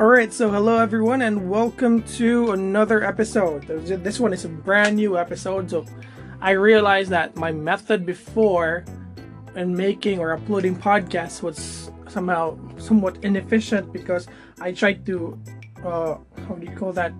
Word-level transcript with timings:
Alright, 0.00 0.32
so 0.32 0.48
hello 0.48 0.78
everyone, 0.78 1.22
and 1.22 1.50
welcome 1.50 2.04
to 2.14 2.52
another 2.52 3.02
episode. 3.02 3.64
This 3.66 4.20
one 4.20 4.32
is 4.32 4.44
a 4.44 4.48
brand 4.48 4.94
new 4.94 5.18
episode, 5.18 5.68
so 5.68 5.84
I 6.40 6.52
realized 6.52 7.10
that 7.10 7.34
my 7.34 7.50
method 7.50 8.06
before 8.06 8.84
in 9.56 9.74
making 9.76 10.20
or 10.20 10.34
uploading 10.34 10.76
podcasts 10.76 11.42
was 11.42 11.90
somehow 12.06 12.56
somewhat 12.78 13.18
inefficient 13.24 13.92
because 13.92 14.28
I 14.60 14.70
tried 14.70 15.04
to, 15.06 15.36
uh, 15.84 16.18
how 16.46 16.54
do 16.54 16.64
you 16.64 16.76
call 16.76 16.92
that? 16.92 17.12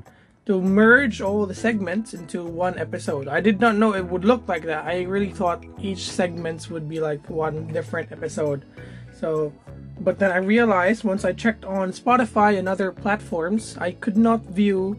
To 0.46 0.62
merge 0.62 1.20
all 1.20 1.46
the 1.46 1.56
segments 1.56 2.14
into 2.14 2.44
one 2.44 2.78
episode. 2.78 3.26
I 3.26 3.40
did 3.40 3.60
not 3.60 3.74
know 3.74 3.96
it 3.96 4.06
would 4.06 4.24
look 4.24 4.46
like 4.46 4.62
that. 4.66 4.86
I 4.86 5.02
really 5.02 5.32
thought 5.32 5.64
each 5.80 6.08
segments 6.08 6.70
would 6.70 6.88
be 6.88 7.00
like 7.00 7.28
one 7.28 7.66
different 7.66 8.12
episode. 8.12 8.64
So 9.12 9.52
but 10.00 10.18
then 10.18 10.30
I 10.30 10.38
realized 10.38 11.04
once 11.04 11.24
I 11.24 11.32
checked 11.32 11.64
on 11.64 11.92
Spotify 11.92 12.58
and 12.58 12.68
other 12.68 12.92
platforms, 12.92 13.76
I 13.78 13.92
could 13.92 14.16
not 14.16 14.42
view 14.46 14.96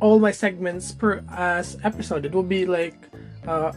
all 0.00 0.18
my 0.18 0.30
segments 0.30 0.92
per 0.92 1.24
as 1.30 1.78
episode. 1.84 2.24
It 2.24 2.32
will 2.32 2.42
be 2.42 2.66
like 2.66 3.08
uh, 3.46 3.72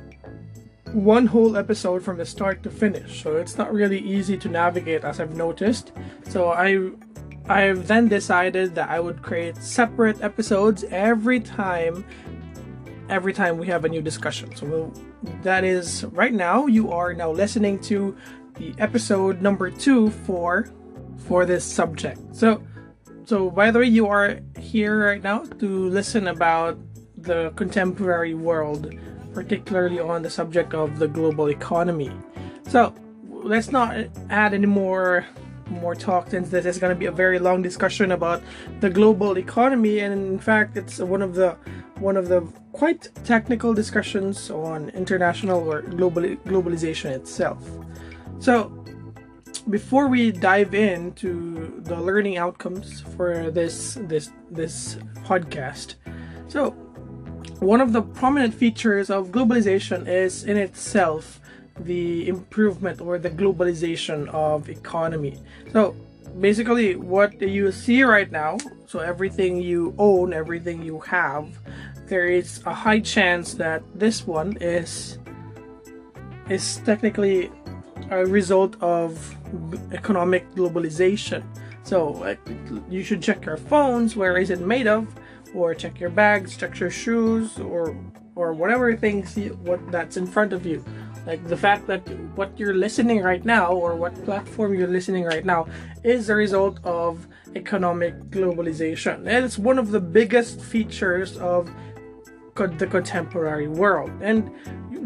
one 0.94 1.26
whole 1.26 1.58
episode 1.58 2.04
from 2.04 2.18
the 2.18 2.26
start 2.26 2.64
to 2.64 2.70
finish. 2.70 3.24
So 3.24 3.38
it's 3.38 3.58
not 3.58 3.74
really 3.74 4.00
easy 4.00 4.38
to 4.38 4.50
navigate 4.50 5.04
as 5.04 5.20
I've 5.20 5.36
noticed. 5.36 5.92
So 6.30 6.52
I 6.52 6.92
I've 7.50 7.88
then 7.88 8.08
decided 8.08 8.76
that 8.76 8.90
I 8.90 9.00
would 9.00 9.22
create 9.22 9.58
separate 9.58 10.22
episodes 10.22 10.84
every 10.92 11.40
time 11.40 12.06
every 13.10 13.32
time 13.32 13.58
we 13.58 13.68
have 13.68 13.86
a 13.86 13.90
new 13.90 14.02
discussion. 14.02 14.54
So 14.54 14.66
we'll, 14.66 14.94
that 15.42 15.64
is 15.64 16.04
right 16.06 16.34
now 16.34 16.68
you 16.68 16.92
are 16.92 17.14
now 17.14 17.32
listening 17.32 17.80
to 17.84 18.18
the 18.58 18.74
episode 18.78 19.42
number 19.42 19.70
two 19.70 20.10
for 20.10 20.70
for 21.28 21.46
this 21.46 21.64
subject. 21.64 22.20
So 22.36 22.64
so 23.26 23.50
by 23.50 23.72
the 23.72 23.80
way, 23.80 23.86
you 23.88 24.08
are 24.08 24.40
here 24.58 25.06
right 25.08 25.22
now 25.22 25.40
to 25.60 25.90
listen 25.90 26.28
about 26.28 26.78
the 27.18 27.52
contemporary 27.56 28.34
world, 28.34 28.94
particularly 29.34 30.00
on 30.00 30.22
the 30.22 30.30
subject 30.30 30.74
of 30.74 31.00
the 31.00 31.08
global 31.08 31.50
economy. 31.50 32.12
So 32.68 32.94
let's 33.30 33.72
not 33.72 33.98
add 34.30 34.54
any 34.54 34.66
more 34.66 35.26
more 35.70 35.96
talk 35.96 36.30
since 36.30 36.50
this 36.50 36.66
is 36.66 36.78
going 36.78 36.94
to 36.94 36.98
be 36.98 37.08
a 37.08 37.12
very 37.12 37.40
long 37.40 37.62
discussion 37.62 38.14
about 38.14 38.42
the 38.80 38.90
global 38.90 39.38
economy 39.38 40.00
and 40.00 40.14
in 40.14 40.40
fact 40.40 40.78
it's 40.78 41.00
one 41.00 41.22
of 41.22 41.36
the 41.36 41.58
one 42.00 42.16
of 42.16 42.30
the 42.30 42.40
quite 42.72 43.10
technical 43.26 43.74
discussions 43.74 44.50
on 44.50 44.88
international 44.92 45.68
or 45.70 45.82
global 45.82 46.22
globalization 46.22 47.12
itself 47.12 47.60
so, 48.40 48.72
before 49.70 50.08
we 50.08 50.32
dive 50.32 50.74
into 50.74 51.82
the 51.84 52.00
learning 52.00 52.38
outcomes 52.38 53.02
for 53.16 53.52
this 53.52 53.98
this 54.02 54.32
this 54.50 54.98
podcast, 55.26 55.96
so 56.48 56.72
one 57.60 57.82
of 57.82 57.92
the 57.92 58.02
prominent 58.02 58.54
features 58.54 59.10
of 59.10 59.30
globalization 59.30 60.08
is 60.08 60.44
in 60.44 60.58
itself 60.58 61.42
the 61.80 62.28
improvement 62.28 63.02
or 63.02 63.18
the 63.18 63.30
globalization 63.30 64.28
of 64.30 64.70
economy. 64.70 65.40
So 65.74 65.96
basically 66.40 66.96
what 66.96 67.42
you 67.42 67.72
see 67.72 68.04
right 68.04 68.32
now, 68.32 68.58
so 68.86 69.00
everything 69.00 69.58
you 69.58 69.94
own, 69.98 70.34
everything 70.34 70.84
you 70.84 71.00
have, 71.02 71.48
there 72.08 72.26
is 72.26 72.62
a 72.66 72.74
high 72.74 73.00
chance 73.00 73.54
that 73.56 73.84
this 73.96 74.26
one 74.26 74.58
is 74.62 75.20
is 76.50 76.78
technically 76.86 77.52
a 78.10 78.26
result 78.26 78.76
of 78.82 79.36
economic 79.92 80.50
globalization. 80.56 81.44
So 81.84 82.36
you 82.90 83.04
should 83.04 83.22
check 83.22 83.46
your 83.46 83.58
phones, 83.58 84.16
where 84.16 84.38
is 84.38 84.50
it 84.50 84.60
made 84.60 84.88
of, 84.88 85.08
or 85.54 85.74
check 85.74 86.00
your 86.00 86.10
bags, 86.10 86.58
check 86.58 86.80
your 86.80 86.90
shoes, 86.90 87.58
or 87.60 87.96
or 88.36 88.54
whatever 88.54 88.96
things 88.96 89.36
you, 89.36 89.58
what 89.64 89.80
that's 89.92 90.16
in 90.16 90.28
front 90.28 90.54
of 90.54 90.66
you. 90.66 90.84
Like 91.26 91.46
the 91.48 91.58
fact 91.58 91.88
that 91.88 92.08
what 92.36 92.58
you're 92.58 92.76
listening 92.76 93.22
right 93.22 93.44
now, 93.44 93.74
or 93.74 93.96
what 93.96 94.14
platform 94.24 94.76
you're 94.76 94.88
listening 94.88 95.26
right 95.26 95.44
now, 95.44 95.68
is 96.04 96.30
a 96.30 96.36
result 96.36 96.80
of 96.84 97.28
economic 97.56 98.16
globalization. 98.30 99.26
And 99.28 99.44
it's 99.44 99.58
one 99.58 99.80
of 99.80 99.92
the 99.92 100.00
biggest 100.00 100.62
features 100.62 101.36
of 101.38 101.70
the 102.56 102.88
contemporary 102.88 103.68
world. 103.68 104.12
And 104.22 104.52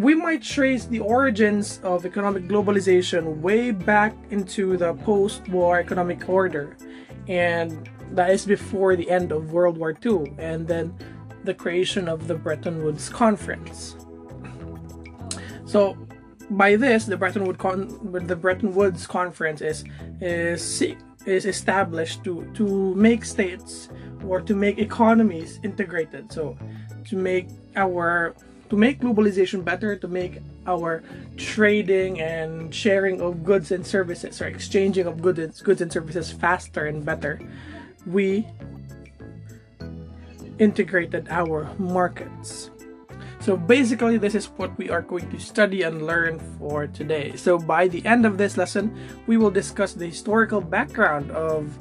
we 0.01 0.15
might 0.15 0.41
trace 0.41 0.85
the 0.85 0.99
origins 0.99 1.79
of 1.83 2.07
economic 2.07 2.47
globalization 2.47 3.39
way 3.39 3.69
back 3.69 4.15
into 4.31 4.75
the 4.75 4.95
post 5.05 5.47
war 5.49 5.79
economic 5.79 6.27
order. 6.27 6.75
And 7.27 7.87
that 8.13 8.31
is 8.31 8.43
before 8.43 8.95
the 8.95 9.07
end 9.11 9.31
of 9.31 9.51
World 9.51 9.77
War 9.77 9.95
II 10.03 10.33
and 10.39 10.67
then 10.67 10.91
the 11.43 11.53
creation 11.53 12.09
of 12.09 12.27
the 12.27 12.33
Bretton 12.33 12.83
Woods 12.83 13.09
Conference. 13.09 13.95
So, 15.65 15.95
by 16.49 16.75
this, 16.75 17.05
the 17.05 17.15
Bretton 17.15 17.45
Woods 17.45 17.59
Con- 17.59 18.25
the 18.27 18.35
Bretton 18.35 18.73
Woods 18.73 19.05
Conference 19.05 19.61
is 19.61 19.83
is 20.19 20.81
is 21.27 21.45
established 21.45 22.23
to 22.23 22.49
to 22.55 22.95
make 22.95 23.23
states 23.23 23.89
or 24.25 24.41
to 24.41 24.55
make 24.55 24.79
economies 24.79 25.59
integrated. 25.63 26.31
So, 26.31 26.57
to 27.05 27.15
make 27.15 27.49
our 27.75 28.35
to 28.71 28.77
make 28.77 29.01
globalization 29.01 29.65
better, 29.65 29.97
to 29.97 30.07
make 30.07 30.39
our 30.65 31.03
trading 31.35 32.21
and 32.21 32.73
sharing 32.73 33.19
of 33.19 33.43
goods 33.43 33.69
and 33.69 33.85
services 33.85 34.41
or 34.41 34.47
exchanging 34.47 35.05
of 35.05 35.21
goods 35.21 35.61
goods 35.61 35.81
and 35.81 35.91
services 35.91 36.31
faster 36.31 36.85
and 36.85 37.03
better, 37.03 37.35
we 38.07 38.47
integrated 40.57 41.27
our 41.29 41.67
markets. 41.77 42.71
So 43.41 43.57
basically, 43.57 44.15
this 44.15 44.35
is 44.35 44.45
what 44.55 44.71
we 44.77 44.89
are 44.89 45.01
going 45.01 45.29
to 45.31 45.39
study 45.39 45.81
and 45.81 46.07
learn 46.07 46.39
for 46.57 46.87
today. 46.87 47.35
So 47.35 47.59
by 47.59 47.89
the 47.89 48.05
end 48.05 48.25
of 48.25 48.37
this 48.37 48.55
lesson, 48.55 48.95
we 49.27 49.35
will 49.35 49.51
discuss 49.51 49.91
the 49.91 50.07
historical 50.07 50.61
background 50.61 51.29
of 51.31 51.77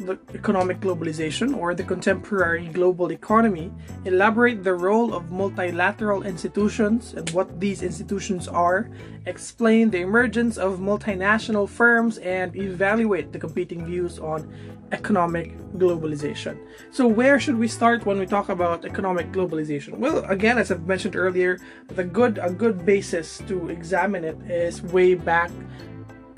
the 0.00 0.18
economic 0.34 0.80
globalization 0.80 1.56
or 1.56 1.74
the 1.74 1.84
contemporary 1.84 2.66
global 2.68 3.12
economy, 3.12 3.70
elaborate 4.04 4.64
the 4.64 4.74
role 4.74 5.14
of 5.14 5.30
multilateral 5.30 6.22
institutions 6.22 7.14
and 7.14 7.28
what 7.30 7.60
these 7.60 7.82
institutions 7.82 8.48
are, 8.48 8.90
explain 9.26 9.90
the 9.90 10.00
emergence 10.00 10.56
of 10.56 10.78
multinational 10.78 11.68
firms, 11.68 12.18
and 12.18 12.56
evaluate 12.56 13.32
the 13.32 13.38
competing 13.38 13.84
views 13.84 14.18
on 14.18 14.52
economic 14.92 15.56
globalization. 15.78 16.58
So, 16.90 17.06
where 17.06 17.38
should 17.38 17.58
we 17.58 17.68
start 17.68 18.06
when 18.06 18.18
we 18.18 18.26
talk 18.26 18.48
about 18.48 18.84
economic 18.84 19.30
globalization? 19.32 19.98
Well, 19.98 20.24
again, 20.24 20.58
as 20.58 20.70
I've 20.70 20.86
mentioned 20.86 21.16
earlier, 21.16 21.58
the 21.88 22.04
good 22.04 22.38
a 22.38 22.50
good 22.50 22.84
basis 22.84 23.38
to 23.46 23.68
examine 23.68 24.24
it 24.24 24.38
is 24.50 24.82
way 24.82 25.14
back 25.14 25.50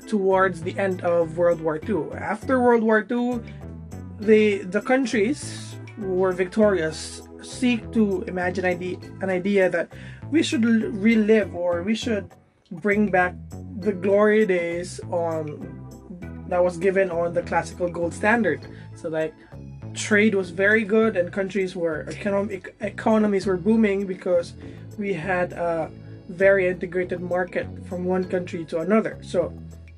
towards 0.07 0.61
the 0.61 0.77
end 0.77 1.01
of 1.01 1.37
World 1.37 1.61
War 1.61 1.79
II. 1.87 2.11
After 2.17 2.59
World 2.59 2.83
War 2.83 3.05
II, 3.09 3.39
the 4.19 4.63
the 4.63 4.81
countries 4.81 5.75
who 5.97 6.13
were 6.15 6.31
victorious 6.31 7.21
seek 7.41 7.91
to 7.91 8.23
imagine 8.23 8.65
an 8.65 9.29
idea 9.29 9.69
that 9.69 9.91
we 10.31 10.41
should 10.41 10.63
relive 10.63 11.53
or 11.53 11.83
we 11.83 11.95
should 11.95 12.31
bring 12.71 13.11
back 13.11 13.35
the 13.79 13.91
glory 13.91 14.45
days 14.45 14.99
on 15.11 15.43
that 16.47 16.63
was 16.63 16.77
given 16.77 17.11
on 17.11 17.33
the 17.33 17.41
classical 17.43 17.89
gold 17.89 18.13
standard. 18.13 18.61
So 18.95 19.09
like 19.09 19.33
trade 19.93 20.33
was 20.35 20.49
very 20.49 20.83
good 20.83 21.15
and 21.17 21.31
countries 21.31 21.75
were 21.75 22.05
economic 22.09 22.75
economies 22.81 23.45
were 23.45 23.57
booming 23.57 24.07
because 24.07 24.53
we 24.97 25.13
had 25.13 25.53
a 25.53 25.91
very 26.29 26.67
integrated 26.67 27.21
market 27.21 27.67
from 27.87 28.05
one 28.05 28.23
country 28.23 28.65
to 28.65 28.79
another. 28.79 29.19
So 29.21 29.53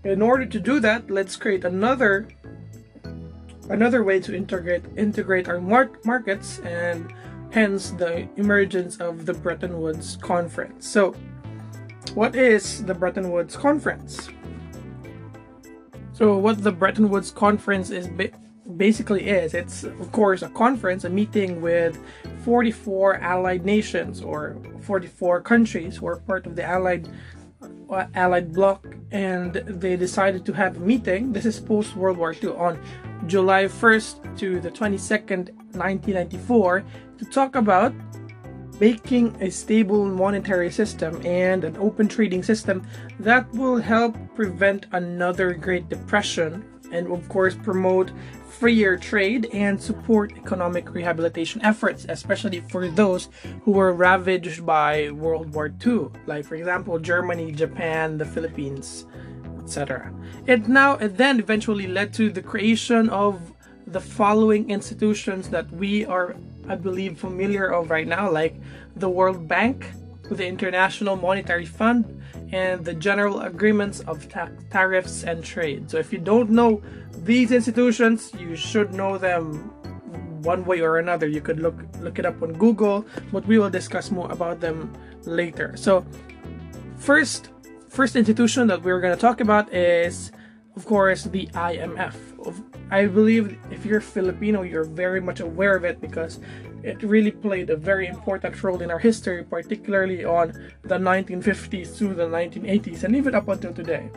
in 0.05 0.21
order 0.21 0.45
to 0.45 0.59
do 0.59 0.79
that, 0.79 1.09
let's 1.09 1.35
create 1.35 1.65
another 1.65 2.27
another 3.69 4.03
way 4.03 4.19
to 4.19 4.35
integrate 4.35 4.83
integrate 4.95 5.49
our 5.49 5.59
mar- 5.59 5.99
markets 6.05 6.59
and 6.59 7.11
hence 7.49 7.89
the 7.91 8.27
emergence 8.37 8.97
of 8.97 9.25
the 9.25 9.33
Bretton 9.33 9.81
Woods 9.81 10.17
Conference. 10.21 10.87
So, 10.87 11.15
what 12.13 12.35
is 12.35 12.83
the 12.85 12.93
Bretton 12.93 13.31
Woods 13.31 13.55
Conference? 13.57 14.29
So, 16.13 16.37
what 16.37 16.63
the 16.63 16.71
Bretton 16.71 17.09
Woods 17.09 17.31
Conference 17.31 17.89
is 17.89 18.07
ba- 18.07 18.31
basically 18.77 19.27
is, 19.27 19.53
it's 19.55 19.83
of 19.83 20.11
course 20.11 20.43
a 20.43 20.49
conference, 20.49 21.03
a 21.03 21.09
meeting 21.09 21.61
with 21.61 21.99
44 22.43 23.15
allied 23.21 23.65
nations 23.65 24.21
or 24.21 24.57
44 24.81 25.41
countries 25.41 25.97
who 25.97 26.07
are 26.07 26.17
part 26.17 26.45
of 26.45 26.55
the 26.55 26.63
allied 26.63 27.09
Allied 28.15 28.53
bloc, 28.53 28.85
and 29.11 29.53
they 29.53 29.95
decided 29.95 30.45
to 30.45 30.53
have 30.53 30.77
a 30.77 30.79
meeting. 30.79 31.33
This 31.33 31.45
is 31.45 31.59
post 31.59 31.95
World 31.95 32.17
War 32.17 32.33
II 32.33 32.49
on 32.49 32.79
July 33.27 33.65
1st 33.65 34.37
to 34.39 34.59
the 34.59 34.71
22nd, 34.71 35.49
1994, 35.75 36.83
to 37.17 37.25
talk 37.25 37.55
about 37.55 37.93
making 38.79 39.35
a 39.41 39.49
stable 39.49 40.05
monetary 40.05 40.69
system 40.69 41.21
and 41.25 41.63
an 41.63 41.77
open 41.77 42.07
trading 42.07 42.43
system 42.43 42.85
that 43.19 43.49
will 43.53 43.77
help 43.77 44.17
prevent 44.35 44.87
another 44.91 45.53
Great 45.53 45.87
Depression 45.87 46.65
and 46.91 47.07
of 47.11 47.27
course 47.29 47.55
promote 47.55 48.11
freer 48.59 48.95
trade 48.95 49.49
and 49.51 49.81
support 49.81 50.31
economic 50.37 50.93
rehabilitation 50.93 51.61
efforts, 51.61 52.05
especially 52.07 52.61
for 52.61 52.87
those 52.87 53.27
who 53.63 53.71
were 53.71 53.93
ravaged 53.93 54.65
by 54.65 55.09
World 55.11 55.53
War 55.53 55.73
II, 55.85 56.07
like 56.25 56.45
for 56.45 56.55
example 56.55 56.97
Germany, 56.99 57.51
Japan, 57.51 58.17
the 58.17 58.25
Philippines, 58.25 59.05
etc. 59.61 60.13
It 60.47 60.67
now 60.67 60.95
it 60.95 61.17
then 61.17 61.39
eventually 61.39 61.87
led 61.87 62.13
to 62.13 62.31
the 62.31 62.41
creation 62.41 63.09
of 63.09 63.41
the 63.87 63.99
following 63.99 64.69
institutions 64.69 65.49
that 65.49 65.69
we 65.71 66.05
are, 66.05 66.35
I 66.67 66.75
believe, 66.75 67.19
familiar 67.19 67.67
of 67.67 67.91
right 67.91 68.07
now, 68.07 68.31
like 68.31 68.55
the 68.95 69.09
World 69.09 69.47
Bank, 69.47 69.91
the 70.31 70.47
International 70.47 71.15
Monetary 71.15 71.65
Fund, 71.65 72.21
and 72.51 72.85
the 72.85 72.93
General 72.93 73.41
Agreements 73.41 74.01
of 74.01 74.27
ta- 74.29 74.49
Tariffs 74.69 75.23
and 75.23 75.43
Trade. 75.43 75.89
So 75.89 75.97
if 75.97 76.13
you 76.13 76.19
don't 76.19 76.49
know 76.49 76.81
these 77.23 77.51
institutions, 77.51 78.31
you 78.37 78.55
should 78.55 78.93
know 78.93 79.17
them 79.17 79.71
one 80.45 80.63
way 80.63 80.81
or 80.81 80.99
another. 80.99 81.27
You 81.27 81.41
could 81.41 81.59
look 81.59 81.75
look 81.99 82.19
it 82.19 82.25
up 82.25 82.41
on 82.41 82.53
Google, 82.53 83.05
but 83.31 83.45
we 83.47 83.57
will 83.57 83.69
discuss 83.69 84.11
more 84.11 84.31
about 84.31 84.59
them 84.61 84.93
later. 85.25 85.75
So 85.75 86.05
first 86.97 87.49
first 87.89 88.15
institution 88.15 88.67
that 88.67 88.83
we're 88.83 89.01
going 89.01 89.15
to 89.15 89.19
talk 89.19 89.41
about 89.41 89.73
is 89.73 90.31
of 90.75 90.85
course 90.85 91.23
the 91.23 91.47
IMF. 91.47 92.15
I 92.91 93.07
believe 93.07 93.57
if 93.71 93.85
you're 93.85 94.01
Filipino, 94.01 94.61
you're 94.61 94.83
very 94.83 95.19
much 95.19 95.39
aware 95.39 95.75
of 95.75 95.83
it 95.83 95.99
because 95.99 96.39
it 96.85 97.01
really 97.03 97.31
played 97.31 97.69
a 97.69 97.75
very 97.75 98.07
important 98.07 98.63
role 98.63 98.81
in 98.81 98.91
our 98.91 98.99
history, 98.99 99.43
particularly 99.43 100.23
on 100.23 100.53
the 100.83 100.95
1950s 100.95 101.97
to 101.97 102.13
the 102.13 102.27
1980s 102.27 103.03
and 103.03 103.15
even 103.15 103.33
up 103.33 103.47
until 103.47 103.73
today. 103.73 104.09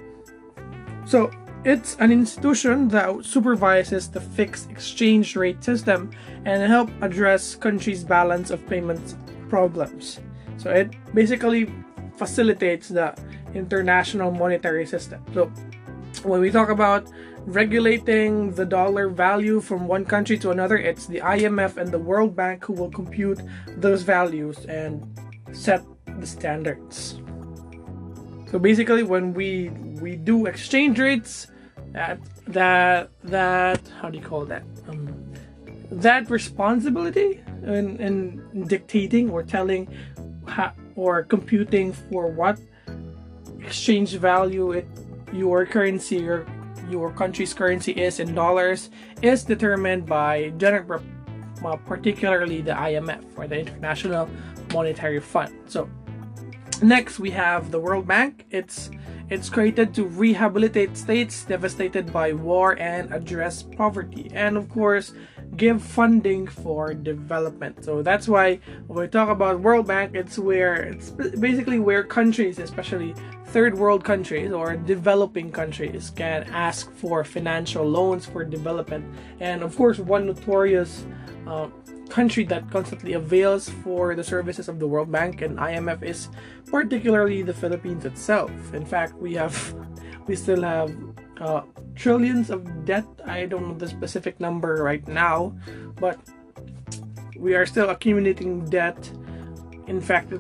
So, 1.07 1.31
it's 1.65 1.97
an 1.99 2.13
institution 2.13 2.89
that 2.89 3.25
supervises 3.25 4.09
the 4.09 4.21
fixed 4.21 4.71
exchange 4.71 5.35
rate 5.35 5.65
system 5.65 6.11
and 6.45 6.63
help 6.63 6.89
address 7.03 7.57
countries' 7.57 8.05
balance 8.05 8.51
of 8.51 8.65
payments 8.69 9.17
problems. 9.49 10.21
So 10.57 10.71
it 10.71 10.95
basically 11.15 11.73
facilitates 12.17 12.89
the 12.89 13.15
international 13.55 14.31
monetary 14.31 14.87
system. 14.87 15.25
So 15.35 15.51
when 16.23 16.41
we 16.41 16.51
talk 16.51 16.69
about 16.69 17.11
regulating 17.49 18.53
the 18.53 18.65
dollar 18.65 19.09
value 19.09 19.61
from 19.61 19.89
one 19.89 20.05
country 20.05 20.39
to 20.39 20.51
another, 20.51 20.77
it's 20.77 21.07
the 21.07 21.21
IMF 21.21 21.77
and 21.79 21.91
the 21.91 21.99
World 21.99 22.37
Bank 22.37 22.65
who 22.65 22.75
will 22.75 22.91
compute 22.91 23.41
those 23.77 24.03
values 24.03 24.67
and 24.67 25.03
set 25.53 25.83
the 26.21 26.27
standards. 26.27 27.21
So 28.51 28.59
basically, 28.59 29.03
when 29.03 29.33
we 29.35 29.71
we 30.01 30.17
do 30.17 30.47
exchange 30.47 30.99
rates, 30.99 31.49
that 31.93 32.19
that 32.47 33.11
that 33.25 33.81
how 34.01 34.11
do 34.11 34.19
you 34.19 34.25
call 34.25 34.45
that? 34.47 34.63
Um, 34.89 35.33
that 35.91 36.29
responsibility 36.31 37.43
in, 37.65 37.97
in 37.99 38.67
dictating 38.69 39.31
or 39.31 39.43
telling 39.43 39.89
how, 40.47 40.73
or 40.97 41.23
computing 41.23 41.93
for 41.93 42.29
what 42.29 42.61
exchange 43.61 44.17
value 44.17 44.73
it 44.73 44.87
your 45.33 45.67
currency 45.67 46.17
your 46.17 46.47
your 46.89 47.13
country's 47.13 47.55
currency 47.55 47.93
is 47.93 48.21
in 48.21 48.35
dollars 48.35 48.91
is 49.23 49.45
determined 49.45 50.07
by 50.07 50.51
general 50.57 51.03
uh, 51.65 51.77
particularly 51.77 52.61
the 52.61 52.73
IMF 52.73 53.25
or 53.37 53.47
the 53.47 53.59
International 53.59 54.29
Monetary 54.73 55.21
Fund. 55.21 55.53
So 55.67 55.89
next 56.83 57.19
we 57.19 57.31
have 57.31 57.71
the 57.71 57.81
World 57.81 58.07
Bank. 58.07 58.47
It's 58.51 58.91
it's 59.31 59.51
created 59.51 59.93
to 59.95 60.05
rehabilitate 60.05 60.97
states 60.97 61.45
devastated 61.45 62.13
by 62.13 62.33
war 62.33 62.79
and 62.79 63.13
address 63.13 63.63
poverty 63.63 64.31
and 64.33 64.57
of 64.57 64.71
course 64.71 65.13
give 65.57 65.83
funding 65.83 66.47
for 66.47 66.95
development. 66.95 67.85
So 67.85 68.03
that's 68.03 68.29
why 68.29 68.61
when 68.87 69.01
we 69.01 69.09
talk 69.09 69.29
about 69.29 69.61
World 69.61 69.87
Bank, 69.87 70.15
it's 70.15 70.39
where 70.39 70.77
it's 70.77 71.11
basically 71.11 71.79
where 71.79 72.05
countries, 72.05 72.59
especially 72.59 73.15
third 73.49 73.79
world 73.79 74.05
countries 74.05 74.53
or 74.53 74.77
developing 74.77 75.51
countries, 75.51 76.11
can 76.15 76.45
ask 76.53 76.93
for 76.93 77.25
financial 77.25 77.85
loans 77.85 78.27
for 78.27 78.45
development. 78.45 79.05
And 79.41 79.63
of 79.63 79.77
course, 79.77 79.99
one 79.99 80.27
notorious 80.27 81.07
uh, 81.47 81.69
country 82.09 82.45
that 82.45 82.71
constantly 82.71 83.15
avails 83.15 83.69
for 83.85 84.15
the 84.15 84.25
services 84.25 84.69
of 84.69 84.79
the 84.79 84.87
World 84.87 85.11
Bank 85.11 85.43
and 85.43 85.59
IMF 85.59 86.03
is 86.03 86.29
particularly 86.67 87.43
the 87.43 87.55
Philippines 87.55 88.05
itself. 88.05 88.51
In 88.75 88.85
fact, 88.85 89.15
we 89.15 89.35
have 89.35 89.57
we 90.27 90.37
still 90.37 90.63
have 90.63 90.95
uh, 91.41 91.63
trillions 91.95 92.51
of 92.51 92.85
debt. 92.85 93.07
I 93.25 93.47
don't 93.47 93.69
know 93.69 93.75
the 93.75 93.89
specific 93.89 94.41
number 94.41 94.83
right 94.83 95.07
now, 95.09 95.57
but 95.97 96.19
we 97.37 97.55
are 97.55 97.65
still 97.65 97.89
accumulating 97.89 98.65
debt. 98.67 99.11
In 99.87 100.01
fact, 100.01 100.33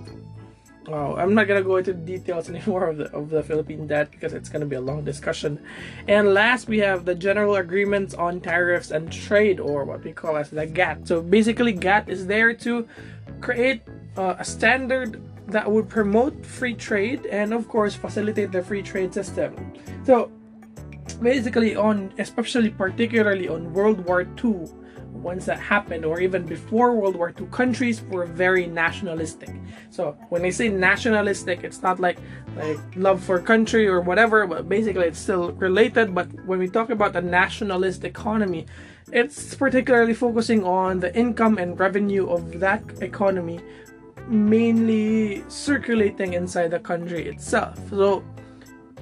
Oh, 0.90 1.16
I'm 1.16 1.34
not 1.34 1.46
gonna 1.46 1.62
go 1.62 1.76
into 1.76 1.92
details 1.92 2.48
anymore 2.52 2.88
of 2.88 2.96
the 2.96 3.12
of 3.14 3.28
the 3.28 3.42
Philippine 3.42 3.86
debt 3.86 4.10
because 4.10 4.32
it's 4.32 4.48
gonna 4.48 4.66
be 4.66 4.76
a 4.76 4.80
long 4.80 5.04
discussion. 5.04 5.60
And 6.08 6.32
last, 6.32 6.68
we 6.68 6.78
have 6.78 7.04
the 7.04 7.14
General 7.14 7.56
Agreements 7.56 8.14
on 8.14 8.40
Tariffs 8.40 8.90
and 8.90 9.12
Trade, 9.12 9.60
or 9.60 9.84
what 9.84 10.02
we 10.02 10.12
call 10.12 10.36
as 10.36 10.50
the 10.50 10.66
GATT. 10.66 11.06
So 11.06 11.20
basically, 11.20 11.72
GATT 11.72 12.08
is 12.08 12.26
there 12.26 12.54
to 12.54 12.88
create 13.40 13.82
uh, 14.16 14.36
a 14.38 14.44
standard 14.44 15.20
that 15.48 15.70
would 15.70 15.88
promote 15.88 16.44
free 16.44 16.74
trade 16.74 17.26
and, 17.26 17.54
of 17.54 17.68
course, 17.68 17.94
facilitate 17.94 18.52
the 18.52 18.62
free 18.62 18.82
trade 18.82 19.14
system. 19.14 19.72
So 20.04 20.30
basically, 21.20 21.76
on 21.76 22.12
especially 22.18 22.70
particularly 22.70 23.48
on 23.48 23.72
World 23.72 24.04
War 24.06 24.26
II 24.44 24.68
ones 25.22 25.46
that 25.46 25.58
happened 25.58 26.04
or 26.04 26.20
even 26.20 26.44
before 26.44 26.94
World 26.94 27.16
War 27.16 27.32
II, 27.38 27.46
countries 27.46 28.02
were 28.02 28.26
very 28.26 28.66
nationalistic. 28.66 29.50
So 29.90 30.16
when 30.28 30.42
they 30.42 30.50
say 30.50 30.68
nationalistic, 30.68 31.64
it's 31.64 31.82
not 31.82 32.00
like 32.00 32.18
like 32.56 32.78
love 32.96 33.22
for 33.22 33.38
country 33.40 33.86
or 33.86 34.00
whatever, 34.00 34.46
but 34.46 34.68
basically 34.68 35.06
it's 35.06 35.18
still 35.18 35.52
related. 35.52 36.14
But 36.14 36.28
when 36.44 36.58
we 36.58 36.68
talk 36.68 36.90
about 36.90 37.14
a 37.16 37.20
nationalist 37.20 38.04
economy, 38.04 38.66
it's 39.12 39.54
particularly 39.54 40.14
focusing 40.14 40.64
on 40.64 41.00
the 41.00 41.14
income 41.16 41.58
and 41.58 41.78
revenue 41.78 42.28
of 42.28 42.60
that 42.60 42.82
economy 43.00 43.60
mainly 44.28 45.42
circulating 45.48 46.34
inside 46.34 46.68
the 46.68 46.78
country 46.78 47.26
itself. 47.28 47.78
So 47.90 48.22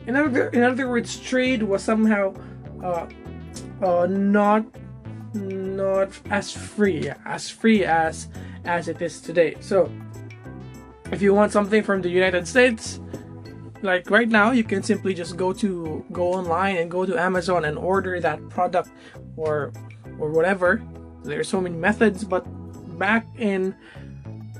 in 0.06 0.16
other 0.16 0.48
in 0.50 0.62
other 0.62 0.88
words, 0.88 1.18
trade 1.18 1.62
was 1.62 1.82
somehow 1.82 2.34
uh, 2.82 3.06
uh, 3.82 4.06
not 4.06 4.64
not 5.76 6.08
as 6.30 6.52
free 6.52 7.10
as 7.24 7.48
free 7.48 7.84
as 7.84 8.28
as 8.64 8.88
it 8.88 9.00
is 9.00 9.20
today. 9.20 9.56
So 9.60 9.90
if 11.12 11.22
you 11.22 11.34
want 11.34 11.52
something 11.52 11.82
from 11.82 12.02
the 12.02 12.08
united 12.08 12.48
states 12.48 13.00
like 13.82 14.10
right 14.10 14.28
now 14.28 14.50
you 14.50 14.64
can 14.64 14.82
simply 14.82 15.14
just 15.14 15.36
go 15.36 15.52
to 15.52 16.04
go 16.12 16.32
online 16.32 16.76
and 16.76 16.90
go 16.90 17.06
to 17.06 17.16
amazon 17.16 17.64
and 17.64 17.78
order 17.78 18.18
that 18.20 18.48
product 18.48 18.90
or 19.36 19.72
or 20.18 20.30
whatever. 20.30 20.82
There's 21.24 21.48
so 21.48 21.60
many 21.60 21.76
methods 21.76 22.24
but 22.24 22.44
back 22.98 23.26
in 23.38 23.74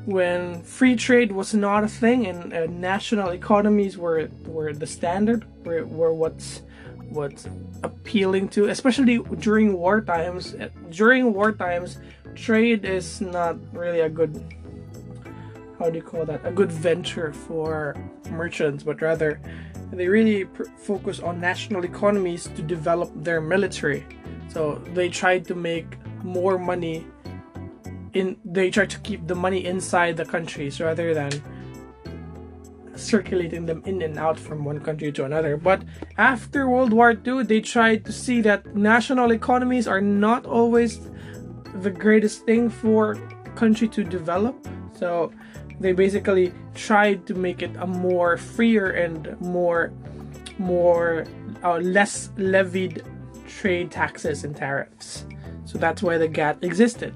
when 0.04 0.62
free 0.62 0.94
trade 0.94 1.32
was 1.32 1.54
not 1.54 1.82
a 1.82 1.88
thing 1.88 2.26
and 2.26 2.52
uh, 2.52 2.66
national 2.66 3.30
economies 3.30 3.96
were 3.98 4.28
were 4.44 4.72
the 4.72 4.86
standard 4.86 5.46
were, 5.64 5.84
were 5.86 6.12
what's 6.12 6.62
what's 7.08 7.48
appealing 7.82 8.48
to, 8.50 8.66
especially 8.66 9.18
during 9.38 9.72
war 9.74 10.00
times. 10.00 10.54
During 10.90 11.32
war 11.32 11.52
times, 11.52 11.98
trade 12.34 12.84
is 12.84 13.20
not 13.20 13.56
really 13.72 14.00
a 14.00 14.08
good 14.08 14.42
how 15.78 15.90
do 15.90 15.96
you 15.96 16.02
call 16.02 16.24
that 16.24 16.40
a 16.44 16.50
good 16.50 16.72
venture 16.72 17.32
for 17.32 17.94
merchants, 18.30 18.82
but 18.82 19.02
rather 19.02 19.40
they 19.92 20.08
really 20.08 20.48
focus 20.78 21.20
on 21.20 21.40
national 21.40 21.84
economies 21.84 22.48
to 22.56 22.62
develop 22.62 23.10
their 23.14 23.40
military. 23.40 24.06
So 24.48 24.76
they 24.94 25.08
try 25.08 25.38
to 25.40 25.54
make 25.54 25.98
more 26.24 26.58
money 26.58 27.06
in 28.14 28.36
they 28.44 28.70
try 28.70 28.86
to 28.86 28.98
keep 29.00 29.26
the 29.26 29.34
money 29.34 29.64
inside 29.66 30.16
the 30.16 30.24
countries 30.24 30.80
rather 30.80 31.12
than 31.12 31.30
circulating 32.96 33.66
them 33.66 33.82
in 33.86 34.02
and 34.02 34.18
out 34.18 34.38
from 34.38 34.64
one 34.64 34.80
country 34.80 35.12
to 35.12 35.24
another. 35.24 35.56
But 35.56 35.82
after 36.18 36.68
World 36.68 36.92
War 36.92 37.12
II, 37.12 37.44
they 37.44 37.60
tried 37.60 38.04
to 38.06 38.12
see 38.12 38.40
that 38.42 38.74
national 38.74 39.32
economies 39.32 39.86
are 39.86 40.00
not 40.00 40.46
always 40.46 41.00
the 41.76 41.90
greatest 41.90 42.44
thing 42.44 42.70
for 42.70 43.16
country 43.54 43.88
to 43.88 44.04
develop. 44.04 44.66
So 44.94 45.32
they 45.80 45.92
basically 45.92 46.52
tried 46.74 47.26
to 47.26 47.34
make 47.34 47.62
it 47.62 47.74
a 47.76 47.86
more 47.86 48.36
freer 48.36 48.90
and 48.90 49.38
more 49.40 49.92
more 50.58 51.26
uh, 51.62 51.76
less 51.78 52.30
levied 52.38 53.02
trade 53.46 53.90
taxes 53.90 54.44
and 54.44 54.56
tariffs. 54.56 55.26
So 55.66 55.78
that's 55.78 56.02
why 56.02 56.16
the 56.16 56.28
GATT 56.28 56.64
existed. 56.64 57.14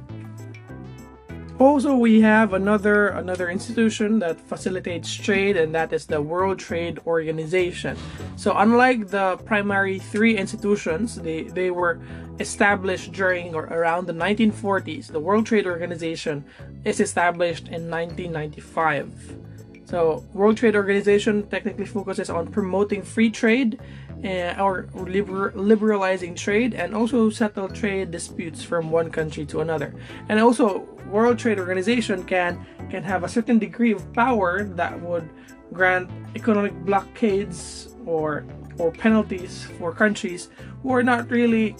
Also, 1.60 1.94
we 1.94 2.22
have 2.22 2.54
another 2.54 3.08
another 3.08 3.50
institution 3.50 4.18
that 4.20 4.40
facilitates 4.40 5.12
trade, 5.12 5.58
and 5.58 5.74
that 5.74 5.92
is 5.92 6.06
the 6.06 6.22
World 6.22 6.58
Trade 6.58 6.98
Organization. 7.06 7.98
So, 8.36 8.56
unlike 8.56 9.08
the 9.08 9.36
primary 9.44 9.98
three 9.98 10.38
institutions, 10.38 11.16
they 11.16 11.42
they 11.52 11.70
were 11.70 12.00
established 12.40 13.12
during 13.12 13.54
or 13.54 13.64
around 13.64 14.06
the 14.06 14.14
1940s. 14.14 15.12
The 15.12 15.20
World 15.20 15.44
Trade 15.44 15.66
Organization 15.66 16.46
is 16.86 16.98
established 16.98 17.68
in 17.68 17.92
1995. 17.92 19.36
So, 19.84 20.24
World 20.32 20.56
Trade 20.56 20.76
Organization 20.76 21.46
technically 21.48 21.84
focuses 21.84 22.30
on 22.30 22.46
promoting 22.46 23.02
free 23.02 23.28
trade 23.28 23.78
uh, 24.24 24.54
or 24.60 24.88
liber- 24.94 25.52
liberalizing 25.54 26.34
trade 26.34 26.74
and 26.74 26.94
also 26.94 27.30
settle 27.30 27.68
trade 27.68 28.10
disputes 28.10 28.62
from 28.62 28.90
one 28.90 29.10
country 29.10 29.46
to 29.46 29.60
another. 29.60 29.94
And 30.28 30.38
also, 30.40 30.86
World 31.06 31.38
Trade 31.38 31.58
Organization 31.58 32.24
can 32.24 32.66
can 32.90 33.02
have 33.02 33.24
a 33.24 33.28
certain 33.28 33.58
degree 33.58 33.92
of 33.92 34.12
power 34.12 34.64
that 34.64 35.00
would 35.00 35.28
grant 35.72 36.10
economic 36.34 36.74
blockades 36.84 37.94
or 38.06 38.44
or 38.78 38.90
penalties 38.92 39.64
for 39.78 39.92
countries 39.92 40.48
who 40.82 40.92
are 40.92 41.02
not 41.02 41.30
really 41.30 41.76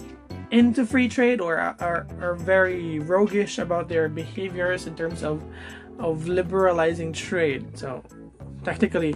into 0.51 0.85
free 0.85 1.07
trade 1.07 1.39
or 1.39 1.57
are, 1.57 2.07
are 2.19 2.35
very 2.35 2.99
roguish 2.99 3.57
about 3.57 3.87
their 3.87 4.09
behaviors 4.09 4.87
in 4.87 4.95
terms 4.95 5.23
of 5.23 5.43
of 5.99 6.27
liberalizing 6.27 7.13
trade. 7.13 7.77
So 7.77 8.03
technically, 8.63 9.15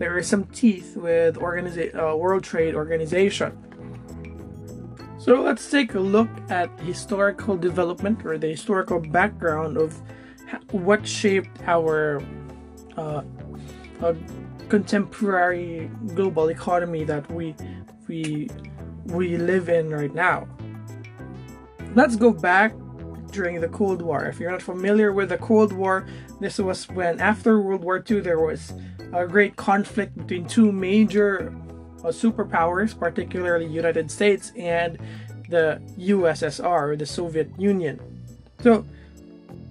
there 0.00 0.16
is 0.16 0.26
some 0.26 0.44
teeth 0.44 0.96
with 0.96 1.36
organiza- 1.36 1.94
uh, 1.94 2.16
World 2.16 2.42
Trade 2.42 2.74
Organization. 2.74 3.52
So 5.18 5.42
let's 5.42 5.70
take 5.70 5.94
a 5.94 6.00
look 6.00 6.30
at 6.48 6.70
historical 6.80 7.54
development 7.58 8.24
or 8.24 8.38
the 8.38 8.48
historical 8.48 8.98
background 8.98 9.76
of 9.76 10.00
what 10.70 11.06
shaped 11.06 11.60
our 11.66 12.22
uh, 12.96 13.20
uh, 14.00 14.14
contemporary 14.70 15.90
global 16.14 16.48
economy 16.48 17.04
that 17.04 17.30
we 17.30 17.54
we 18.08 18.48
we 19.04 19.36
live 19.36 19.68
in 19.68 19.90
right 19.90 20.14
now. 20.14 20.48
Let's 21.94 22.16
go 22.16 22.32
back 22.32 22.72
during 23.32 23.60
the 23.60 23.68
Cold 23.68 24.00
War. 24.00 24.24
If 24.24 24.40
you're 24.40 24.50
not 24.50 24.62
familiar 24.62 25.12
with 25.12 25.28
the 25.28 25.38
Cold 25.38 25.74
War, 25.74 26.06
this 26.40 26.58
was 26.58 26.88
when 26.88 27.20
after 27.20 27.60
World 27.60 27.84
War 27.84 28.02
II 28.10 28.20
there 28.20 28.40
was 28.40 28.72
a 29.12 29.26
great 29.26 29.56
conflict 29.56 30.16
between 30.16 30.46
two 30.46 30.72
major 30.72 31.52
uh, 32.04 32.08
superpowers, 32.08 32.98
particularly 32.98 33.66
United 33.66 34.10
States 34.10 34.52
and 34.56 34.98
the 35.48 35.80
USSR, 35.98 36.98
the 36.98 37.06
Soviet 37.06 37.50
Union. 37.58 38.00
So 38.60 38.84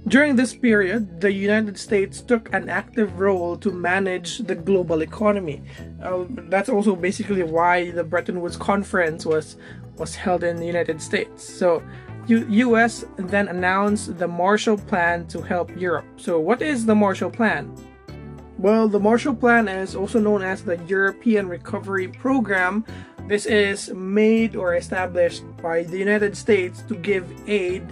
during 0.08 0.36
this 0.36 0.56
period, 0.56 1.22
the 1.22 1.32
United 1.32 1.78
States 1.78 2.22
took 2.22 2.54
an 2.54 2.70
active 2.70 3.20
role 3.20 3.56
to 3.58 3.72
manage 3.72 4.40
the 4.40 4.56
global 4.56 5.02
economy. 5.02 5.62
Uh, 6.02 6.26
that's 6.50 6.70
also 6.70 6.96
basically 6.96 7.44
why 7.44 7.92
the 7.92 8.04
Bretton 8.04 8.42
Woods 8.42 8.58
Conference 8.58 9.26
was 9.26 9.58
was 9.98 10.16
held 10.16 10.44
in 10.46 10.56
the 10.56 10.66
United 10.66 11.02
States. 11.02 11.44
So 11.44 11.84
U- 12.28 12.46
US 12.48 13.06
then 13.18 13.48
announced 13.48 14.18
the 14.18 14.28
Marshall 14.28 14.78
Plan 14.78 15.26
to 15.28 15.42
help 15.42 15.76
Europe. 15.76 16.06
So, 16.18 16.40
what 16.40 16.62
is 16.62 16.86
the 16.86 16.96
Marshall 16.96 17.32
Plan? 17.32 17.76
Well, 18.60 18.90
the 18.90 19.00
Marshall 19.00 19.36
Plan 19.36 19.70
is 19.70 19.96
also 19.96 20.20
known 20.20 20.44
as 20.44 20.66
the 20.66 20.76
European 20.84 21.48
Recovery 21.48 22.10
Program. 22.10 22.84
This 23.26 23.46
is 23.46 23.90
made 23.94 24.58
or 24.58 24.76
established 24.76 25.44
by 25.64 25.84
the 25.84 25.98
United 25.98 26.36
States 26.36 26.82
to 26.90 26.96
give 26.96 27.24
aid 27.48 27.88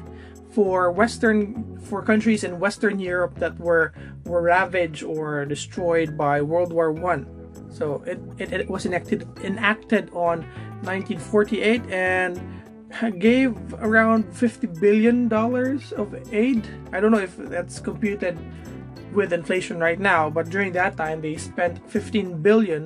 for 0.51 0.91
Western 0.91 1.79
for 1.79 2.03
countries 2.03 2.43
in 2.43 2.59
Western 2.59 2.99
Europe 2.99 3.39
that 3.39 3.57
were 3.57 3.93
were 4.25 4.41
ravaged 4.41 5.03
or 5.03 5.45
destroyed 5.45 6.17
by 6.17 6.41
World 6.41 6.73
War 6.73 6.91
One. 6.91 7.31
So 7.71 8.03
it, 8.05 8.19
it, 8.37 8.51
it 8.51 8.69
was 8.69 8.85
enacted 8.85 9.23
enacted 9.45 10.09
on 10.11 10.43
1948 10.83 11.81
and 11.87 12.43
gave 13.19 13.55
around 13.75 14.35
50 14.35 14.67
billion 14.81 15.29
dollars 15.29 15.93
of 15.93 16.13
aid. 16.33 16.67
I 16.91 16.99
don't 16.99 17.11
know 17.11 17.23
if 17.23 17.37
that's 17.37 17.79
computed 17.79 18.37
with 19.17 19.33
inflation 19.33 19.79
right 19.79 19.99
now, 19.99 20.29
but 20.29 20.49
during 20.49 20.71
that 20.73 20.95
time 20.95 21.19
they 21.19 21.35
spent 21.35 21.81
15 21.89 22.41
billion 22.41 22.85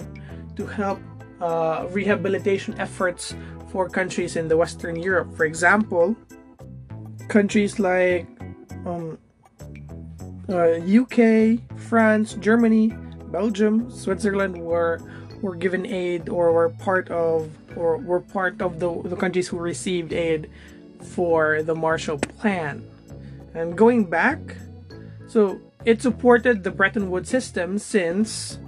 to 0.55 0.65
help 0.65 0.99
uh, 1.41 1.85
rehabilitation 1.91 2.73
efforts 2.79 3.35
for 3.69 3.89
countries 3.89 4.35
in 4.35 4.47
the 4.47 4.55
Western 4.55 4.95
Europe. 4.95 5.35
For 5.35 5.45
example, 5.45 6.15
countries 7.27 7.77
like 7.79 8.27
um, 8.85 9.19
uh, 10.49 10.79
UK, 10.81 11.59
France, 11.77 12.33
Germany, 12.39 12.95
Belgium, 13.31 13.91
Switzerland 13.91 14.57
were 14.57 14.99
were 15.41 15.55
given 15.55 15.87
aid 15.87 16.29
or 16.29 16.53
were 16.53 16.69
part 16.69 17.09
of 17.09 17.49
or 17.75 17.97
were 17.97 18.19
part 18.19 18.61
of 18.61 18.79
the, 18.79 19.01
the 19.09 19.15
countries 19.15 19.47
who 19.47 19.57
received 19.57 20.13
aid 20.13 20.49
for 21.01 21.63
the 21.63 21.73
Marshall 21.73 22.19
Plan. 22.19 22.85
And 23.55 23.75
going 23.75 24.05
back, 24.05 24.39
so 25.27 25.59
it 25.85 26.01
supported 26.01 26.63
the 26.63 26.71
Bretton 26.71 27.09
Woods 27.09 27.29
system 27.29 27.77
since 27.77 28.59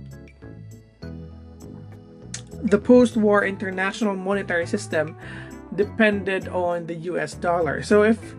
the 2.64 2.78
post 2.78 3.18
war 3.18 3.46
international 3.46 4.16
monetary 4.16 4.66
system 4.66 5.18
depended 5.76 6.48
on 6.48 6.86
the 6.88 6.96
US 7.12 7.34
dollar. 7.34 7.84
So 7.84 8.04
if 8.04 8.36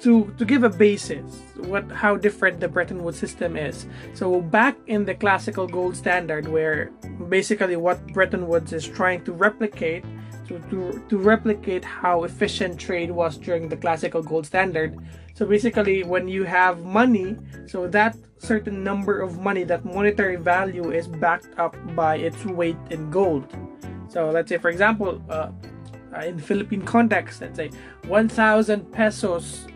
to 0.00 0.32
to 0.36 0.44
give 0.44 0.64
a 0.64 0.68
basis 0.68 1.24
what 1.56 1.90
how 1.90 2.16
different 2.16 2.60
the 2.60 2.68
Bretton 2.68 3.02
Woods 3.02 3.18
system 3.18 3.56
is. 3.56 3.86
So 4.12 4.40
back 4.42 4.76
in 4.86 5.04
the 5.04 5.14
classical 5.14 5.66
gold 5.66 5.96
standard 5.96 6.46
where 6.46 6.90
basically 7.28 7.76
what 7.76 8.04
Bretton 8.12 8.46
Woods 8.46 8.72
is 8.72 8.86
trying 8.86 9.24
to 9.24 9.32
replicate 9.32 10.04
to, 10.48 10.58
to, 10.70 11.04
to 11.08 11.18
replicate 11.18 11.84
how 11.84 12.24
efficient 12.24 12.78
trade 12.78 13.10
was 13.10 13.36
during 13.38 13.68
the 13.68 13.76
classical 13.76 14.22
gold 14.22 14.46
standard. 14.46 14.98
So 15.34 15.46
basically 15.46 16.04
when 16.04 16.28
you 16.28 16.44
have 16.44 16.84
money, 16.84 17.36
so 17.66 17.88
that 17.88 18.16
certain 18.38 18.84
number 18.84 19.20
of 19.20 19.38
money, 19.40 19.64
that 19.64 19.84
monetary 19.84 20.36
value 20.36 20.92
is 20.92 21.08
backed 21.08 21.48
up 21.58 21.76
by 21.94 22.16
its 22.16 22.44
weight 22.44 22.76
in 22.90 23.10
gold. 23.10 23.46
So 24.08 24.30
let's 24.30 24.48
say 24.48 24.58
for 24.58 24.70
example, 24.70 25.22
uh, 25.28 25.50
in 26.22 26.38
Philippine 26.38 26.82
context, 26.82 27.40
let's 27.40 27.56
say 27.56 27.70
1,000 28.06 28.92
pesos 28.92 29.66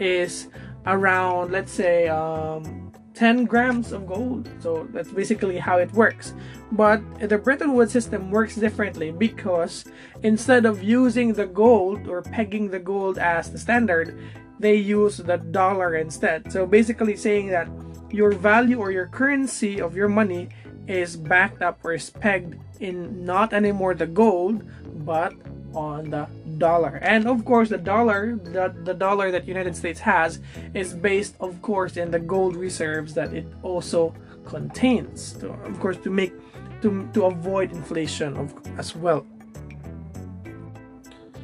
is 0.00 0.48
around 0.86 1.50
let's 1.50 1.72
say 1.72 2.08
um, 2.08 2.92
10 3.14 3.44
grams 3.44 3.92
of 3.92 4.06
gold 4.06 4.48
so 4.60 4.86
that's 4.92 5.10
basically 5.10 5.58
how 5.58 5.78
it 5.78 5.92
works 5.92 6.34
but 6.72 7.00
the 7.20 7.38
Bretton 7.38 7.74
Woods 7.74 7.92
system 7.92 8.30
works 8.30 8.56
differently 8.56 9.10
because 9.10 9.84
instead 10.22 10.66
of 10.66 10.82
using 10.82 11.32
the 11.32 11.46
gold 11.46 12.08
or 12.08 12.22
pegging 12.22 12.70
the 12.70 12.78
gold 12.78 13.18
as 13.18 13.50
the 13.50 13.58
standard 13.58 14.18
they 14.58 14.74
use 14.74 15.18
the 15.18 15.36
dollar 15.36 15.96
instead 15.96 16.50
so 16.50 16.66
basically 16.66 17.16
saying 17.16 17.48
that 17.48 17.68
your 18.10 18.32
value 18.32 18.78
or 18.78 18.90
your 18.90 19.06
currency 19.06 19.80
of 19.80 19.94
your 19.94 20.08
money 20.08 20.48
is 20.86 21.16
backed 21.16 21.62
up 21.62 21.78
or 21.84 21.92
is 21.94 22.10
pegged 22.10 22.56
in 22.80 23.24
not 23.24 23.52
anymore 23.52 23.94
the 23.94 24.06
gold 24.06 24.62
but 25.04 25.34
on 25.76 26.10
the 26.10 26.26
dollar. 26.58 26.98
And 27.02 27.28
of 27.28 27.44
course, 27.44 27.68
the 27.68 27.78
dollar, 27.78 28.36
the, 28.36 28.74
the 28.82 28.94
dollar 28.94 29.30
that 29.30 29.46
United 29.46 29.76
States 29.76 30.00
has, 30.00 30.40
is 30.74 30.94
based, 30.94 31.36
of 31.38 31.60
course, 31.62 31.96
in 31.96 32.10
the 32.10 32.18
gold 32.18 32.56
reserves 32.56 33.14
that 33.14 33.32
it 33.34 33.46
also 33.62 34.14
contains. 34.44 35.36
Of 35.42 35.78
course, 35.78 35.98
to 35.98 36.10
make 36.10 36.32
to 36.86 37.08
to 37.14 37.26
avoid 37.26 37.72
inflation 37.72 38.36
of, 38.36 38.54
as 38.78 38.94
well. 38.94 39.26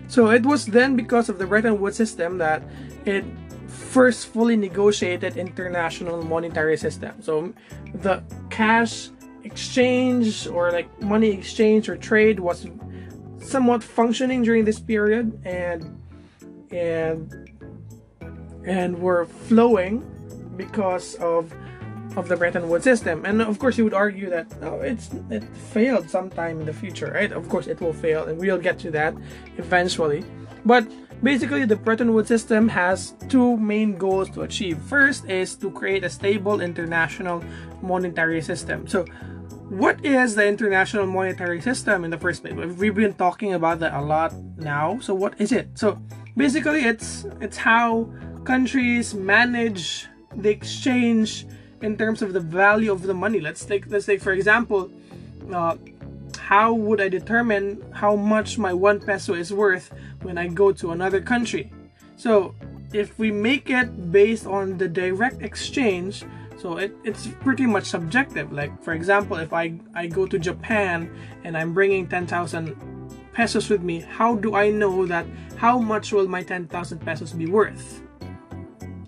So 0.06 0.30
it 0.30 0.44
was 0.44 0.66
then 0.66 0.94
because 0.94 1.28
of 1.28 1.38
the 1.38 1.46
Bretton 1.46 1.80
Woods 1.80 1.96
system 1.96 2.38
that 2.38 2.62
it 3.06 3.24
first 3.66 4.26
fully 4.28 4.56
negotiated 4.56 5.36
international 5.36 6.22
monetary 6.22 6.76
system. 6.76 7.22
So 7.22 7.52
the 7.94 8.22
cash 8.50 9.08
exchange 9.44 10.46
or 10.46 10.70
like 10.70 10.88
money 11.00 11.30
exchange 11.30 11.88
or 11.88 11.96
trade 11.96 12.38
was 12.38 12.68
somewhat 13.40 13.82
functioning 13.82 14.42
during 14.42 14.64
this 14.64 14.78
period 14.78 15.32
and 15.44 15.98
and 16.70 17.50
and 18.64 19.00
were 19.00 19.26
flowing 19.48 20.04
because 20.56 21.16
of 21.16 21.52
of 22.16 22.28
the 22.28 22.36
Bretton 22.36 22.68
Woods 22.68 22.84
system. 22.84 23.24
And 23.24 23.40
of 23.42 23.58
course, 23.58 23.78
you 23.78 23.84
would 23.84 23.94
argue 23.94 24.30
that 24.30 24.46
oh, 24.62 24.80
it's 24.80 25.10
it 25.30 25.44
failed 25.72 26.08
sometime 26.10 26.60
in 26.60 26.66
the 26.66 26.72
future, 26.72 27.12
right? 27.14 27.32
Of 27.32 27.48
course, 27.48 27.66
it 27.66 27.80
will 27.80 27.92
fail, 27.92 28.24
and 28.24 28.38
we'll 28.38 28.58
get 28.58 28.78
to 28.80 28.90
that 28.92 29.14
eventually. 29.58 30.24
But 30.64 30.86
basically, 31.22 31.64
the 31.64 31.76
Bretton 31.76 32.12
Woods 32.14 32.28
system 32.28 32.68
has 32.68 33.14
two 33.28 33.56
main 33.56 33.96
goals 33.96 34.30
to 34.30 34.42
achieve. 34.42 34.78
First 34.78 35.24
is 35.28 35.56
to 35.56 35.70
create 35.70 36.04
a 36.04 36.10
stable 36.10 36.60
international 36.60 37.42
monetary 37.82 38.42
system. 38.42 38.86
So 38.86 39.04
what 39.72 40.04
is 40.04 40.34
the 40.34 40.46
international 40.46 41.06
monetary 41.06 41.60
system 41.60 42.04
in 42.04 42.10
the 42.10 42.18
first 42.18 42.42
place? 42.42 42.54
We've 42.54 42.94
been 42.94 43.14
talking 43.14 43.54
about 43.54 43.80
that 43.80 43.94
a 43.94 44.02
lot 44.02 44.34
now. 44.58 44.98
So 45.00 45.14
what 45.14 45.40
is 45.40 45.50
it? 45.50 45.78
So 45.78 45.98
basically 46.36 46.80
it's 46.80 47.24
it's 47.40 47.56
how 47.56 48.12
countries 48.44 49.14
manage 49.14 50.08
the 50.36 50.50
exchange 50.50 51.46
in 51.82 51.96
terms 51.96 52.22
of 52.22 52.32
the 52.32 52.40
value 52.40 52.90
of 52.90 53.02
the 53.02 53.14
money. 53.14 53.40
Let's 53.40 53.64
take 53.64 53.90
let's 53.90 54.06
take 54.06 54.22
for 54.22 54.32
example, 54.32 54.90
uh, 55.52 55.76
how 56.38 56.72
would 56.72 57.00
I 57.00 57.08
determine 57.08 57.84
how 57.92 58.16
much 58.16 58.58
my 58.58 58.72
one 58.72 59.00
peso 59.00 59.34
is 59.34 59.52
worth 59.52 59.92
when 60.22 60.38
I 60.38 60.48
go 60.48 60.72
to 60.72 60.92
another 60.92 61.20
country? 61.20 61.70
So 62.16 62.54
if 62.92 63.18
we 63.18 63.30
make 63.30 63.70
it 63.70 64.12
based 64.12 64.46
on 64.46 64.78
the 64.78 64.88
direct 64.88 65.42
exchange, 65.42 66.24
so 66.58 66.76
it, 66.76 66.94
it's 67.04 67.26
pretty 67.26 67.66
much 67.66 67.84
subjective. 67.86 68.52
Like 68.52 68.82
for 68.82 68.92
example, 68.92 69.36
if 69.38 69.52
I, 69.52 69.74
I 69.94 70.06
go 70.06 70.26
to 70.26 70.38
Japan 70.38 71.10
and 71.44 71.56
I'm 71.56 71.72
bringing 71.72 72.06
10,000 72.06 72.76
pesos 73.32 73.68
with 73.70 73.82
me, 73.82 74.00
how 74.00 74.36
do 74.36 74.54
I 74.54 74.70
know 74.70 75.06
that 75.06 75.26
how 75.56 75.78
much 75.78 76.12
will 76.12 76.28
my 76.28 76.42
10,000 76.42 76.98
pesos 77.00 77.32
be 77.32 77.46
worth? 77.46 78.01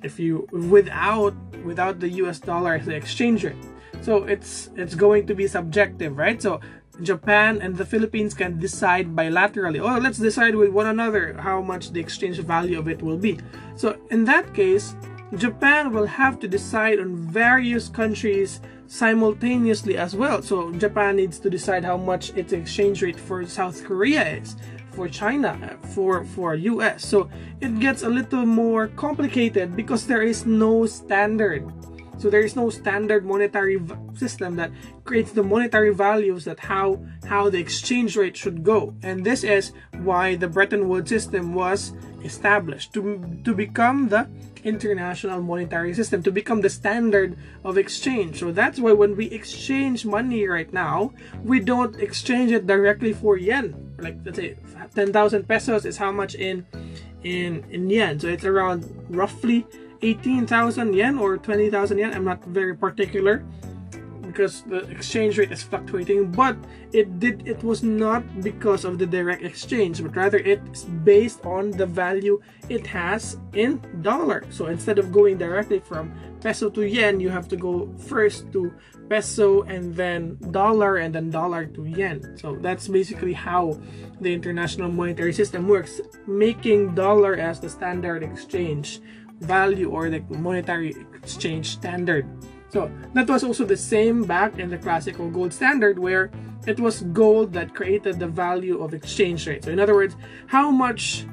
If 0.05 0.21
you 0.21 0.47
without 0.53 1.35
without 1.65 1.99
the 1.99 2.11
US 2.23 2.39
dollar 2.39 2.75
as 2.75 2.87
the 2.87 2.95
exchange 2.95 3.45
rate. 3.45 3.65
So 4.03 4.25
it's 4.25 4.71
it's 4.77 4.95
going 4.95 5.27
to 5.27 5.35
be 5.35 5.47
subjective, 5.49 6.17
right? 6.17 6.41
So 6.41 6.61
Japan 7.03 7.61
and 7.61 7.75
the 7.75 7.85
Philippines 7.85 8.35
can 8.35 8.61
decide 8.61 9.17
bilaterally. 9.17 9.81
Oh, 9.81 9.99
let's 9.99 10.19
decide 10.19 10.55
with 10.55 10.71
one 10.71 10.87
another 10.87 11.35
how 11.41 11.61
much 11.61 11.91
the 11.91 12.01
exchange 12.01 12.39
value 12.39 12.79
of 12.79 12.89
it 12.89 13.03
will 13.03 13.19
be. 13.19 13.41
So 13.75 13.99
in 14.11 14.25
that 14.27 14.55
case, 14.55 14.95
Japan 15.37 15.93
will 15.93 16.07
have 16.07 16.39
to 16.41 16.49
decide 16.49 17.01
on 17.01 17.17
various 17.17 17.89
countries 17.89 18.61
simultaneously 18.87 19.97
as 19.97 20.15
well. 20.15 20.43
So 20.43 20.71
Japan 20.73 21.17
needs 21.17 21.39
to 21.41 21.51
decide 21.51 21.85
how 21.85 21.97
much 21.97 22.31
its 22.37 22.53
exchange 22.53 23.03
rate 23.03 23.19
for 23.19 23.45
South 23.47 23.83
Korea 23.85 24.37
is, 24.37 24.57
for 24.95 25.09
China, 25.09 25.79
for 25.95 26.25
for 26.25 26.55
US. 26.55 27.05
So 27.05 27.29
it 27.61 27.79
gets 27.81 28.03
a 28.03 28.09
little 28.09 28.47
more 28.47 28.89
complicated 28.89 29.77
because 29.77 30.07
there 30.07 30.23
is 30.23 30.47
no 30.47 30.87
standard. 30.87 31.67
So 32.19 32.31
there 32.31 32.41
is 32.41 32.55
no 32.55 32.71
standard 32.71 33.27
monetary 33.27 33.83
system 34.15 34.57
that 34.57 34.71
creates 35.05 35.33
the 35.33 35.43
monetary 35.43 35.93
values 35.93 36.45
that 36.45 36.61
how 36.61 37.03
how 37.27 37.51
the 37.51 37.59
exchange 37.59 38.17
rate 38.17 38.37
should 38.37 38.63
go. 38.63 38.95
And 39.03 39.25
this 39.27 39.45
is 39.45 39.73
why 39.99 40.37
the 40.37 40.49
Bretton 40.49 40.89
Woods 40.89 41.11
system 41.11 41.55
was 41.55 41.93
established 42.23 42.95
to 42.95 43.21
to 43.45 43.55
become 43.55 44.09
the 44.09 44.29
international 44.65 45.43
monetary 45.43 45.93
system 45.93 46.23
to 46.23 46.33
become 46.33 46.63
the 46.63 46.71
standard 46.71 47.37
of 47.65 47.77
exchange. 47.77 48.41
So 48.41 48.51
that's 48.51 48.81
why 48.81 48.93
when 48.93 49.17
we 49.17 49.27
exchange 49.27 50.07
money 50.07 50.49
right 50.49 50.73
now, 50.73 51.13
we 51.45 51.61
don't 51.61 51.97
exchange 52.01 52.51
it 52.51 52.67
directly 52.67 53.13
for 53.13 53.37
yen. 53.37 53.94
Like 54.05 54.19
let's 54.25 54.37
say 54.37 54.57
10,000 54.95 55.49
pesos 55.49 55.85
is 55.85 55.97
how 55.97 56.13
much 56.13 56.35
in 56.35 56.67
in 57.25 57.65
in 57.71 57.89
yen. 57.89 58.21
So 58.21 58.29
it's 58.29 58.45
around 58.45 58.85
roughly 59.09 59.67
18,000 60.03 60.93
yen 60.95 61.19
or 61.19 61.39
20,000 61.39 61.99
yen. 61.99 62.13
I'm 62.13 62.25
not 62.25 62.45
very 62.45 62.77
particular 62.77 63.43
because 64.35 64.63
the 64.63 64.83
exchange 64.91 65.39
rate 65.39 65.53
is 65.53 65.63
fluctuating 65.63 66.31
but 66.33 66.57
it 66.93 67.21
did 67.21 67.47
it 67.47 67.63
was 67.63 67.83
not 67.83 68.23
because 68.43 68.85
of 68.85 68.99
the 68.99 69.07
direct 69.07 69.43
exchange 69.45 70.03
but 70.03 70.17
rather 70.17 70.39
it's 70.39 70.83
based 71.07 71.45
on 71.47 71.71
the 71.71 71.87
value 71.87 72.41
it 72.69 72.85
has 72.87 73.39
in 73.53 73.81
dollar 74.03 74.43
so 74.51 74.67
instead 74.67 74.99
of 74.99 75.13
going 75.13 75.39
directly 75.39 75.79
from 75.79 76.13
peso 76.45 76.69
to 76.69 76.83
yen 76.87 77.19
you 77.19 77.31
have 77.31 77.49
to 77.49 77.57
go 77.57 77.89
first 77.97 78.53
to 78.53 78.71
peso 79.09 79.63
and 79.63 79.97
then 79.97 80.37
dollar 80.51 80.99
and 80.99 81.15
then 81.15 81.31
dollar 81.31 81.65
to 81.65 81.85
yen 81.87 82.21
so 82.37 82.55
that's 82.61 82.87
basically 82.87 83.33
how 83.33 83.81
the 84.21 84.33
international 84.33 84.91
monetary 84.93 85.33
system 85.33 85.67
works 85.67 86.01
making 86.27 86.95
dollar 86.95 87.35
as 87.35 87.59
the 87.59 87.69
standard 87.69 88.23
exchange 88.23 89.01
value 89.41 89.91
or 89.91 90.11
the 90.11 90.21
monetary 90.29 90.95
exchange 91.15 91.73
standard 91.73 92.29
so 92.69 92.91
that 93.15 93.27
was 93.29 93.43
also 93.43 93.65
the 93.65 93.77
same 93.77 94.25
back 94.25 94.59
in 94.59 94.69
the 94.69 94.79
classical 94.79 95.31
gold 95.31 95.53
standard 95.53 95.99
where 95.99 96.31
it 96.67 96.81
was 96.81 97.03
gold 97.13 97.53
that 97.53 97.75
created 97.75 98.19
the 98.19 98.27
value 98.27 98.83
of 98.83 98.95
exchange 98.95 99.47
rate. 99.47 99.65
So 99.65 99.71
in 99.71 99.79
other 99.79 99.95
words, 99.95 100.17
how 100.47 100.71
much 100.71 101.27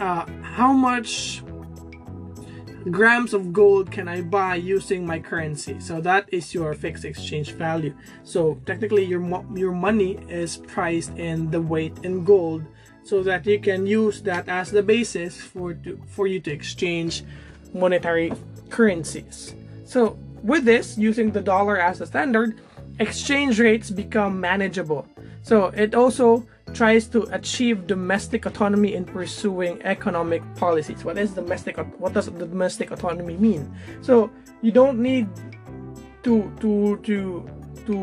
uh, 0.00 0.26
how 0.42 0.72
much 0.72 1.42
grams 2.92 3.34
of 3.34 3.52
gold 3.52 3.90
can 3.90 4.08
I 4.08 4.22
buy 4.22 4.56
using 4.56 5.06
my 5.06 5.18
currency? 5.18 5.80
So 5.80 6.00
that 6.00 6.28
is 6.32 6.54
your 6.54 6.74
fixed 6.74 7.04
exchange 7.04 7.52
value. 7.52 7.94
So 8.24 8.60
technically 8.66 9.04
your 9.04 9.22
your 9.54 9.72
money 9.72 10.18
is 10.28 10.56
priced 10.56 11.16
in 11.16 11.50
the 11.50 11.60
weight 11.60 11.96
in 12.02 12.24
gold 12.24 12.64
so 13.04 13.22
that 13.22 13.46
you 13.46 13.58
can 13.58 13.86
use 13.86 14.20
that 14.22 14.48
as 14.48 14.70
the 14.70 14.82
basis 14.82 15.40
for 15.40 15.74
to, 15.74 15.98
for 16.06 16.26
you 16.26 16.40
to 16.40 16.50
exchange 16.50 17.24
monetary 17.72 18.32
currencies. 18.68 19.54
So 19.84 20.18
with 20.42 20.64
this, 20.64 20.98
using 20.98 21.30
the 21.30 21.40
dollar 21.40 21.78
as 21.78 22.00
a 22.00 22.06
standard, 22.06 22.60
exchange 23.00 23.58
rates 23.58 23.90
become 23.90 24.40
manageable. 24.40 25.06
So 25.42 25.66
it 25.68 25.94
also 25.94 26.46
tries 26.74 27.06
to 27.08 27.22
achieve 27.32 27.86
domestic 27.86 28.46
autonomy 28.46 28.94
in 28.94 29.04
pursuing 29.04 29.80
economic 29.82 30.42
policies. 30.56 31.04
What 31.04 31.18
is 31.18 31.32
domestic 31.32 31.76
what 31.98 32.12
does 32.12 32.28
domestic 32.28 32.90
autonomy 32.90 33.36
mean? 33.36 33.74
So 34.00 34.30
you 34.62 34.72
don't 34.72 34.98
need 34.98 35.28
to 36.22 36.52
to 36.60 36.96
to 37.04 37.48
to 37.86 37.94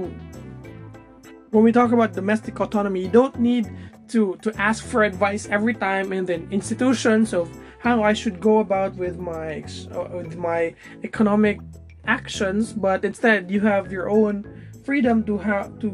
when 1.51 1.63
we 1.63 1.71
talk 1.71 1.91
about 1.91 2.13
domestic 2.13 2.59
autonomy, 2.59 3.01
you 3.01 3.09
don't 3.09 3.39
need 3.39 3.71
to 4.09 4.37
to 4.41 4.53
ask 4.59 4.83
for 4.83 5.03
advice 5.03 5.47
every 5.49 5.73
time 5.73 6.13
in 6.13 6.25
the 6.25 6.47
institutions 6.49 7.33
of 7.33 7.49
how 7.79 8.03
I 8.03 8.13
should 8.13 8.39
go 8.39 8.59
about 8.59 8.95
with 8.95 9.17
my 9.17 9.63
uh, 9.91 10.09
with 10.11 10.35
my 10.35 10.75
economic 11.03 11.59
actions, 12.07 12.73
but 12.73 13.05
instead 13.05 13.49
you 13.49 13.61
have 13.61 13.91
your 13.91 14.09
own 14.09 14.45
freedom 14.83 15.23
to 15.25 15.37
have 15.37 15.79
to 15.79 15.89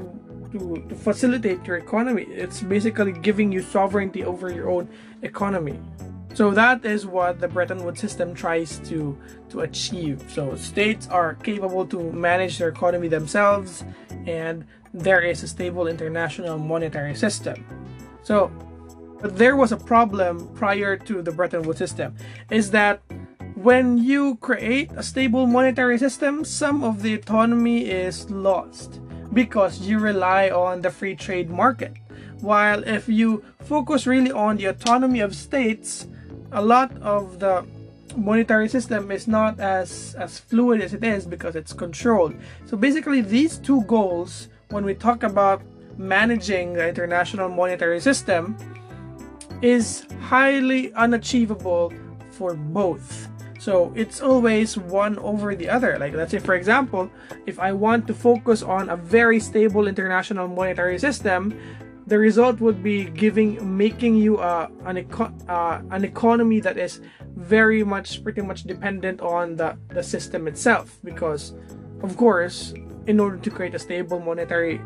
to, 0.52 0.84
to 0.90 0.96
facilitate 0.96 1.66
your 1.66 1.78
economy. 1.78 2.24
It's 2.24 2.62
basically 2.62 3.12
giving 3.12 3.52
you 3.52 3.62
sovereignty 3.62 4.24
over 4.24 4.52
your 4.52 4.70
own 4.70 4.90
economy. 5.22 5.80
So 6.34 6.52
that 6.52 6.86
is 6.86 7.06
what 7.06 7.40
the 7.40 7.48
Bretton 7.48 7.84
Woods 7.84 8.00
system 8.00 8.34
tries 8.34 8.80
to 8.90 9.18
to 9.50 9.62
achieve. 9.62 10.24
So 10.30 10.56
states 10.56 11.08
are 11.10 11.36
capable 11.36 11.86
to 11.88 12.12
manage 12.14 12.58
their 12.58 12.70
economy 12.70 13.10
themselves 13.10 13.84
and 14.26 14.66
there 14.94 15.22
is 15.22 15.44
a 15.44 15.48
stable 15.48 15.88
international 15.88 16.58
monetary 16.58 17.16
system. 17.16 17.66
So 18.24 18.50
but 19.22 19.38
there 19.38 19.56
was 19.56 19.72
a 19.72 19.78
problem 19.78 20.48
prior 20.56 20.98
to 20.98 21.22
the 21.22 21.32
Bretton 21.32 21.64
Woods 21.64 21.80
system 21.80 22.16
is 22.50 22.72
that 22.72 23.02
when 23.56 23.98
you 23.98 24.38
create 24.38 24.90
a 24.96 25.04
stable 25.04 25.46
monetary 25.46 25.98
system, 26.00 26.44
some 26.46 26.84
of 26.84 27.04
the 27.04 27.14
autonomy 27.14 27.86
is 27.86 28.30
lost 28.32 29.02
because 29.34 29.82
you 29.82 30.00
rely 30.00 30.50
on 30.50 30.82
the 30.82 30.90
free 30.90 31.16
trade 31.16 31.50
market. 31.50 31.94
While 32.42 32.84
if 32.84 33.08
you 33.08 33.44
focus 33.60 34.08
really 34.08 34.32
on 34.32 34.58
the 34.58 34.66
autonomy 34.66 35.20
of 35.20 35.36
states, 35.36 36.08
a 36.52 36.62
lot 36.62 36.92
of 37.02 37.40
the 37.40 37.66
monetary 38.18 38.68
system 38.68 39.10
is 39.12 39.28
not 39.28 39.60
as 39.60 40.16
as 40.18 40.40
fluid 40.40 40.82
as 40.82 40.94
it 40.94 41.04
is 41.04 41.26
because 41.26 41.56
it's 41.56 41.74
controlled. 41.74 42.36
So 42.66 42.76
basically 42.76 43.22
these 43.22 43.58
two 43.58 43.84
goals 43.84 44.50
when 44.70 44.84
we 44.84 44.94
talk 44.96 45.24
about 45.24 45.62
managing 45.98 46.74
the 46.74 46.88
international 46.88 47.50
monetary 47.50 48.00
system 48.00 48.58
is 49.62 50.06
highly 50.20 50.94
unachievable 50.94 51.94
for 52.32 52.56
both. 52.56 53.31
So 53.62 53.94
it's 53.96 54.22
always 54.22 54.76
one 54.76 55.20
over 55.20 55.54
the 55.54 55.70
other. 55.70 56.00
Like 56.00 56.18
let's 56.18 56.32
say 56.32 56.40
for 56.40 56.56
example, 56.56 57.12
if 57.46 57.60
I 57.60 57.72
want 57.72 58.08
to 58.08 58.14
focus 58.16 58.64
on 58.64 58.90
a 58.90 58.98
very 58.98 59.40
stable 59.40 59.86
international 59.86 60.48
monetary 60.48 60.98
system, 60.98 61.54
the 62.08 62.18
result 62.18 62.60
would 62.60 62.82
be 62.82 63.06
giving 63.06 63.62
making 63.62 64.16
you 64.16 64.40
uh, 64.42 64.66
an, 64.90 64.98
eco- 64.98 65.30
uh, 65.48 65.80
an 65.92 66.04
economy 66.04 66.60
that 66.60 66.80
is 66.80 67.02
very 67.38 67.84
much 67.84 68.24
pretty 68.24 68.42
much 68.42 68.64
dependent 68.64 69.22
on 69.22 69.56
the, 69.58 69.78
the 69.94 70.02
system 70.02 70.48
itself 70.48 70.98
because 71.04 71.54
of 72.02 72.18
course 72.18 72.74
in 73.06 73.20
order 73.20 73.38
to 73.38 73.52
create 73.52 73.76
a 73.76 73.80
stable 73.80 74.20
monetary 74.20 74.82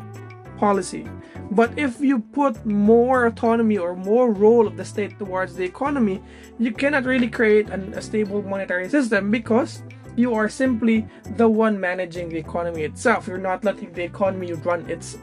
policy. 0.58 1.06
But 1.50 1.78
if 1.78 2.00
you 2.00 2.18
put 2.18 2.64
more 2.66 3.26
autonomy 3.26 3.78
or 3.78 3.94
more 3.94 4.32
role 4.32 4.66
of 4.66 4.76
the 4.76 4.84
state 4.84 5.18
towards 5.18 5.54
the 5.54 5.64
economy, 5.64 6.22
you 6.58 6.72
cannot 6.72 7.04
really 7.04 7.28
create 7.28 7.68
an, 7.70 7.94
a 7.94 8.02
stable 8.02 8.42
monetary 8.42 8.88
system 8.88 9.30
because 9.30 9.82
you 10.16 10.34
are 10.34 10.48
simply 10.48 11.06
the 11.36 11.48
one 11.48 11.78
managing 11.78 12.28
the 12.28 12.38
economy 12.38 12.82
itself. 12.82 13.28
You're 13.28 13.38
not 13.38 13.64
letting 13.64 13.92
the 13.92 14.02
economy 14.02 14.52
run 14.54 14.88
its 14.90 15.18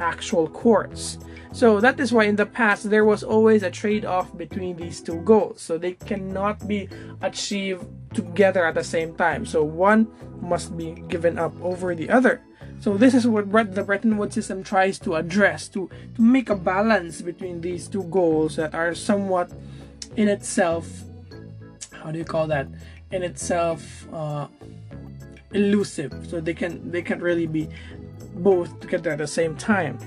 actual 0.00 0.48
course. 0.48 1.18
So 1.52 1.80
that 1.80 2.00
is 2.00 2.12
why 2.12 2.24
in 2.24 2.36
the 2.36 2.46
past 2.46 2.88
there 2.88 3.04
was 3.04 3.22
always 3.22 3.62
a 3.62 3.70
trade 3.70 4.04
off 4.04 4.36
between 4.36 4.76
these 4.76 5.00
two 5.00 5.20
goals. 5.20 5.60
So 5.60 5.78
they 5.78 5.92
cannot 5.92 6.66
be 6.66 6.88
achieved 7.20 7.86
together 8.14 8.64
at 8.64 8.74
the 8.74 8.84
same 8.84 9.14
time. 9.14 9.46
So 9.46 9.62
one 9.62 10.08
must 10.40 10.76
be 10.76 10.92
given 11.08 11.38
up 11.38 11.54
over 11.62 11.94
the 11.94 12.10
other. 12.10 12.42
So 12.82 12.98
this 12.98 13.14
is 13.14 13.28
what 13.28 13.46
the 13.74 13.84
Bretton 13.84 14.18
Woods 14.18 14.34
system 14.34 14.64
tries 14.64 14.98
to 15.06 15.14
address 15.14 15.68
to 15.68 15.88
to 16.16 16.20
make 16.20 16.50
a 16.50 16.56
balance 16.56 17.22
between 17.22 17.60
these 17.60 17.86
two 17.86 18.02
goals 18.10 18.56
that 18.56 18.74
are 18.74 18.92
somewhat 18.92 19.54
in 20.16 20.26
itself 20.26 20.84
how 22.02 22.10
do 22.10 22.18
you 22.18 22.24
call 22.24 22.46
that? 22.48 22.66
In 23.10 23.22
itself 23.22 24.12
uh, 24.12 24.48
elusive. 25.52 26.12
So 26.28 26.40
they 26.40 26.54
can 26.54 26.90
they 26.90 27.02
can't 27.02 27.22
really 27.22 27.46
be 27.46 27.68
both 28.34 28.80
together 28.80 29.10
at 29.10 29.18
the 29.18 29.26
same 29.26 29.56
time. 29.56 29.98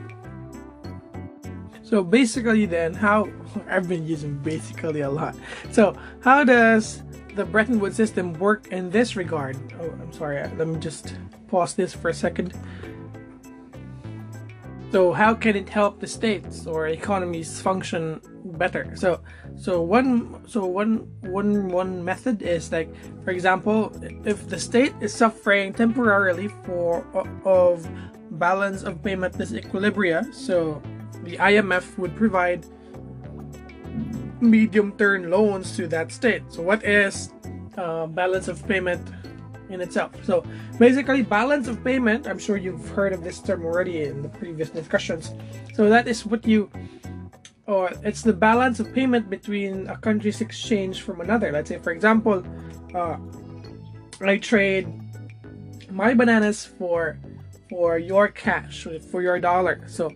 So 1.84 2.04
basically 2.04 2.66
then 2.66 2.94
how 2.94 3.30
i've 3.70 3.88
been 3.88 4.06
using 4.06 4.38
basically 4.40 5.02
a 5.02 5.10
lot. 5.10 5.36
So 5.72 5.96
how 6.20 6.44
does 6.44 7.04
the 7.36 7.46
bretton 7.46 7.80
woods 7.80 7.96
system 7.96 8.34
work 8.34 8.68
in 8.68 8.90
this 8.90 9.16
regard? 9.16 9.56
Oh 9.80 9.92
i'm 10.02 10.12
sorry 10.12 10.44
let 10.58 10.68
me 10.68 10.80
just 10.80 11.16
pause 11.56 11.74
this 11.76 11.94
for 11.94 12.10
a 12.10 12.14
second 12.14 12.52
so 14.96 15.12
how 15.12 15.34
can 15.34 15.58
it 15.58 15.68
help 15.68 16.00
the 16.00 16.08
states 16.08 16.66
or 16.66 16.88
economies 16.88 17.60
function 17.60 18.22
better? 18.56 18.96
So 18.96 19.20
so 19.58 19.82
one 19.82 20.48
so 20.48 20.66
one 20.66 21.12
one 21.20 21.68
one 21.68 22.00
method 22.00 22.42
is 22.42 22.72
like 22.72 22.88
for 23.26 23.32
example, 23.32 23.92
if 24.24 24.48
the 24.48 24.58
state 24.58 24.94
is 25.02 25.14
suffering 25.14 25.74
temporarily 25.74 26.48
for 26.64 27.04
of 27.44 27.84
balance 28.40 28.84
of 28.84 29.04
payment 29.04 29.36
disequilibria, 29.36 30.34
so 30.34 30.82
the 31.26 31.36
IMF 31.44 31.98
would 31.98 32.16
provide 32.16 32.66
medium-term 34.40 35.30
loans 35.30 35.76
to 35.76 35.88
that 35.88 36.10
state. 36.10 36.44
So 36.48 36.62
what 36.62 36.86
is 36.86 37.34
uh, 37.78 38.08
balance 38.08 38.48
of 38.48 38.66
payment 38.66 39.04
in 39.70 39.82
itself. 39.82 40.12
So 40.24 40.44
basically 40.80 41.22
balance 41.22 41.68
of 41.68 41.84
payment, 41.84 42.28
I'm 42.28 42.40
sure 42.40 42.58
you've 42.58 42.88
heard 42.90 43.14
of 43.14 43.24
this 43.24 43.40
term 43.40 43.66
already 43.66 44.04
in 44.04 44.22
the 44.22 44.30
previous 44.30 44.70
discussions. 44.70 45.34
So 45.74 45.90
that 45.90 46.08
is 46.08 46.26
what 46.26 46.46
you 46.46 46.70
or 47.68 47.92
it's 48.04 48.22
the 48.22 48.34
balance 48.34 48.80
of 48.80 48.94
payment 48.94 49.28
between 49.30 49.88
a 49.88 49.98
country's 49.98 50.40
exchange 50.42 51.02
from 51.02 51.22
another. 51.22 51.52
Let's 51.52 51.70
say 51.70 51.80
for 51.80 51.92
example, 51.92 52.44
uh, 52.94 53.18
I 54.22 54.38
trade 54.38 54.88
my 55.92 56.14
bananas 56.14 56.66
for 56.66 57.18
for 57.70 57.98
your 57.98 58.28
cash 58.28 58.88
for 59.10 59.22
your 59.22 59.40
dollar. 59.40 59.84
So 59.88 60.12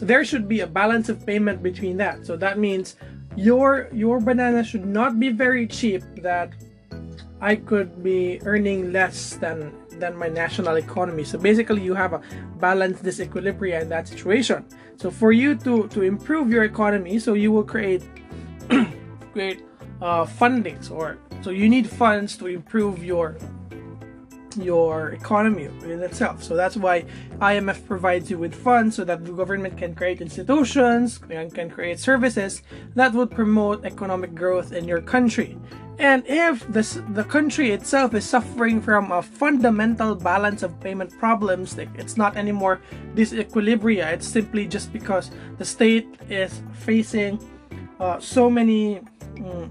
there 0.00 0.24
should 0.24 0.48
be 0.48 0.60
a 0.60 0.66
balance 0.66 1.08
of 1.08 1.24
payment 1.24 1.62
between 1.62 1.96
that. 1.98 2.26
So 2.26 2.36
that 2.36 2.58
means 2.58 2.96
your 3.36 3.88
your 3.92 4.20
banana 4.20 4.62
should 4.62 4.84
not 4.84 5.18
be 5.18 5.30
very 5.30 5.66
cheap 5.66 6.02
that 6.18 6.52
I 7.42 7.56
could 7.56 8.04
be 8.04 8.40
earning 8.44 8.92
less 8.92 9.34
than 9.34 9.74
than 9.98 10.16
my 10.16 10.28
national 10.28 10.76
economy. 10.76 11.24
So 11.24 11.38
basically, 11.38 11.82
you 11.82 11.94
have 11.94 12.12
a 12.12 12.22
balanced 12.60 13.02
disequilibrium 13.02 13.82
in 13.82 13.88
that 13.88 14.06
situation. 14.06 14.64
So 14.96 15.10
for 15.10 15.32
you 15.32 15.56
to 15.66 15.88
to 15.88 16.02
improve 16.02 16.50
your 16.50 16.62
economy, 16.62 17.18
so 17.18 17.34
you 17.34 17.50
will 17.50 17.64
create 17.64 18.06
create 19.34 19.66
uh, 20.00 20.24
fundings 20.24 20.90
or 20.90 21.18
so 21.42 21.50
you 21.50 21.68
need 21.68 21.90
funds 21.90 22.36
to 22.36 22.46
improve 22.46 23.04
your 23.04 23.36
your 24.56 25.10
economy 25.10 25.64
in 25.84 26.02
itself. 26.02 26.42
So 26.42 26.56
that's 26.56 26.76
why 26.76 27.04
IMF 27.38 27.86
provides 27.86 28.30
you 28.30 28.38
with 28.38 28.54
funds 28.54 28.96
so 28.96 29.04
that 29.04 29.24
the 29.24 29.32
government 29.32 29.76
can 29.78 29.94
create 29.94 30.20
institutions 30.20 31.20
and 31.30 31.54
can 31.54 31.70
create 31.70 31.98
services 31.98 32.62
that 32.94 33.12
would 33.12 33.30
promote 33.30 33.84
economic 33.84 34.34
growth 34.34 34.72
in 34.72 34.86
your 34.86 35.00
country. 35.00 35.58
And 35.98 36.24
if 36.26 36.66
this, 36.68 36.98
the 37.10 37.24
country 37.24 37.70
itself 37.70 38.14
is 38.14 38.28
suffering 38.28 38.80
from 38.80 39.12
a 39.12 39.22
fundamental 39.22 40.14
balance 40.14 40.62
of 40.62 40.80
payment 40.80 41.16
problems, 41.18 41.76
like 41.76 41.90
it's 41.96 42.16
not 42.16 42.36
anymore 42.36 42.80
disequilibria, 43.14 44.12
it's 44.12 44.26
simply 44.26 44.66
just 44.66 44.92
because 44.92 45.30
the 45.58 45.64
state 45.64 46.08
is 46.28 46.62
facing 46.72 47.38
uh, 48.00 48.18
so 48.18 48.50
many 48.50 49.00
mm, 49.36 49.70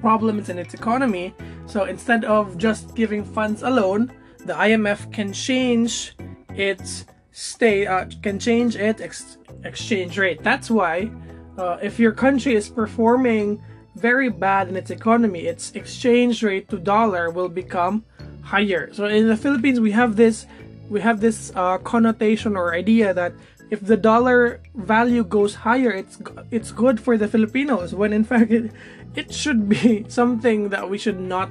problems 0.00 0.48
in 0.48 0.58
its 0.58 0.74
economy. 0.74 1.34
So 1.66 1.84
instead 1.84 2.24
of 2.24 2.58
just 2.58 2.94
giving 2.94 3.24
funds 3.24 3.62
alone, 3.62 4.12
the 4.44 4.54
IMF 4.54 5.12
can 5.12 5.32
change 5.32 6.16
its 6.54 7.04
state, 7.32 7.86
uh, 7.86 8.06
can 8.22 8.38
change 8.38 8.76
its 8.76 9.00
ex- 9.00 9.38
exchange 9.64 10.18
rate. 10.18 10.42
That's 10.42 10.70
why 10.70 11.10
uh, 11.58 11.78
if 11.82 11.98
your 11.98 12.12
country 12.12 12.54
is 12.54 12.68
performing 12.68 13.62
very 13.96 14.28
bad 14.28 14.68
in 14.68 14.76
its 14.76 14.90
economy, 14.90 15.40
its 15.40 15.72
exchange 15.72 16.42
rate 16.42 16.68
to 16.70 16.78
dollar 16.78 17.30
will 17.30 17.48
become 17.48 18.04
higher. 18.42 18.92
So 18.92 19.04
in 19.06 19.28
the 19.28 19.36
Philippines, 19.36 19.80
we 19.80 19.92
have 19.92 20.16
this 20.16 20.46
we 20.88 21.00
have 21.00 21.20
this 21.20 21.52
uh, 21.54 21.78
connotation 21.78 22.56
or 22.56 22.74
idea 22.74 23.14
that 23.14 23.32
if 23.70 23.80
the 23.80 23.96
dollar 23.96 24.60
value 24.74 25.22
goes 25.22 25.54
higher, 25.54 25.90
it's 25.90 26.18
it's 26.50 26.72
good 26.72 27.00
for 27.00 27.16
the 27.16 27.28
Filipinos. 27.28 27.94
When 27.94 28.12
in 28.12 28.24
fact 28.30 28.50
it 28.50 28.72
it 29.14 29.32
should 29.32 29.68
be 29.68 30.04
something 30.08 30.68
that 30.70 30.88
we 30.88 30.98
should 30.98 31.20
not 31.20 31.50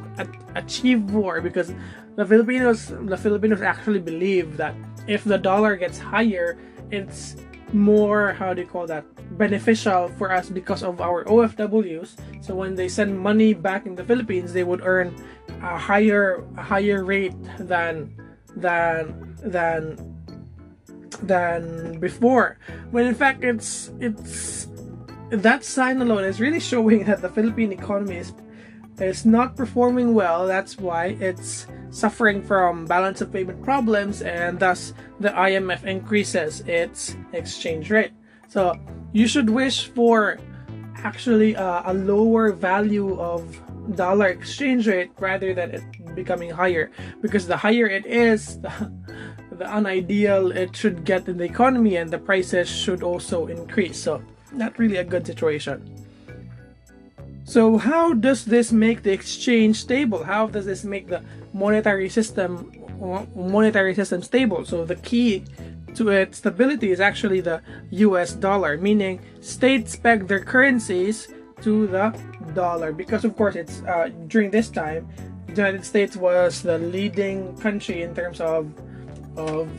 achieve 0.56 1.10
for 1.12 1.42
because 1.42 1.74
the 2.16 2.26
Filipinos 2.26 2.88
the 2.88 3.18
Filipinos 3.18 3.62
actually 3.62 4.00
believe 4.00 4.58
that 4.58 4.76
if 5.08 5.24
the 5.24 5.38
dollar 5.38 5.76
gets 5.76 5.98
higher, 5.98 6.58
it's 6.92 7.36
more 7.74 8.34
how 8.34 8.54
do 8.54 8.62
you 8.62 8.68
call 8.68 8.88
that 8.88 9.06
beneficial 9.38 10.10
for 10.18 10.32
us 10.32 10.50
because 10.50 10.84
of 10.84 11.02
our 11.02 11.24
OFWs. 11.26 12.18
So 12.42 12.56
when 12.56 12.76
they 12.76 12.88
send 12.88 13.18
money 13.18 13.54
back 13.54 13.86
in 13.86 13.96
the 13.96 14.04
Philippines, 14.04 14.54
they 14.54 14.64
would 14.64 14.82
earn 14.84 15.16
a 15.62 15.78
higher 15.78 16.44
a 16.58 16.64
higher 16.64 17.04
rate 17.04 17.36
than 17.60 18.16
than 18.56 19.36
than 19.44 19.98
than 21.22 22.00
before. 22.00 22.58
When 22.92 23.06
in 23.06 23.16
fact 23.16 23.44
it's 23.44 23.92
it's 24.00 24.59
that 25.30 25.64
sign 25.64 26.02
alone 26.02 26.24
is 26.24 26.40
really 26.40 26.60
showing 26.60 27.04
that 27.10 27.22
the 27.22 27.30
Philippine 27.30 27.72
economy 27.72 28.18
is 28.18 28.34
is 29.00 29.26
not 29.26 29.56
performing 29.56 30.14
well. 30.14 30.46
That's 30.46 30.78
why 30.78 31.18
it's 31.22 31.68
suffering 31.90 32.44
from 32.44 32.86
balance 32.86 33.22
of 33.22 33.32
payment 33.32 33.64
problems 33.64 34.22
and 34.22 34.60
thus 34.60 34.94
the 35.22 35.30
IMF 35.30 35.86
increases 35.86 36.62
its 36.68 37.16
exchange 37.32 37.90
rate. 37.90 38.12
So 38.50 38.76
you 39.14 39.26
should 39.26 39.50
wish 39.50 39.88
for 39.88 40.38
actually 40.98 41.56
uh, 41.56 41.84
a 41.86 41.94
lower 41.94 42.52
value 42.52 43.18
of 43.20 43.58
dollar 43.96 44.28
exchange 44.28 44.88
rate 44.88 45.12
rather 45.18 45.54
than 45.54 45.72
it 45.72 46.16
becoming 46.16 46.50
higher 46.50 46.92
because 47.22 47.48
the 47.48 47.58
higher 47.58 47.88
it 47.88 48.06
is 48.06 48.60
the, 48.62 48.92
the 49.52 49.66
unideal 49.66 50.52
it 50.52 50.76
should 50.76 51.06
get 51.06 51.28
in 51.28 51.38
the 51.38 51.44
economy 51.46 51.96
and 51.96 52.12
the 52.12 52.18
prices 52.18 52.70
should 52.70 53.02
also 53.02 53.48
increase 53.48 53.98
so 53.98 54.22
not 54.52 54.78
really 54.80 54.98
a 54.98 55.04
good 55.04 55.26
situation. 55.26 55.84
So 57.44 57.78
how 57.78 58.14
does 58.14 58.46
this 58.46 58.72
make 58.72 59.04
the 59.04 59.12
exchange 59.12 59.78
stable? 59.78 60.24
How 60.24 60.48
does 60.48 60.66
this 60.66 60.84
make 60.84 61.08
the 61.08 61.24
monetary 61.54 62.10
system 62.10 62.72
monetary 63.36 63.96
system 63.96 64.22
stable? 64.22 64.66
So 64.66 64.86
the 64.86 64.98
key 64.98 65.46
to 65.96 66.10
its 66.10 66.38
stability 66.38 66.92
is 66.92 67.00
actually 67.00 67.42
the 67.42 67.62
US 67.92 68.34
dollar, 68.34 68.78
meaning 68.78 69.20
states 69.42 69.96
peg 69.96 70.28
their 70.28 70.40
currencies 70.40 71.28
to 71.62 71.88
the 71.88 72.14
dollar. 72.54 72.92
Because, 72.92 73.26
of 73.26 73.36
course, 73.36 73.56
it's 73.56 73.82
uh, 73.84 74.10
during 74.28 74.52
this 74.52 74.70
time, 74.70 75.08
the 75.48 75.54
United 75.54 75.84
States 75.84 76.16
was 76.16 76.62
the 76.62 76.78
leading 76.78 77.58
country 77.58 78.04
in 78.04 78.14
terms 78.14 78.40
of 78.42 78.72
of 79.38 79.70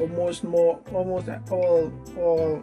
almost 0.00 0.44
more 0.44 0.78
almost 0.92 1.28
all 1.50 1.92
all 2.16 2.62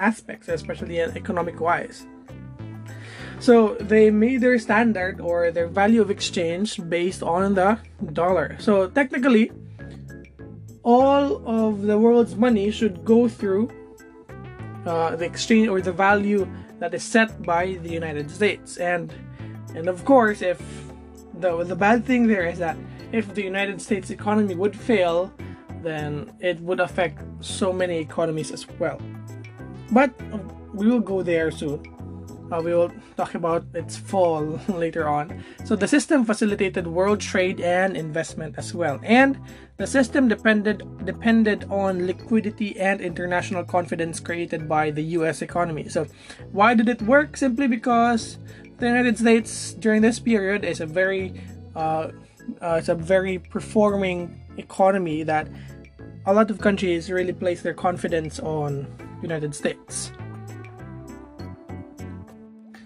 aspects, 0.00 0.48
especially 0.48 1.00
economic 1.00 1.60
wise. 1.60 2.06
So 3.40 3.74
they 3.80 4.10
made 4.10 4.42
their 4.42 4.58
standard 4.58 5.20
or 5.20 5.50
their 5.50 5.66
value 5.66 6.02
of 6.02 6.10
exchange 6.10 6.76
based 6.88 7.22
on 7.22 7.54
the 7.54 7.78
dollar. 8.12 8.56
So 8.60 8.88
technically, 8.88 9.50
all 10.82 11.40
of 11.48 11.82
the 11.82 11.98
world's 11.98 12.36
money 12.36 12.70
should 12.70 13.04
go 13.04 13.28
through 13.28 13.70
uh, 14.84 15.16
the 15.16 15.24
exchange 15.24 15.68
or 15.68 15.80
the 15.80 15.92
value 15.92 16.48
that 16.80 16.92
is 16.94 17.02
set 17.02 17.42
by 17.42 17.78
the 17.82 17.90
United 17.90 18.30
States. 18.30 18.76
And 18.76 19.12
and 19.74 19.88
of 19.88 20.04
course, 20.04 20.42
if 20.42 20.60
the 21.34 21.64
the 21.64 21.76
bad 21.76 22.04
thing 22.04 22.26
there 22.26 22.46
is 22.46 22.58
that 22.58 22.76
if 23.12 23.34
the 23.34 23.42
United 23.42 23.80
States 23.80 24.10
economy 24.10 24.54
would 24.54 24.76
fail, 24.76 25.32
then 25.82 26.32
it 26.40 26.60
would 26.60 26.80
affect 26.80 27.22
so 27.40 27.72
many 27.72 27.98
economies 27.98 28.50
as 28.52 28.68
well. 28.78 29.00
But 29.92 30.12
we 30.74 30.86
will 30.86 31.00
go 31.00 31.22
there 31.22 31.50
soon. 31.50 31.82
Uh, 32.50 32.60
we 32.60 32.74
will 32.74 32.90
talk 33.16 33.34
about 33.34 33.64
its 33.74 33.96
fall 33.96 34.58
later 34.68 35.08
on. 35.08 35.42
So 35.64 35.76
the 35.76 35.86
system 35.86 36.24
facilitated 36.24 36.86
world 36.86 37.20
trade 37.20 37.60
and 37.60 37.96
investment 37.96 38.56
as 38.58 38.74
well. 38.74 38.98
And 39.04 39.38
the 39.76 39.86
system 39.86 40.26
depended 40.26 40.82
depended 41.06 41.64
on 41.70 42.06
liquidity 42.06 42.78
and 42.78 43.00
international 43.00 43.64
confidence 43.64 44.18
created 44.18 44.68
by 44.68 44.90
the 44.90 45.02
US 45.18 45.42
economy. 45.42 45.88
So 45.88 46.06
why 46.50 46.74
did 46.74 46.88
it 46.88 47.02
work? 47.02 47.36
Simply 47.36 47.68
because 47.68 48.38
the 48.78 48.86
United 48.86 49.16
States 49.18 49.74
during 49.74 50.02
this 50.02 50.18
period 50.18 50.64
is 50.64 50.80
a 50.80 50.86
very 50.86 51.40
uh, 51.76 52.10
uh, 52.60 52.76
it's 52.78 52.88
a 52.88 52.94
very 52.96 53.38
performing 53.38 54.40
economy 54.56 55.22
that 55.22 55.46
a 56.26 56.34
lot 56.34 56.50
of 56.50 56.58
countries 56.58 57.10
really 57.10 57.32
place 57.32 57.62
their 57.62 57.74
confidence 57.74 58.40
on 58.40 58.86
United 59.22 59.54
States. 59.54 60.12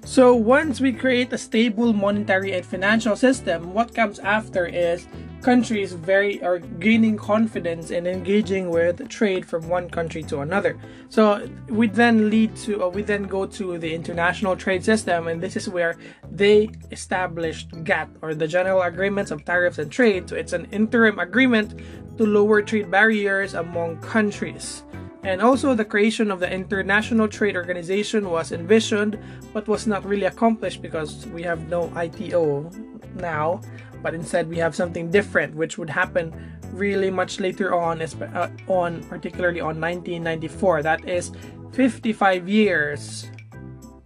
So 0.05 0.35
once 0.35 0.81
we 0.81 0.93
create 0.93 1.33
a 1.33 1.39
stable 1.39 1.93
monetary 1.93 2.53
and 2.53 2.65
financial 2.65 3.17
system, 3.17 3.75
what 3.75 3.95
comes 3.95 4.19
after 4.21 4.65
is 4.65 5.09
countries 5.45 5.93
very 5.93 6.43
are 6.43 6.59
gaining 6.59 7.17
confidence 7.17 7.91
in 7.91 8.07
engaging 8.07 8.71
with 8.71 9.07
trade 9.09 9.45
from 9.45 9.69
one 9.69 9.91
country 9.91 10.23
to 10.23 10.41
another. 10.41 10.79
So 11.09 11.49
we 11.69 11.89
then 11.89 12.31
lead 12.31 12.55
to 12.65 12.89
we 12.89 13.03
then 13.03 13.25
go 13.25 13.45
to 13.45 13.77
the 13.77 13.93
international 13.93 14.57
trade 14.57 14.85
system 14.85 15.27
and 15.29 15.43
this 15.43 15.57
is 15.57 15.69
where 15.69 15.97
they 16.31 16.71
established 16.93 17.69
GATT 17.83 18.09
or 18.23 18.35
the 18.35 18.47
General 18.47 18.83
Agreements 18.83 19.31
of 19.31 19.45
Tariffs 19.45 19.79
and 19.79 19.91
Trade. 19.91 20.29
So 20.29 20.37
it's 20.37 20.53
an 20.53 20.67
interim 20.71 21.19
agreement 21.19 21.81
to 22.19 22.25
lower 22.25 22.63
trade 22.63 22.91
barriers 22.91 23.55
among 23.55 23.99
countries. 23.99 24.85
And 25.25 25.41
also, 25.41 25.75
the 25.75 25.87
creation 25.87 26.31
of 26.31 26.39
the 26.39 26.53
International 26.53 27.27
Trade 27.27 27.57
Organization 27.57 28.31
was 28.31 28.53
envisioned 28.53 29.19
but 29.55 29.67
was 29.67 29.87
not 29.87 30.05
really 30.05 30.27
accomplished 30.27 30.83
because 30.83 31.27
we 31.29 31.43
have 31.43 31.67
no 31.69 31.91
ITO 31.97 32.71
now, 33.15 33.63
but 34.03 34.15
instead 34.15 34.49
we 34.49 34.59
have 34.59 34.75
something 34.75 35.11
different, 35.11 35.55
which 35.55 35.79
would 35.79 35.89
happen 35.89 36.59
really 36.73 37.11
much 37.11 37.41
later 37.41 37.75
on, 37.75 38.03
uh, 38.03 38.51
on 38.69 39.03
particularly 39.05 39.61
on 39.61 39.81
1994. 39.81 40.83
That 40.83 41.09
is 41.09 41.33
55 41.73 42.47
years 42.47 43.31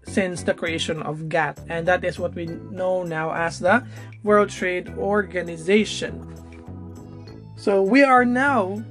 since 0.06 0.42
the 0.44 0.54
creation 0.54 1.02
of 1.02 1.28
GATT, 1.28 1.60
and 1.68 1.86
that 1.88 2.04
is 2.04 2.18
what 2.18 2.34
we 2.34 2.46
know 2.46 3.02
now 3.02 3.34
as 3.34 3.58
the 3.58 3.84
World 4.22 4.50
Trade 4.50 4.88
Organization. 4.96 6.34
So 7.56 7.82
we 7.82 8.04
are 8.04 8.24
now 8.24 8.84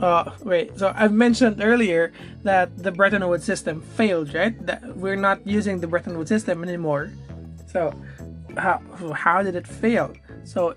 uh, 0.00 0.32
wait, 0.42 0.78
so 0.78 0.92
I've 0.96 1.12
mentioned 1.12 1.60
earlier 1.62 2.12
that 2.42 2.76
the 2.76 2.90
Bretton 2.90 3.26
Woods 3.28 3.44
system 3.44 3.82
failed, 3.82 4.32
right? 4.34 4.54
That 4.66 4.96
we're 4.96 5.16
not 5.16 5.46
using 5.46 5.80
the 5.80 5.86
Bretton 5.86 6.16
Woods 6.16 6.30
system 6.30 6.62
anymore. 6.64 7.12
So, 7.66 7.94
how 8.56 8.80
how 9.14 9.42
did 9.42 9.56
it 9.56 9.66
fail? 9.66 10.12
So, 10.44 10.74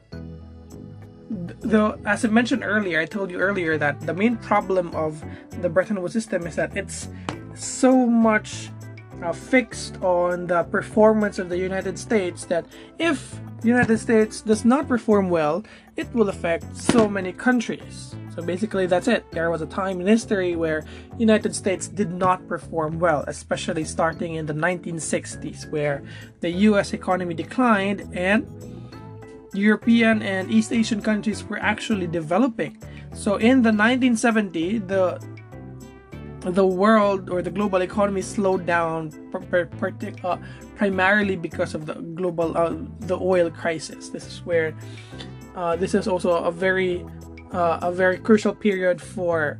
though 1.29 1.97
as 2.05 2.25
I 2.25 2.27
mentioned 2.27 2.63
earlier, 2.63 2.99
I 2.99 3.05
told 3.05 3.31
you 3.31 3.39
earlier 3.39 3.77
that 3.77 4.01
the 4.01 4.13
main 4.13 4.36
problem 4.38 4.93
of 4.93 5.23
the 5.62 5.69
Bretton 5.69 6.01
Woods 6.01 6.13
system 6.13 6.45
is 6.45 6.55
that 6.57 6.75
it's 6.75 7.07
so 7.55 8.05
much 8.05 8.69
uh, 9.23 9.31
fixed 9.31 10.01
on 10.01 10.47
the 10.47 10.63
performance 10.63 11.39
of 11.39 11.47
the 11.47 11.57
United 11.57 11.97
States 11.97 12.45
that 12.45 12.65
if 12.99 13.39
the 13.63 13.69
United 13.69 13.97
States 13.97 14.41
does 14.41 14.65
not 14.65 14.89
perform 14.89 15.30
well, 15.30 15.63
it 15.95 16.13
will 16.13 16.28
affect 16.28 16.76
so 16.76 17.08
many 17.08 17.32
countries. 17.32 18.13
So 18.36 18.41
basically 18.41 18.88
that's 18.88 19.08
it. 19.08 19.23
There 19.32 19.49
was 19.49 19.62
a 19.62 19.65
time 19.65 20.02
in 20.02 20.08
history 20.08 20.58
where 20.58 20.84
United 21.17 21.56
States 21.56 21.88
did 21.88 22.12
not 22.12 22.45
perform 22.49 22.99
well, 22.99 23.23
especially 23.28 23.86
starting 23.86 24.36
in 24.36 24.45
the 24.45 24.54
1960s 24.54 25.71
where 25.71 26.04
the 26.41 26.49
US 26.67 26.91
economy 26.91 27.34
declined 27.34 28.10
and 28.12 28.45
European 29.54 30.21
and 30.21 30.52
East 30.52 30.73
Asian 30.73 31.02
countries 31.02 31.43
were 31.45 31.60
actually 31.60 32.08
developing. 32.08 32.78
So 33.13 33.38
in 33.38 33.62
the 33.62 33.71
1970, 33.71 34.80
the 34.80 35.23
the 36.45 36.65
world 36.65 37.29
or 37.29 37.41
the 37.41 37.49
global 37.49 37.82
economy 37.82 38.21
slowed 38.21 38.65
down 38.65 39.12
uh, 39.34 40.38
primarily 40.75 41.36
because 41.36 41.73
of 41.73 41.86
the 41.86 41.93
global 41.93 42.58
uh, 42.58 42.75
the 43.01 43.17
oil 43.17 43.49
crisis. 43.49 44.10
This 44.10 44.27
is 44.27 44.45
where 44.45 44.75
uh, 45.56 45.75
this 45.75 45.93
is 45.93 46.08
also 46.08 46.43
a 46.43 46.51
very 46.51 47.06
uh, 47.51 47.79
a 47.82 47.91
very 47.91 48.17
crucial 48.17 48.53
period 48.53 49.01
for 49.01 49.58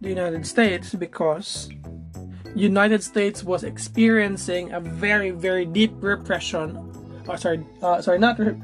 the 0.00 0.08
United 0.08 0.46
States 0.46 0.94
because 0.94 1.70
United 2.54 3.02
States 3.02 3.42
was 3.42 3.64
experiencing 3.64 4.72
a 4.72 4.80
very 4.80 5.30
very 5.30 5.64
deep 5.64 5.92
repression. 6.00 6.76
Oh, 7.28 7.36
sorry, 7.36 7.64
uh, 7.82 8.02
sorry, 8.02 8.18
not 8.18 8.38
re- 8.38 8.60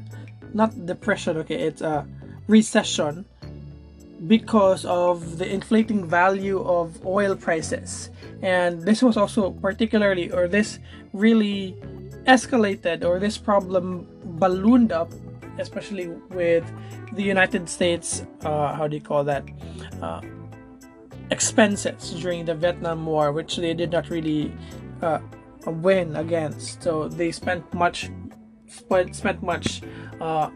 not 0.53 0.85
depression. 0.85 1.37
Okay, 1.37 1.55
it's 1.55 1.81
a 1.81 2.05
recession 2.47 3.25
because 4.27 4.85
of 4.85 5.37
the 5.37 5.47
inflating 5.51 6.07
value 6.07 6.63
of 6.63 7.05
oil 7.05 7.35
prices. 7.35 8.09
And 8.41 8.81
this 8.81 9.01
was 9.01 9.17
also 9.17 9.51
particularly, 9.51 10.31
or 10.31 10.47
this 10.47 10.79
really 11.13 11.75
escalated, 12.25 13.03
or 13.03 13.19
this 13.19 13.37
problem 13.37 14.07
ballooned 14.39 14.91
up 14.91 15.11
especially 15.59 16.07
with 16.29 16.63
the 17.13 17.23
United 17.23 17.69
States, 17.69 18.25
uh, 18.43 18.73
how 18.73 18.87
do 18.87 18.95
you 18.95 19.01
call 19.01 19.23
that, 19.23 19.43
uh, 20.01 20.21
expenses 21.31 22.11
during 22.21 22.45
the 22.45 22.55
Vietnam 22.55 23.05
War, 23.05 23.31
which 23.31 23.57
they 23.57 23.73
did 23.73 23.91
not 23.91 24.09
really 24.09 24.53
uh, 25.01 25.19
win 25.65 26.15
against. 26.15 26.81
So 26.83 27.07
they 27.07 27.31
spent 27.31 27.71
much, 27.73 28.09
spent, 28.67 29.43
much 29.43 29.81
uh, 30.19 30.49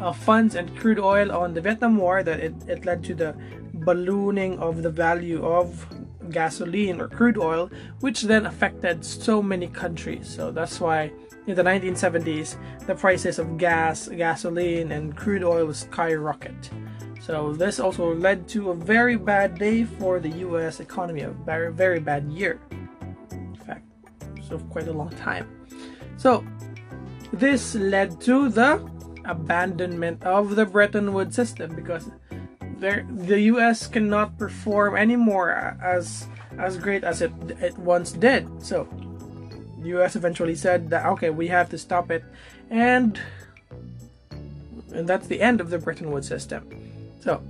uh, 0.00 0.12
funds 0.12 0.54
and 0.54 0.76
crude 0.76 0.98
oil 0.98 1.32
on 1.32 1.54
the 1.54 1.60
Vietnam 1.60 1.96
War 1.96 2.22
that 2.22 2.40
it, 2.40 2.54
it 2.66 2.84
led 2.84 3.04
to 3.04 3.14
the 3.14 3.34
ballooning 3.74 4.58
of 4.58 4.82
the 4.82 4.90
value 4.90 5.44
of 5.44 5.86
gasoline 6.30 7.00
or 7.00 7.08
crude 7.08 7.38
oil, 7.38 7.70
which 8.00 8.22
then 8.22 8.46
affected 8.46 9.04
so 9.04 9.42
many 9.42 9.66
countries. 9.66 10.28
So 10.28 10.50
that's 10.50 10.80
why 10.80 11.12
in 11.46 11.56
the 11.56 11.62
1970s, 11.62 12.56
the 12.86 12.94
prices 12.94 13.38
of 13.38 13.58
gas, 13.58 14.08
gasoline, 14.08 14.92
and 14.92 15.16
crude 15.16 15.42
oil 15.42 15.72
skyrocket. 15.72 16.70
So 17.20 17.52
this 17.52 17.78
also 17.78 18.14
led 18.14 18.48
to 18.48 18.70
a 18.70 18.74
very 18.74 19.16
bad 19.16 19.58
day 19.58 19.84
for 19.84 20.18
the 20.18 20.30
US 20.46 20.80
economy, 20.80 21.22
a 21.22 21.30
very, 21.30 21.72
very 21.72 22.00
bad 22.00 22.30
year. 22.30 22.60
In 23.30 23.54
fact, 23.54 23.84
so 24.48 24.58
quite 24.58 24.88
a 24.88 24.92
long 24.92 25.10
time. 25.10 25.48
So 26.16 26.44
this 27.32 27.74
led 27.74 28.20
to 28.22 28.48
the 28.48 28.78
abandonment 29.24 30.22
of 30.22 30.56
the 30.56 30.66
Bretton 30.66 31.12
Woods 31.12 31.34
system 31.36 31.74
because 31.74 32.10
the 32.78 33.40
US 33.52 33.86
cannot 33.86 34.38
perform 34.38 34.96
anymore 34.96 35.76
as 35.82 36.26
as 36.58 36.76
great 36.76 37.04
as 37.04 37.22
it, 37.22 37.32
it 37.60 37.78
once 37.78 38.12
did. 38.12 38.46
So 38.62 38.88
the 39.80 39.88
US 39.98 40.16
eventually 40.16 40.54
said 40.54 40.90
that 40.90 41.06
okay, 41.06 41.30
we 41.30 41.48
have 41.48 41.70
to 41.70 41.78
stop 41.78 42.10
it, 42.10 42.24
and 42.70 43.18
and 44.94 45.08
that's 45.08 45.26
the 45.26 45.40
end 45.40 45.60
of 45.60 45.70
the 45.70 45.78
Bretton 45.78 46.10
Woods 46.10 46.28
system. 46.28 46.68
So, 47.20 47.42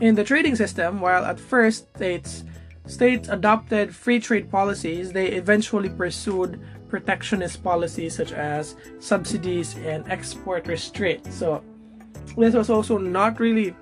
in 0.00 0.14
the 0.14 0.24
trading 0.24 0.56
system, 0.56 1.00
while 1.00 1.24
at 1.24 1.40
first 1.40 1.88
states 1.96 2.44
states 2.86 3.28
adopted 3.28 3.94
free 3.94 4.20
trade 4.20 4.50
policies, 4.50 5.12
they 5.12 5.28
eventually 5.28 5.88
pursued 5.88 6.60
protectionist 6.88 7.62
policies 7.62 8.16
such 8.16 8.32
as 8.32 8.76
subsidies 8.98 9.76
and 9.78 10.08
export 10.10 10.66
restraints. 10.66 11.34
So, 11.34 11.62
this 12.36 12.54
was 12.54 12.70
also 12.70 12.98
not 12.98 13.40
really 13.40 13.74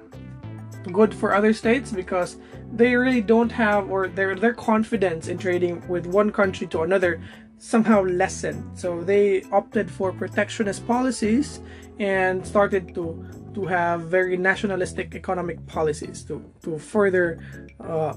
good 0.93 1.15
for 1.15 1.35
other 1.35 1.53
states 1.53 1.91
because 1.91 2.37
they 2.73 2.95
really 2.95 3.21
don't 3.21 3.51
have 3.51 3.91
or 3.91 4.09
their 4.09 4.35
their 4.35 4.53
confidence 4.53 5.29
in 5.29 5.39
trading 5.39 5.87
with 5.89 6.07
one 6.07 6.31
country 6.31 6.67
to 6.69 6.83
another 6.83 7.21
somehow 7.59 8.03
lessened. 8.03 8.79
So 8.79 9.03
they 9.03 9.43
opted 9.53 9.91
for 9.91 10.13
protectionist 10.13 10.87
policies 10.87 11.61
and 11.99 12.47
started 12.47 12.95
to 12.95 13.25
to 13.55 13.65
have 13.65 14.03
very 14.03 14.37
nationalistic 14.37 15.15
economic 15.15 15.65
policies 15.67 16.25
to 16.25 16.45
to 16.63 16.79
further 16.79 17.41
uh, 17.81 18.15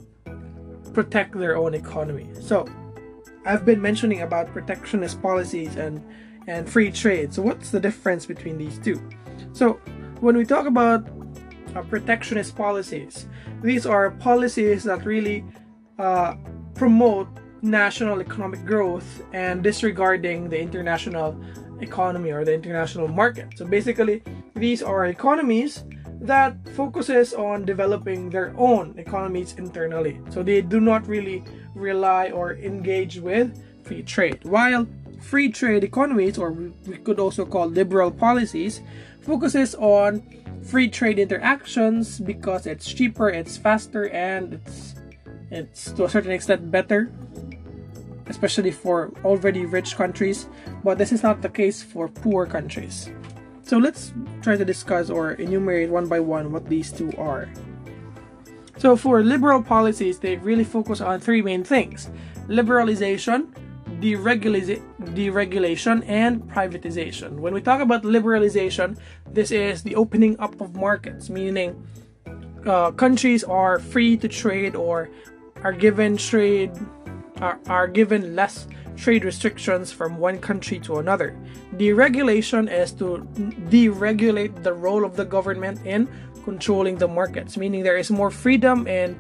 protect 0.94 1.38
their 1.38 1.56
own 1.58 1.74
economy. 1.74 2.28
So 2.42 2.66
I've 3.48 3.64
been 3.66 3.82
mentioning 3.82 4.22
about 4.24 4.52
protectionist 4.52 5.22
policies 5.22 5.78
and 5.78 6.04
and 6.48 6.70
free 6.70 6.92
trade. 6.92 7.34
So 7.34 7.42
what's 7.42 7.72
the 7.72 7.80
difference 7.80 8.26
between 8.26 8.58
these 8.58 8.78
two? 8.80 9.02
So 9.54 9.80
when 10.20 10.36
we 10.36 10.46
talk 10.46 10.66
about 10.66 11.08
uh, 11.76 11.82
protectionist 11.84 12.56
policies, 12.56 13.28
these 13.62 13.86
are 13.86 14.12
policies 14.12 14.84
that 14.84 15.06
really 15.06 15.46
uh, 15.98 16.36
promote 16.76 17.28
national 17.62 18.20
economic 18.20 18.66
growth 18.66 19.24
and 19.34 19.64
disregarding 19.64 20.50
the 20.50 20.60
international 20.60 21.40
economy 21.82 22.32
or 22.32 22.44
the 22.44 22.54
international 22.54 23.08
market. 23.08 23.48
So 23.56 23.66
basically, 23.66 24.24
these 24.56 24.84
are 24.84 25.06
economies 25.06 25.84
that 26.22 26.58
focuses 26.70 27.34
on 27.34 27.66
developing 27.66 28.30
their 28.30 28.54
own 28.58 28.98
economies 28.98 29.54
internally. 29.58 30.20
So 30.30 30.44
they 30.44 30.62
do 30.62 30.80
not 30.80 31.08
really 31.08 31.44
rely 31.76 32.32
or 32.32 32.56
engage 32.56 33.20
with 33.20 33.62
free 33.84 34.04
trade. 34.04 34.40
While 34.44 34.88
free 35.22 35.50
trade 35.50 35.84
economies 35.84 36.38
or 36.38 36.52
we 36.52 36.98
could 36.98 37.20
also 37.20 37.46
call 37.46 37.68
liberal 37.68 38.12
policies 38.12 38.82
focuses 39.22 39.76
on 39.76 40.24
free 40.64 40.88
trade 40.88 41.20
interactions 41.20 42.20
because 42.20 42.68
it's 42.68 42.92
cheaper, 42.92 43.30
it's 43.30 43.58
faster 43.58 44.10
and 44.10 44.54
it's 44.54 44.96
it's 45.50 45.92
to 45.94 46.04
a 46.04 46.10
certain 46.10 46.32
extent 46.32 46.70
better 46.70 47.10
especially 48.30 48.72
for 48.72 49.12
already 49.24 49.66
rich 49.66 49.96
countries, 49.96 50.48
but 50.84 50.98
this 50.98 51.12
is 51.12 51.24
not 51.24 51.42
the 51.42 51.50
case 51.50 51.82
for 51.82 52.08
poor 52.08 52.46
countries. 52.46 53.10
So 53.68 53.78
let's 53.78 54.14
try 54.42 54.56
to 54.56 54.64
discuss 54.64 55.10
or 55.10 55.34
enumerate 55.34 55.90
one 55.90 56.08
by 56.08 56.22
one 56.22 56.54
what 56.54 56.70
these 56.70 56.90
two 56.90 57.12
are. 57.18 57.50
So 58.78 58.96
for 58.96 59.22
liberal 59.22 59.62
policies, 59.62 60.20
they 60.20 60.38
really 60.38 60.64
focus 60.64 61.02
on 61.02 61.20
three 61.20 61.42
main 61.42 61.66
things 61.66 62.10
liberalization, 62.48 63.48
deregulation, 64.00 66.04
and 66.08 66.44
privatization. 66.44 67.40
When 67.40 67.54
we 67.54 67.60
talk 67.60 67.82
about 67.82 68.04
liberalization, 68.04 68.98
this 69.30 69.52
is 69.52 69.84
the 69.84 69.96
opening 69.96 70.40
up 70.40 70.62
of 70.62 70.74
markets, 70.74 71.30
meaning 71.30 71.76
uh, 72.66 72.92
countries 72.92 73.44
are 73.44 73.80
free 73.80 74.16
to 74.16 74.30
trade 74.30 74.78
or 74.78 75.10
are 75.64 75.74
given 75.74 76.16
trade 76.16 76.72
are, 77.42 77.60
are 77.68 77.88
given 77.88 78.36
less 78.36 78.68
trade 78.96 79.24
restrictions 79.24 79.92
from 79.92 80.18
one 80.18 80.40
country 80.40 80.80
to 80.80 80.98
another. 80.98 81.38
Deregulation 81.76 82.72
is 82.72 82.92
to 82.94 83.28
deregulate 83.70 84.64
the 84.64 84.74
role 84.74 85.06
of 85.06 85.16
the 85.16 85.26
government 85.26 85.86
in 85.86 86.10
controlling 86.44 86.96
the 86.96 87.08
markets, 87.08 87.58
meaning 87.58 87.84
there 87.84 87.98
is 87.98 88.10
more 88.10 88.32
freedom 88.32 88.88
in, 88.88 89.20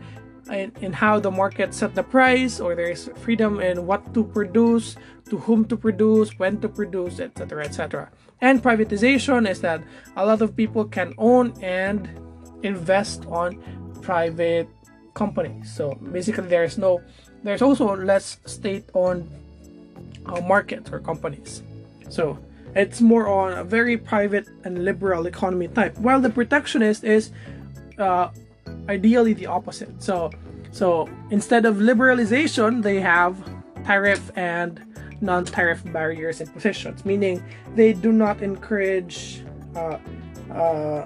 in, 0.50 0.72
in 0.82 0.94
how 0.94 1.20
the 1.20 1.30
market 1.30 1.74
set 1.74 1.94
the 1.94 2.04
price, 2.04 2.60
or 2.60 2.74
there 2.74 2.90
is 2.90 3.10
freedom 3.18 3.60
in 3.60 3.86
what 3.86 4.14
to 4.14 4.24
produce, 4.24 4.96
to 5.30 5.38
whom 5.38 5.66
to 5.66 5.78
produce, 5.78 6.40
when 6.40 6.60
to 6.62 6.70
produce, 6.70 7.20
etc. 7.20 7.66
etc. 7.66 8.10
And 8.42 8.64
privatization 8.64 9.50
is 9.50 9.62
that 9.62 9.84
a 10.16 10.26
lot 10.26 10.42
of 10.42 10.56
people 10.56 10.86
can 10.86 11.14
own 11.18 11.54
and 11.62 12.10
invest 12.64 13.26
on 13.28 13.62
private 14.02 14.70
companies. 15.14 15.74
So 15.74 15.96
basically, 16.12 16.48
there 16.48 16.64
is 16.64 16.78
no, 16.78 17.02
there's 17.44 17.62
also 17.62 17.96
less 17.96 18.38
state-owned 18.46 19.30
uh, 20.26 20.42
markets 20.42 20.92
or 20.92 21.00
companies. 21.00 21.64
So 22.10 22.38
it's 22.76 23.02
more 23.02 23.28
on 23.28 23.58
a 23.58 23.64
very 23.64 23.98
private 23.98 24.48
and 24.64 24.84
liberal 24.86 25.26
economy 25.28 25.68
type. 25.68 25.98
While 25.98 26.22
the 26.22 26.30
protectionist 26.30 27.04
is 27.04 27.32
uh, 27.98 28.30
ideally 28.90 29.34
the 29.34 29.48
opposite. 29.48 30.02
So 30.02 30.32
so 30.72 31.10
instead 31.32 31.66
of 31.66 31.78
liberalization, 31.78 32.84
they 32.84 33.00
have 33.00 33.36
tariff 33.84 34.32
and 34.36 34.84
non-tariff 35.22 35.84
barriers 35.92 36.42
and 36.42 36.54
positions, 36.54 37.04
meaning 37.06 37.44
they 37.76 37.94
do 37.94 38.12
not 38.12 38.42
encourage 38.44 39.44
uh, 39.76 39.98
uh, 40.52 41.06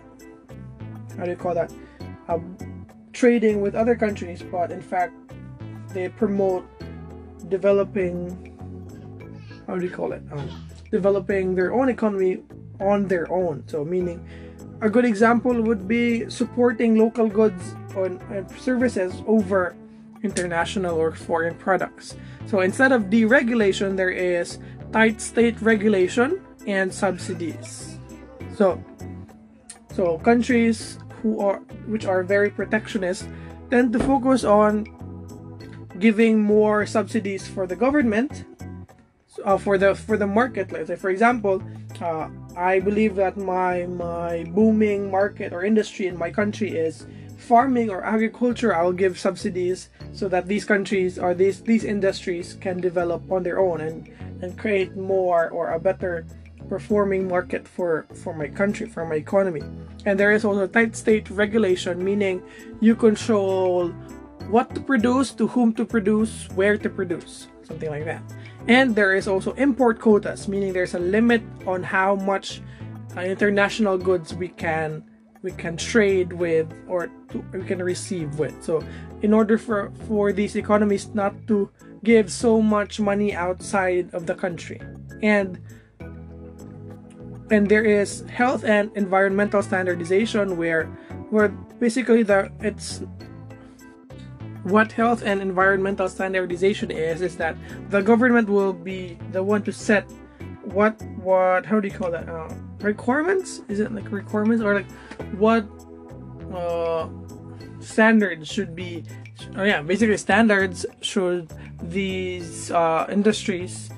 how 1.18 1.24
do 1.24 1.30
you 1.30 1.38
call 1.38 1.54
that 1.54 1.72
uh, 2.28 2.40
trading 3.14 3.62
with 3.62 3.76
other 3.76 3.96
countries, 3.96 4.42
but 4.42 4.72
in 4.72 4.82
fact 4.82 5.14
they 5.94 6.10
promote 6.10 6.66
developing 7.50 8.52
how 9.72 9.78
do 9.78 9.86
you 9.86 9.92
call 9.92 10.12
it? 10.12 10.22
Um, 10.32 10.50
developing 10.92 11.56
their 11.56 11.74
own 11.74 11.88
economy 11.88 12.44
on 12.82 13.08
their 13.08 13.32
own. 13.32 13.64
So, 13.68 13.86
meaning, 13.86 14.20
a 14.82 14.90
good 14.90 15.06
example 15.06 15.62
would 15.62 15.88
be 15.88 16.30
supporting 16.30 16.98
local 16.98 17.28
goods 17.30 17.76
and 17.96 18.52
services 18.60 19.24
over 19.28 19.76
international 20.24 20.98
or 20.98 21.14
foreign 21.14 21.56
products. 21.56 22.16
So, 22.48 22.60
instead 22.60 22.92
of 22.92 23.04
deregulation, 23.04 23.96
there 23.96 24.10
is 24.10 24.60
tight 24.92 25.22
state 25.22 25.62
regulation 25.62 26.42
and 26.68 26.94
subsidies. 26.94 27.98
So, 28.56 28.84
so 29.96 30.18
countries 30.20 31.00
who 31.22 31.40
are 31.40 31.60
which 31.88 32.06
are 32.06 32.24
very 32.24 32.50
protectionist 32.50 33.28
tend 33.70 33.94
to 33.94 34.00
focus 34.00 34.44
on 34.44 34.86
giving 36.02 36.42
more 36.42 36.86
subsidies 36.86 37.48
for 37.48 37.66
the 37.68 37.76
government 37.76 38.46
uh, 39.46 39.58
for 39.58 39.78
the 39.78 39.96
for 39.96 40.18
the 40.18 40.28
market 40.28 40.72
let's 40.72 40.88
say. 40.88 40.96
For 40.96 41.10
example 41.10 41.64
uh, 42.02 42.28
i 42.58 42.80
believe 42.80 43.16
that 43.16 43.38
my 43.38 43.86
my 43.86 44.44
booming 44.58 45.12
market 45.12 45.54
or 45.54 45.64
industry 45.64 46.08
in 46.08 46.18
my 46.18 46.32
country 46.32 46.72
is 46.88 47.06
farming 47.42 47.90
or 47.90 48.04
agriculture. 48.04 48.74
I'll 48.74 48.94
give 48.94 49.20
subsidies 49.20 49.90
so 50.14 50.30
that 50.30 50.48
these 50.48 50.64
countries 50.64 51.18
or 51.18 51.34
these 51.34 51.62
these 51.62 51.84
industries 51.84 52.56
can 52.62 52.80
develop 52.80 53.30
on 53.32 53.44
their 53.44 53.60
own 53.60 53.82
and 53.82 54.08
and 54.42 54.58
create 54.58 54.96
more 54.96 55.50
or 55.50 55.72
a 55.72 55.80
better 55.80 56.26
performing 56.70 57.28
market 57.28 57.68
for 57.68 58.06
for 58.24 58.34
my 58.34 58.48
country 58.48 58.88
for 58.88 59.06
my 59.06 59.16
economy. 59.16 59.64
And 60.06 60.20
there 60.20 60.32
is 60.32 60.46
also 60.46 60.68
tight 60.68 60.96
state 60.96 61.30
regulation 61.30 62.04
meaning 62.04 62.42
you 62.80 62.96
control 62.96 63.92
what 64.52 64.74
to 64.76 64.82
produce 64.82 65.32
to 65.32 65.48
whom 65.48 65.74
to 65.74 65.86
produce 65.86 66.48
where 66.56 66.78
to 66.78 66.90
produce 66.90 67.48
something 67.64 67.90
like 67.90 68.06
that 68.06 68.22
and 68.68 68.96
there 68.96 69.16
is 69.16 69.28
also 69.28 69.54
import 69.54 70.00
quotas, 70.00 70.48
meaning 70.48 70.74
there's 70.74 70.94
a 70.94 71.00
limit 71.00 71.42
on 71.66 71.82
how 71.82 72.16
much 72.16 72.62
uh, 73.18 73.22
international 73.22 73.98
goods 73.98 74.34
we 74.34 74.50
can 74.50 75.04
we 75.42 75.52
can 75.52 75.76
trade 75.76 76.32
with 76.34 76.72
or 76.88 77.10
to, 77.30 77.44
we 77.52 77.64
can 77.64 77.82
receive 77.82 78.38
with. 78.38 78.54
So, 78.64 78.84
in 79.24 79.34
order 79.34 79.58
for 79.58 79.92
for 80.08 80.32
these 80.32 80.56
economies 80.56 81.10
not 81.14 81.34
to 81.48 81.70
give 82.04 82.32
so 82.32 82.62
much 82.62 83.00
money 83.00 83.34
outside 83.34 84.14
of 84.14 84.28
the 84.28 84.36
country, 84.36 84.80
and 85.24 85.60
and 87.50 87.68
there 87.68 87.84
is 87.84 88.22
health 88.30 88.64
and 88.64 88.92
environmental 88.96 89.64
standardization 89.64 90.56
where 90.56 90.86
where 91.32 91.50
basically 91.80 92.22
the 92.22 92.52
it's 92.60 93.02
what 94.64 94.92
health 94.92 95.24
and 95.24 95.42
environmental 95.42 96.08
standardization 96.08 96.92
is 96.92 97.22
is 97.22 97.36
that 97.38 97.56
the 97.90 98.02
government 98.02 98.48
will 98.48 98.74
be 98.74 99.18
the 99.32 99.42
one 99.42 99.64
to 99.64 99.72
set 99.72 100.10
what 100.64 101.02
what 101.18 101.66
how 101.66 101.80
do 101.80 101.88
you 101.88 101.94
call 101.94 102.12
that 102.12 102.30
uh, 102.30 102.54
requirements? 102.82 103.62
Is 103.68 103.80
it 103.80 103.92
like 103.92 104.12
requirements 104.12 104.64
or 104.64 104.76
like 104.76 104.92
what 105.38 105.66
uh, 106.54 107.10
standards 107.80 108.48
should 108.48 108.76
be 108.76 109.04
oh 109.58 109.64
yeah 109.64 109.82
basically 109.82 110.18
standards 110.18 110.86
should 111.02 111.52
these 111.82 112.72
uh, 112.72 113.08
industries 113.10 113.90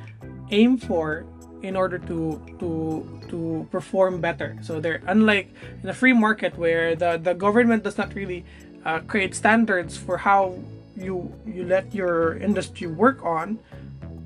aim 0.52 0.78
for 0.78 1.26
in 1.62 1.76
order 1.76 1.98
to 1.98 2.42
to 2.60 3.22
to 3.30 3.68
perform 3.72 4.22
better. 4.22 4.58
So 4.62 4.80
they're 4.80 5.02
unlike 5.08 5.50
in 5.82 5.90
a 5.90 5.94
free 5.94 6.14
market 6.14 6.58
where 6.58 6.96
the 6.96 7.18
the 7.18 7.34
government 7.34 7.84
does 7.84 7.98
not 7.98 8.14
really 8.14 8.46
uh, 8.86 9.00
create 9.00 9.36
standards 9.36 9.98
for 9.98 10.18
how 10.18 10.58
you 10.96 11.34
you 11.46 11.64
let 11.66 11.94
your 11.94 12.38
industry 12.38 12.88
work 12.88 13.24
on 13.26 13.60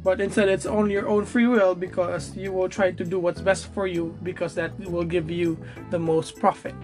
but 0.08 0.22
instead 0.22 0.48
it's 0.48 0.66
on 0.66 0.90
your 0.90 1.06
own 1.10 1.26
free 1.26 1.48
will 1.48 1.76
because 1.76 2.36
you 2.38 2.54
will 2.54 2.70
try 2.70 2.92
to 2.92 3.04
do 3.04 3.20
what's 3.20 3.42
best 3.42 3.68
for 3.74 3.88
you 3.88 4.18
because 4.24 4.56
that 4.56 4.72
will 4.80 5.04
give 5.04 5.30
you 5.30 5.58
the 5.90 6.00
most 6.00 6.40
profit. 6.40 6.76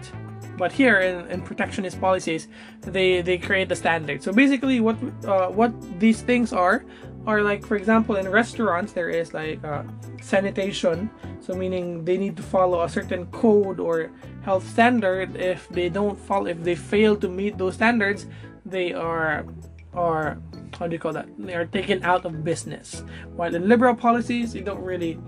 But 0.58 0.70
here 0.72 1.00
in, 1.00 1.26
in 1.30 1.40
protectionist 1.40 1.98
policies 2.00 2.48
they 2.82 3.22
they 3.22 3.38
create 3.38 3.68
the 3.70 3.76
standard. 3.76 4.22
So 4.22 4.30
basically 4.30 4.80
what 4.80 4.96
uh, 5.24 5.48
what 5.48 5.72
these 5.98 6.20
things 6.20 6.52
are 6.52 6.84
are 7.26 7.40
like 7.40 7.64
for 7.64 7.76
example 7.76 8.16
in 8.16 8.28
restaurants 8.28 8.92
there 8.92 9.08
is 9.08 9.32
like 9.32 9.64
uh, 9.64 9.84
sanitation 10.20 11.08
so 11.44 11.54
meaning 11.54 12.04
they 12.04 12.16
need 12.16 12.36
to 12.36 12.42
follow 12.42 12.82
a 12.82 12.88
certain 12.88 13.26
code 13.26 13.78
or 13.78 14.10
health 14.42 14.66
standard. 14.68 15.36
If 15.36 15.68
they 15.68 15.88
don't 15.88 16.18
follow 16.18 16.46
if 16.46 16.62
they 16.64 16.74
fail 16.74 17.16
to 17.16 17.28
meet 17.28 17.58
those 17.58 17.74
standards 17.74 18.26
they 18.64 18.92
are 18.92 19.44
are 19.92 20.38
how 20.78 20.88
do 20.88 20.92
you 20.94 20.98
call 20.98 21.12
that? 21.12 21.28
They 21.38 21.54
are 21.54 21.66
taken 21.66 22.02
out 22.02 22.24
of 22.24 22.42
business. 22.42 23.04
While 23.36 23.54
in 23.54 23.68
liberal 23.68 23.94
policies 23.94 24.54
you 24.54 24.62
don't 24.62 24.82
really 24.82 25.20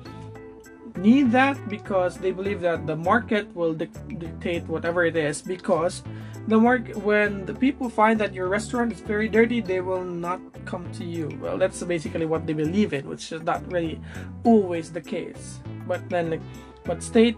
need 0.96 1.30
that 1.32 1.68
because 1.68 2.16
they 2.16 2.32
believe 2.32 2.60
that 2.62 2.86
the 2.86 2.96
market 2.96 3.54
will 3.54 3.74
dictate 3.74 4.66
whatever 4.66 5.04
it 5.04 5.16
is. 5.16 5.42
Because 5.42 6.02
the 6.48 6.58
market 6.58 6.96
when 6.96 7.44
the 7.44 7.54
people 7.54 7.90
find 7.90 8.18
that 8.18 8.32
your 8.32 8.48
restaurant 8.48 8.92
is 8.92 9.00
very 9.00 9.28
dirty 9.28 9.60
they 9.60 9.80
will 9.80 10.04
not 10.04 10.40
come 10.64 10.90
to 10.92 11.04
you. 11.04 11.28
Well 11.40 11.58
that's 11.58 11.82
basically 11.84 12.26
what 12.26 12.46
they 12.46 12.54
believe 12.54 12.94
in 12.94 13.06
which 13.06 13.30
is 13.30 13.42
not 13.42 13.70
really 13.70 14.00
always 14.44 14.90
the 14.90 15.02
case 15.02 15.60
but 15.86 16.08
then 16.08 16.40
but 16.84 17.02
state 17.02 17.36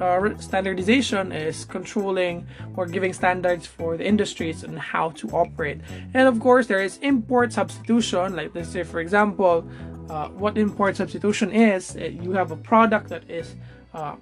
uh, 0.00 0.38
standardization 0.38 1.32
is 1.32 1.64
controlling 1.64 2.46
or 2.76 2.86
giving 2.86 3.12
standards 3.12 3.66
for 3.66 3.96
the 3.96 4.06
industries 4.06 4.62
and 4.64 4.78
how 4.78 5.10
to 5.10 5.28
operate. 5.28 5.80
And 6.14 6.26
of 6.26 6.40
course 6.40 6.66
there 6.66 6.82
is 6.82 6.98
import 6.98 7.52
substitution 7.52 8.36
like 8.36 8.54
let's 8.54 8.70
say 8.70 8.82
for 8.82 9.00
example 9.00 9.68
uh, 10.08 10.28
what 10.28 10.56
import 10.58 10.96
substitution 10.96 11.52
is 11.52 11.96
uh, 11.96 12.04
you 12.04 12.32
have 12.32 12.50
a 12.50 12.56
product 12.56 13.08
that 13.08 13.28
is 13.30 13.54
uh, 13.94 14.16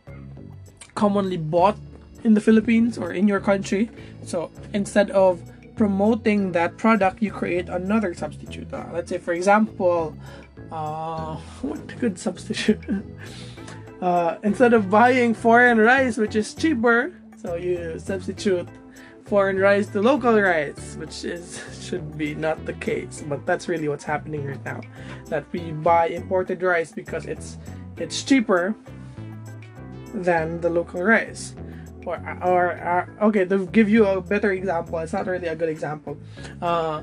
commonly 0.94 1.36
bought 1.36 1.76
in 2.24 2.34
the 2.34 2.40
Philippines 2.40 2.98
or 2.98 3.12
in 3.12 3.28
your 3.28 3.40
country. 3.40 3.88
So 4.24 4.50
instead 4.74 5.11
of 5.12 5.40
promoting 5.76 6.53
that 6.53 6.76
product 6.76 7.22
you 7.22 7.30
create 7.30 7.68
another 7.68 8.12
substitute. 8.12 8.72
Uh, 8.74 8.84
let's 8.92 9.09
say 9.09 9.18
for 9.18 9.32
example 9.32 10.16
uh, 10.72 11.36
what 11.62 11.86
good 12.00 12.18
substitute 12.18 12.80
instead 14.42 14.72
of 14.72 14.90
buying 14.90 15.34
foreign 15.34 15.78
rice 15.78 16.16
which 16.16 16.36
is 16.36 16.55
cheaper 16.55 17.12
so 17.36 17.55
you 17.55 17.99
substitute 17.99 18.68
foreign 19.28 19.59
rice 19.59 19.86
to 19.88 20.01
local 20.01 20.40
rice, 20.40 20.96
which 20.96 21.24
is 21.24 21.61
should 21.80 22.16
be 22.16 22.34
not 22.34 22.64
the 22.64 22.72
case, 22.72 23.22
but 23.28 23.44
that's 23.44 23.68
really 23.68 23.88
what's 23.88 24.05
happening 24.05 24.44
right 24.44 24.64
now. 24.64 24.80
That 25.26 25.44
we 25.53 25.70
buy 25.70 26.09
imported 26.09 26.62
rice 26.62 26.90
because 26.90 27.26
it's 27.26 27.59
it's 27.99 28.22
cheaper 28.22 28.74
than 30.14 30.61
the 30.61 30.70
local 30.70 31.03
rice. 31.03 31.55
Or, 32.07 32.16
or, 32.42 32.64
or 32.72 33.28
okay, 33.28 33.44
to 33.44 33.66
give 33.66 33.90
you 33.90 34.07
a 34.07 34.22
better 34.22 34.53
example, 34.53 34.99
it's 35.01 35.12
not 35.12 35.26
really 35.26 35.49
a 35.49 35.55
good 35.55 35.68
example. 35.68 36.16
Uh, 36.62 37.03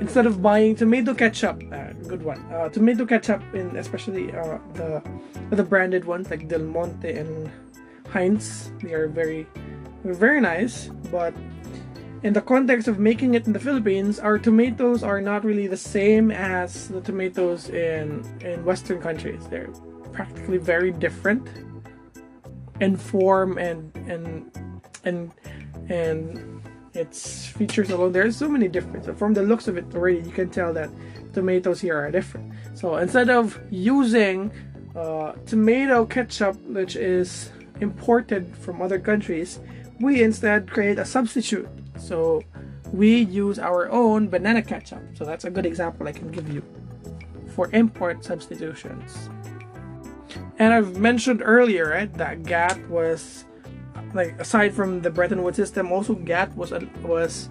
instead 0.00 0.26
of 0.26 0.42
buying 0.42 0.74
tomato 0.74 1.14
ketchup, 1.14 1.62
uh, 1.72 1.92
good 2.08 2.22
one, 2.22 2.40
uh, 2.52 2.68
tomato 2.68 3.06
ketchup 3.06 3.42
in 3.54 3.76
especially 3.76 4.32
uh, 4.32 4.58
the 4.74 5.02
the 5.50 5.62
branded 5.62 6.04
ones 6.04 6.30
like 6.30 6.48
Del 6.48 6.62
Monte 6.62 7.10
and 7.10 7.50
Heinz, 8.08 8.72
they 8.82 8.94
are 8.94 9.08
very 9.08 9.46
very 10.04 10.40
nice, 10.40 10.88
but 11.10 11.34
in 12.22 12.32
the 12.32 12.40
context 12.40 12.88
of 12.88 12.98
making 12.98 13.34
it 13.34 13.46
in 13.46 13.52
the 13.52 13.60
Philippines, 13.60 14.18
our 14.18 14.38
tomatoes 14.38 15.02
are 15.02 15.20
not 15.20 15.44
really 15.44 15.66
the 15.66 15.76
same 15.76 16.30
as 16.30 16.88
the 16.88 17.00
tomatoes 17.00 17.68
in 17.70 18.24
in 18.40 18.64
Western 18.64 19.00
countries. 19.00 19.46
They're 19.48 19.70
practically 20.12 20.58
very 20.58 20.92
different 20.92 21.46
in 22.80 22.96
form 22.96 23.58
and 23.58 23.94
and 24.06 24.50
and 25.04 25.30
and 25.88 26.55
its 26.96 27.46
features 27.46 27.90
alone. 27.90 28.12
There's 28.12 28.36
so 28.36 28.48
many 28.48 28.68
differences. 28.68 29.18
From 29.18 29.34
the 29.34 29.42
looks 29.42 29.68
of 29.68 29.76
it 29.76 29.84
already, 29.94 30.20
you 30.20 30.32
can 30.32 30.50
tell 30.50 30.72
that 30.74 30.90
tomatoes 31.32 31.80
here 31.80 31.96
are 31.96 32.10
different. 32.10 32.52
So 32.74 32.96
instead 32.96 33.30
of 33.30 33.58
using 33.70 34.50
uh, 34.94 35.32
tomato 35.46 36.06
ketchup, 36.06 36.56
which 36.62 36.96
is 36.96 37.50
imported 37.80 38.56
from 38.56 38.80
other 38.80 38.98
countries, 38.98 39.60
we 40.00 40.22
instead 40.22 40.70
create 40.70 40.98
a 40.98 41.04
substitute. 41.04 41.68
So 41.98 42.42
we 42.92 43.22
use 43.22 43.58
our 43.58 43.90
own 43.90 44.28
banana 44.28 44.62
ketchup. 44.62 45.02
So 45.14 45.24
that's 45.24 45.44
a 45.44 45.50
good 45.50 45.66
example 45.66 46.08
I 46.08 46.12
can 46.12 46.30
give 46.30 46.48
you 46.52 46.62
for 47.48 47.70
import 47.72 48.24
substitutions. 48.24 49.28
And 50.58 50.72
I've 50.72 50.96
mentioned 50.98 51.42
earlier, 51.44 51.90
right, 51.90 52.12
that 52.14 52.42
GATT 52.44 52.88
was 52.88 53.44
like 54.14 54.38
aside 54.40 54.74
from 54.74 55.02
the 55.02 55.10
Bretton 55.10 55.42
Woods 55.42 55.56
system, 55.56 55.92
also 55.92 56.14
GATT 56.14 56.56
was 56.56 56.72
was 57.02 57.48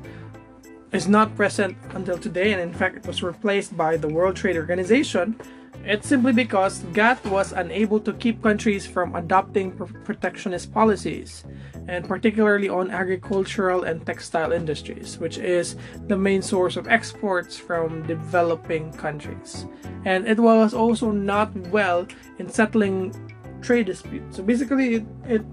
is 0.91 1.07
not 1.07 1.35
present 1.35 1.77
until 1.91 2.17
today, 2.17 2.53
and 2.53 2.61
in 2.61 2.73
fact, 2.73 2.95
it 2.97 3.05
was 3.05 3.21
replaced 3.21 3.75
by 3.75 3.97
the 3.97 4.07
World 4.07 4.35
Trade 4.35 4.57
Organization. 4.57 5.35
It's 5.83 6.07
simply 6.07 6.33
because 6.33 6.79
GATT 6.93 7.23
was 7.25 7.51
unable 7.51 7.99
to 7.99 8.13
keep 8.13 8.41
countries 8.41 8.87
from 8.87 9.15
adopting 9.15 9.71
protectionist 10.03 10.73
policies, 10.73 11.43
and 11.87 12.07
particularly 12.07 12.69
on 12.69 12.89
agricultural 12.89 13.83
and 13.83 14.03
textile 14.03 14.51
industries, 14.51 15.19
which 15.19 15.37
is 15.37 15.75
the 16.07 16.17
main 16.17 16.41
source 16.41 16.75
of 16.75 16.87
exports 16.87 17.55
from 17.55 18.07
developing 18.07 18.91
countries. 18.93 19.67
And 20.05 20.27
it 20.27 20.39
was 20.39 20.73
also 20.73 21.11
not 21.11 21.55
well 21.69 22.07
in 22.39 22.49
settling 22.49 23.13
trade 23.61 23.85
disputes. 23.85 24.37
So 24.37 24.43
basically, 24.43 24.95
it, 24.95 25.05
it 25.27 25.45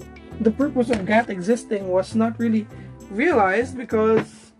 the 0.42 0.50
purpose 0.50 0.90
of 0.90 1.06
GATT 1.06 1.30
existing 1.30 1.88
was 1.88 2.14
not 2.14 2.38
really 2.38 2.66
realized 3.10 3.76
because 3.76 4.52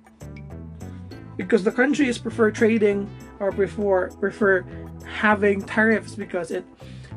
because 1.36 1.64
the 1.64 1.72
countries 1.72 2.18
prefer 2.18 2.50
trading 2.50 3.08
or 3.40 3.50
prefer 3.52 4.10
prefer 4.20 4.64
having 5.06 5.62
tariffs 5.62 6.14
because 6.14 6.50
it 6.50 6.64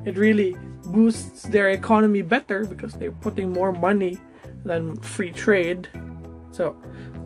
it 0.06 0.18
really 0.18 0.56
boosts 0.86 1.44
their 1.44 1.70
economy 1.70 2.22
better 2.22 2.66
because 2.66 2.94
they're 2.94 3.12
putting 3.12 3.52
more 3.52 3.72
money 3.72 4.18
than 4.64 4.96
free 4.98 5.32
trade. 5.32 5.90
So 6.52 6.76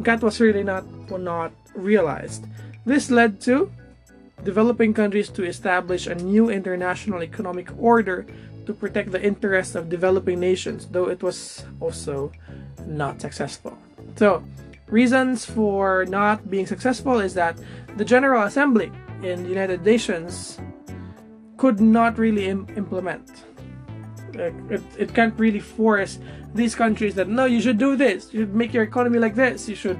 GATT 0.03 0.23
was 0.23 0.39
really 0.39 0.63
not 0.63 0.85
not 1.11 1.51
realized. 1.75 2.45
This 2.85 3.11
led 3.11 3.39
to 3.41 3.71
developing 4.43 4.93
countries 4.93 5.29
to 5.29 5.43
establish 5.43 6.07
a 6.07 6.15
new 6.15 6.49
international 6.49 7.23
economic 7.23 7.69
order 7.77 8.25
to 8.69 8.73
protect 8.75 9.11
the 9.11 9.19
interests 9.19 9.73
of 9.73 9.89
developing 9.89 10.39
nations, 10.39 10.85
though 10.91 11.09
it 11.09 11.23
was 11.23 11.65
also 11.79 12.31
not 12.85 13.19
successful. 13.19 13.75
So, 14.15 14.43
reasons 14.85 15.43
for 15.43 16.05
not 16.05 16.51
being 16.51 16.67
successful 16.67 17.19
is 17.19 17.33
that 17.33 17.57
the 17.97 18.05
General 18.05 18.43
Assembly 18.43 18.91
in 19.23 19.41
the 19.41 19.49
United 19.49 19.83
Nations 19.83 20.59
could 21.57 21.81
not 21.81 22.19
really 22.19 22.45
Im- 22.45 22.67
implement. 22.77 23.25
It, 24.35 24.83
it, 24.99 25.15
can't 25.15 25.33
really 25.39 25.59
force 25.59 26.19
these 26.53 26.75
countries 26.75 27.15
that 27.15 27.27
no, 27.27 27.45
you 27.45 27.61
should 27.61 27.79
do 27.79 27.95
this, 27.95 28.31
you 28.31 28.41
should 28.41 28.53
make 28.53 28.71
your 28.71 28.83
economy 28.83 29.17
like 29.17 29.33
this, 29.33 29.67
you 29.67 29.75
should. 29.75 29.99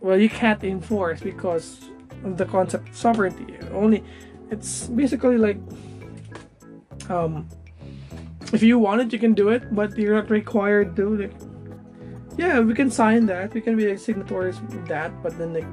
Well, 0.00 0.18
you 0.18 0.28
can't 0.28 0.64
enforce 0.64 1.20
because 1.20 1.78
of 2.24 2.36
the 2.36 2.44
concept 2.44 2.88
of 2.88 2.96
sovereignty. 2.96 3.56
Only, 3.72 4.02
it's 4.50 4.88
basically 4.88 5.38
like 5.38 5.58
um, 7.12 7.48
if 8.52 8.62
you 8.62 8.78
want 8.78 9.00
it, 9.00 9.12
you 9.12 9.18
can 9.18 9.34
do 9.34 9.48
it, 9.50 9.74
but 9.74 9.96
you're 9.96 10.14
not 10.14 10.30
required 10.30 10.96
to. 10.96 11.16
Like, 11.16 11.34
yeah, 12.36 12.60
we 12.60 12.74
can 12.74 12.90
sign 12.90 13.26
that. 13.26 13.54
We 13.54 13.60
can 13.60 13.76
be 13.76 13.96
signatories 13.96 14.58
of 14.58 14.88
that, 14.88 15.22
but 15.22 15.36
then 15.38 15.52
like, 15.54 15.66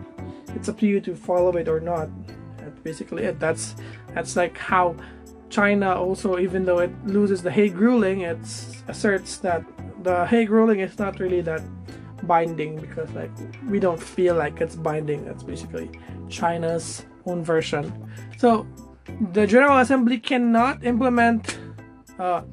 it's 0.56 0.70
up 0.70 0.80
to 0.80 0.88
you 0.88 1.00
to 1.02 1.16
follow 1.16 1.56
it 1.58 1.68
or 1.68 1.80
not. 1.80 2.10
That's 2.58 2.80
basically 2.82 3.24
it. 3.24 3.40
That's 3.40 3.76
that's 4.14 4.36
like 4.36 4.58
how 4.58 4.96
China 5.50 5.94
also, 5.96 6.38
even 6.38 6.66
though 6.66 6.80
it 6.80 6.92
loses 7.06 7.42
the 7.42 7.52
Hague 7.52 7.78
ruling, 7.78 8.22
it 8.22 8.40
asserts 8.88 9.38
that 9.38 9.64
the 10.04 10.26
Hague 10.26 10.50
ruling 10.50 10.80
is 10.82 11.00
not 11.00 11.20
really 11.20 11.42
that 11.42 11.62
binding 12.24 12.78
because 12.78 13.10
like 13.12 13.32
we 13.70 13.80
don't 13.80 14.02
feel 14.02 14.36
like 14.36 14.62
it's 14.62 14.76
binding. 14.76 15.26
That's 15.26 15.44
basically 15.44 15.90
China's 16.28 17.06
own 17.26 17.44
version. 17.44 17.92
So 18.38 18.68
the 19.20 19.46
General 19.46 19.80
Assembly 19.80 20.20
cannot 20.20 20.84
implement 20.84 21.60
uh, 22.18 22.44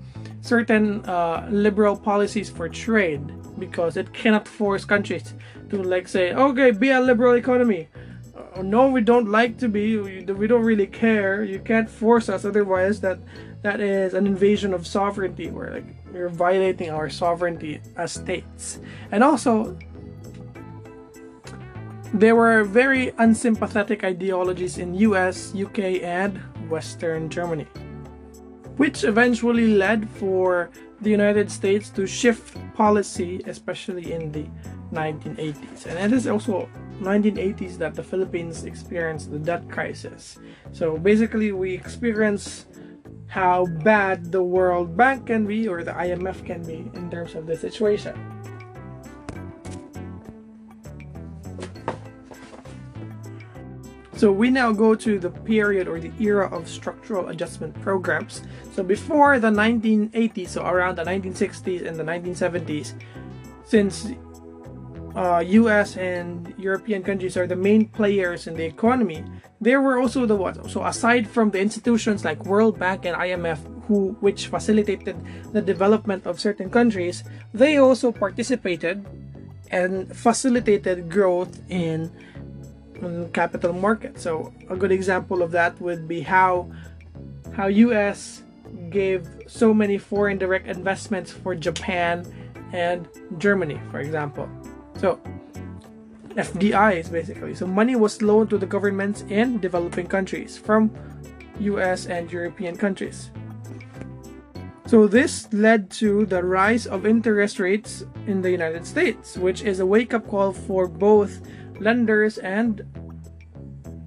certain 0.40 1.04
uh, 1.04 1.46
liberal 1.50 1.96
policies 1.96 2.50
for 2.50 2.68
trade 2.68 3.20
because 3.58 3.96
it 3.96 4.12
cannot 4.12 4.46
force 4.46 4.84
countries 4.84 5.34
to 5.70 5.82
like 5.82 6.08
say, 6.08 6.32
okay, 6.32 6.70
be 6.70 6.90
a 6.90 7.00
liberal 7.00 7.34
economy. 7.34 7.88
Uh, 8.36 8.62
no, 8.62 8.88
we 8.88 9.00
don't 9.00 9.28
like 9.28 9.58
to 9.58 9.68
be. 9.68 9.96
We, 9.96 10.46
don't 10.46 10.62
really 10.62 10.86
care. 10.86 11.42
You 11.42 11.58
can't 11.58 11.88
force 11.88 12.28
us. 12.28 12.44
Otherwise, 12.44 13.00
that 13.00 13.18
that 13.62 13.80
is 13.80 14.14
an 14.14 14.26
invasion 14.26 14.74
of 14.74 14.86
sovereignty. 14.86 15.50
Where 15.50 15.72
like 15.72 15.86
we're 16.12 16.28
violating 16.28 16.90
our 16.90 17.08
sovereignty 17.08 17.80
as 17.96 18.12
states. 18.12 18.78
And 19.10 19.24
also, 19.24 19.76
there 22.12 22.36
were 22.36 22.64
very 22.64 23.12
unsympathetic 23.18 24.04
ideologies 24.04 24.78
in 24.78 24.94
US, 24.94 25.54
UK, 25.54 26.02
and 26.02 26.40
Western 26.68 27.28
Germany, 27.28 27.66
which 28.76 29.04
eventually 29.04 29.68
led 29.74 30.08
for 30.08 30.70
the 31.00 31.10
United 31.10 31.50
States 31.50 31.90
to 31.90 32.06
shift 32.06 32.56
policy, 32.74 33.42
especially 33.46 34.12
in 34.12 34.32
the 34.32 34.46
1980s. 34.92 35.86
And 35.86 35.98
it 35.98 36.16
is 36.16 36.26
also 36.26 36.68
1980s 37.00 37.76
that 37.78 37.94
the 37.94 38.02
Philippines 38.02 38.64
experienced 38.64 39.30
the 39.30 39.38
debt 39.38 39.68
crisis. 39.68 40.38
So 40.72 40.96
basically, 40.96 41.52
we 41.52 41.74
experience 41.74 42.66
how 43.26 43.66
bad 43.84 44.32
the 44.32 44.42
World 44.42 44.96
Bank 44.96 45.26
can 45.26 45.46
be 45.46 45.68
or 45.68 45.82
the 45.82 45.92
IMF 45.92 46.44
can 46.46 46.62
be 46.62 46.90
in 46.94 47.10
terms 47.10 47.34
of 47.34 47.46
the 47.46 47.56
situation. 47.56 48.35
So 54.16 54.32
we 54.32 54.48
now 54.48 54.72
go 54.72 54.94
to 54.94 55.18
the 55.18 55.28
period 55.28 55.88
or 55.88 56.00
the 56.00 56.12
era 56.18 56.48
of 56.48 56.68
structural 56.68 57.28
adjustment 57.28 57.78
programs. 57.82 58.42
So 58.72 58.82
before 58.82 59.38
the 59.38 59.50
1980s, 59.50 60.48
so 60.48 60.64
around 60.64 60.96
the 60.96 61.04
1960s 61.04 61.86
and 61.86 61.96
the 61.96 62.02
1970s, 62.02 62.94
since 63.64 64.08
uh, 65.14 65.44
US 65.44 65.98
and 65.98 66.54
European 66.56 67.02
countries 67.02 67.36
are 67.36 67.46
the 67.46 67.56
main 67.56 67.88
players 67.88 68.46
in 68.46 68.54
the 68.54 68.64
economy, 68.64 69.22
there 69.60 69.82
were 69.82 70.00
also 70.00 70.24
the 70.24 70.36
what? 70.36 70.70
So 70.70 70.84
aside 70.84 71.28
from 71.28 71.50
the 71.50 71.60
institutions 71.60 72.24
like 72.24 72.44
World 72.46 72.78
Bank 72.78 73.04
and 73.04 73.16
IMF, 73.16 73.58
who 73.84 74.16
which 74.20 74.48
facilitated 74.48 75.16
the 75.52 75.60
development 75.60 76.26
of 76.26 76.40
certain 76.40 76.70
countries, 76.70 77.22
they 77.52 77.76
also 77.76 78.12
participated 78.12 79.04
and 79.70 80.08
facilitated 80.16 81.10
growth 81.10 81.60
in 81.68 82.10
on 83.02 83.30
capital 83.32 83.72
market. 83.72 84.18
So 84.20 84.52
a 84.68 84.76
good 84.76 84.92
example 84.92 85.42
of 85.42 85.50
that 85.52 85.80
would 85.80 86.08
be 86.08 86.20
how 86.20 86.70
how 87.54 87.66
US 87.68 88.42
gave 88.90 89.28
so 89.46 89.72
many 89.72 89.98
foreign 89.98 90.38
direct 90.38 90.66
investments 90.66 91.32
for 91.32 91.54
Japan 91.54 92.26
and 92.72 93.08
Germany, 93.38 93.80
for 93.90 94.00
example. 94.00 94.48
So 94.98 95.20
FDI 96.34 97.00
is 97.00 97.08
basically 97.08 97.54
so 97.54 97.66
money 97.66 97.96
was 97.96 98.20
loaned 98.20 98.50
to 98.50 98.58
the 98.58 98.66
governments 98.66 99.24
in 99.28 99.58
developing 99.60 100.06
countries 100.06 100.58
from 100.58 100.90
US 101.60 102.06
and 102.06 102.30
European 102.30 102.76
countries. 102.76 103.30
So 104.86 105.08
this 105.08 105.52
led 105.52 105.90
to 106.02 106.26
the 106.26 106.44
rise 106.44 106.86
of 106.86 107.06
interest 107.06 107.58
rates 107.58 108.04
in 108.28 108.40
the 108.40 108.50
United 108.50 108.86
States, 108.86 109.36
which 109.36 109.62
is 109.62 109.80
a 109.80 109.86
wake-up 109.86 110.28
call 110.28 110.52
for 110.52 110.86
both 110.86 111.40
lenders 111.80 112.38
and 112.38 112.84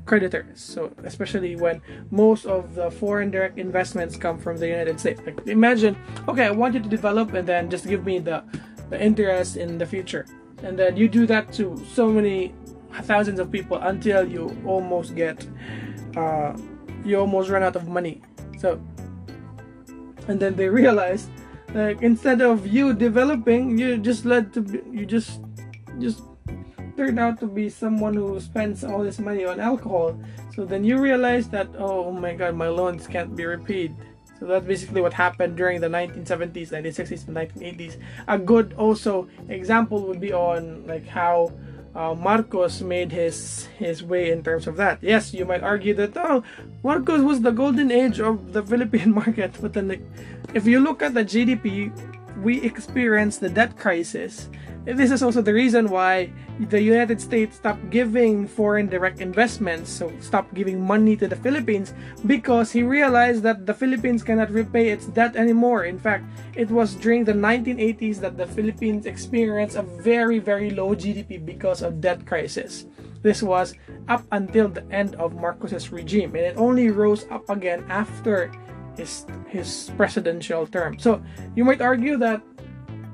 creditors. 0.06 0.60
So 0.60 0.92
especially 1.04 1.56
when 1.56 1.82
most 2.10 2.46
of 2.46 2.74
the 2.76 2.90
foreign 2.90 3.30
direct 3.30 3.60
investments 3.60 4.18
come 4.18 4.40
from 4.40 4.58
the 4.58 4.68
United 4.68 5.00
States. 5.00 5.22
Like 5.26 5.48
imagine, 5.48 5.96
okay, 6.28 6.46
I 6.46 6.52
want 6.52 6.74
you 6.74 6.82
to 6.82 6.90
develop 6.90 7.34
and 7.34 7.48
then 7.48 7.70
just 7.70 7.88
give 7.88 8.06
me 8.06 8.20
the, 8.20 8.44
the 8.90 9.02
interest 9.02 9.58
in 9.58 9.78
the 9.78 9.86
future. 9.86 10.26
And 10.64 10.78
then 10.78 10.98
you 10.98 11.08
do 11.08 11.26
that 11.28 11.54
to 11.54 11.78
so 11.94 12.10
many 12.10 12.54
thousands 13.04 13.40
of 13.40 13.52
people 13.52 13.78
until 13.78 14.28
you 14.28 14.56
almost 14.66 15.16
get 15.16 15.46
uh, 16.18 16.54
you 17.06 17.18
almost 17.18 17.50
run 17.50 17.64
out 17.64 17.76
of 17.76 17.88
money 17.88 18.22
so 18.58 18.82
and 20.28 20.40
then 20.40 20.56
they 20.56 20.68
realize 20.68 21.28
like 21.74 22.02
instead 22.02 22.42
of 22.42 22.68
you 22.68 22.94
developing 22.94 23.78
you 23.78 23.98
just 23.98 24.26
led 24.26 24.52
to 24.54 24.62
you 24.92 25.06
just 25.06 25.42
just 26.00 26.22
turned 27.00 27.18
out 27.18 27.39
to 27.39 27.47
be 27.47 27.70
someone 27.70 28.14
who 28.14 28.38
spends 28.41 28.84
all 28.84 29.02
this 29.02 29.20
money 29.20 29.45
on 29.45 29.58
alcohol. 29.58 30.20
So 30.54 30.66
then 30.66 30.84
you 30.84 31.00
realize 31.00 31.47
that 31.56 31.70
oh 31.78 32.12
my 32.12 32.34
god 32.36 32.56
my 32.56 32.68
loans 32.68 33.08
can't 33.08 33.38
be 33.39 33.45
repaid. 33.45 33.95
So 34.38 34.45
that's 34.45 34.66
basically 34.66 35.00
what 35.00 35.14
happened 35.14 35.56
during 35.56 35.80
the 35.80 35.88
1970s 35.88 36.76
1960s 36.76 37.28
and 37.28 37.36
1980s 37.39 37.95
a 38.28 38.38
good 38.38 38.74
also 38.74 39.30
example 39.47 40.08
would 40.08 40.20
be 40.20 40.34
on 40.34 40.86
like 40.88 41.08
how 41.08 41.54
uh, 41.95 42.14
Marcos 42.14 42.82
made 42.82 43.14
his 43.14 43.68
his 43.80 44.04
way 44.04 44.32
in 44.36 44.43
terms 44.43 44.68
of 44.68 44.76
that. 44.76 45.00
Yes, 45.02 45.34
you 45.34 45.45
might 45.45 45.64
argue 45.64 45.93
that 46.02 46.18
oh, 46.18 46.43
Marcos 46.84 47.22
was 47.22 47.39
the 47.39 47.52
golden 47.52 47.91
age 47.91 48.20
of 48.20 48.52
the 48.52 48.62
Philippine 48.62 49.14
market, 49.24 49.56
but 49.62 49.72
then 49.72 49.88
like, 49.88 50.04
if 50.54 50.68
you 50.68 50.82
look 50.82 51.02
at 51.02 51.14
the 51.14 51.24
GDP, 51.24 51.95
we 52.43 52.62
experienced 52.62 53.39
the 53.39 53.50
debt 53.50 53.78
crisis 53.78 54.50
this 54.94 55.12
is 55.12 55.22
also 55.22 55.42
the 55.42 55.54
reason 55.54 55.90
why 55.90 56.32
the 56.70 56.82
United 56.82 57.22
States 57.22 57.58
stopped 57.58 57.90
giving 57.90 58.48
foreign 58.48 58.88
direct 58.88 59.22
investments, 59.22 59.90
so 59.90 60.12
stopped 60.20 60.54
giving 60.54 60.82
money 60.82 61.16
to 61.16 61.28
the 61.28 61.36
Philippines 61.36 61.94
because 62.26 62.72
he 62.72 62.84
realized 62.84 63.44
that 63.44 63.66
the 63.66 63.74
Philippines 63.74 64.24
cannot 64.24 64.50
repay 64.52 64.90
its 64.90 65.06
debt 65.08 65.36
anymore. 65.36 65.86
In 65.86 66.00
fact, 66.00 66.26
it 66.56 66.70
was 66.70 66.96
during 66.96 67.24
the 67.24 67.34
1980s 67.34 68.20
that 68.20 68.38
the 68.38 68.48
Philippines 68.48 69.06
experienced 69.06 69.76
a 69.76 69.84
very 69.84 70.40
very 70.40 70.70
low 70.70 70.96
GDP 70.96 71.44
because 71.44 71.82
of 71.82 72.02
debt 72.02 72.26
crisis. 72.26 72.86
This 73.22 73.44
was 73.44 73.76
up 74.08 74.24
until 74.32 74.70
the 74.70 74.84
end 74.92 75.16
of 75.16 75.36
Marcos's 75.36 75.92
regime 75.92 76.36
and 76.36 76.46
it 76.46 76.58
only 76.58 76.90
rose 76.90 77.28
up 77.32 77.48
again 77.50 77.86
after 77.90 78.52
his 78.98 79.26
his 79.48 79.92
presidential 79.96 80.68
term. 80.68 81.00
So, 81.00 81.22
you 81.56 81.64
might 81.64 81.82
argue 81.82 82.18
that 82.18 82.42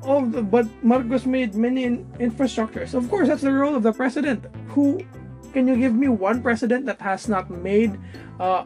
oh, 0.06 0.22
but 0.26 0.68
Marcos 0.84 1.26
made 1.26 1.56
many 1.56 1.84
in- 1.84 2.06
infrastructures. 2.20 2.93
Of 2.93 3.10
course, 3.10 3.28
that's 3.28 3.41
the 3.41 3.51
role 3.51 3.76
of 3.76 3.84
the 3.84 3.91
president. 3.91 4.45
Who 4.70 5.01
can 5.53 5.68
you 5.68 5.76
give 5.76 5.95
me 5.95 6.08
one 6.08 6.41
president 6.41 6.86
that 6.86 6.99
has 7.01 7.28
not 7.28 7.49
made 7.49 7.99
uh, 8.39 8.66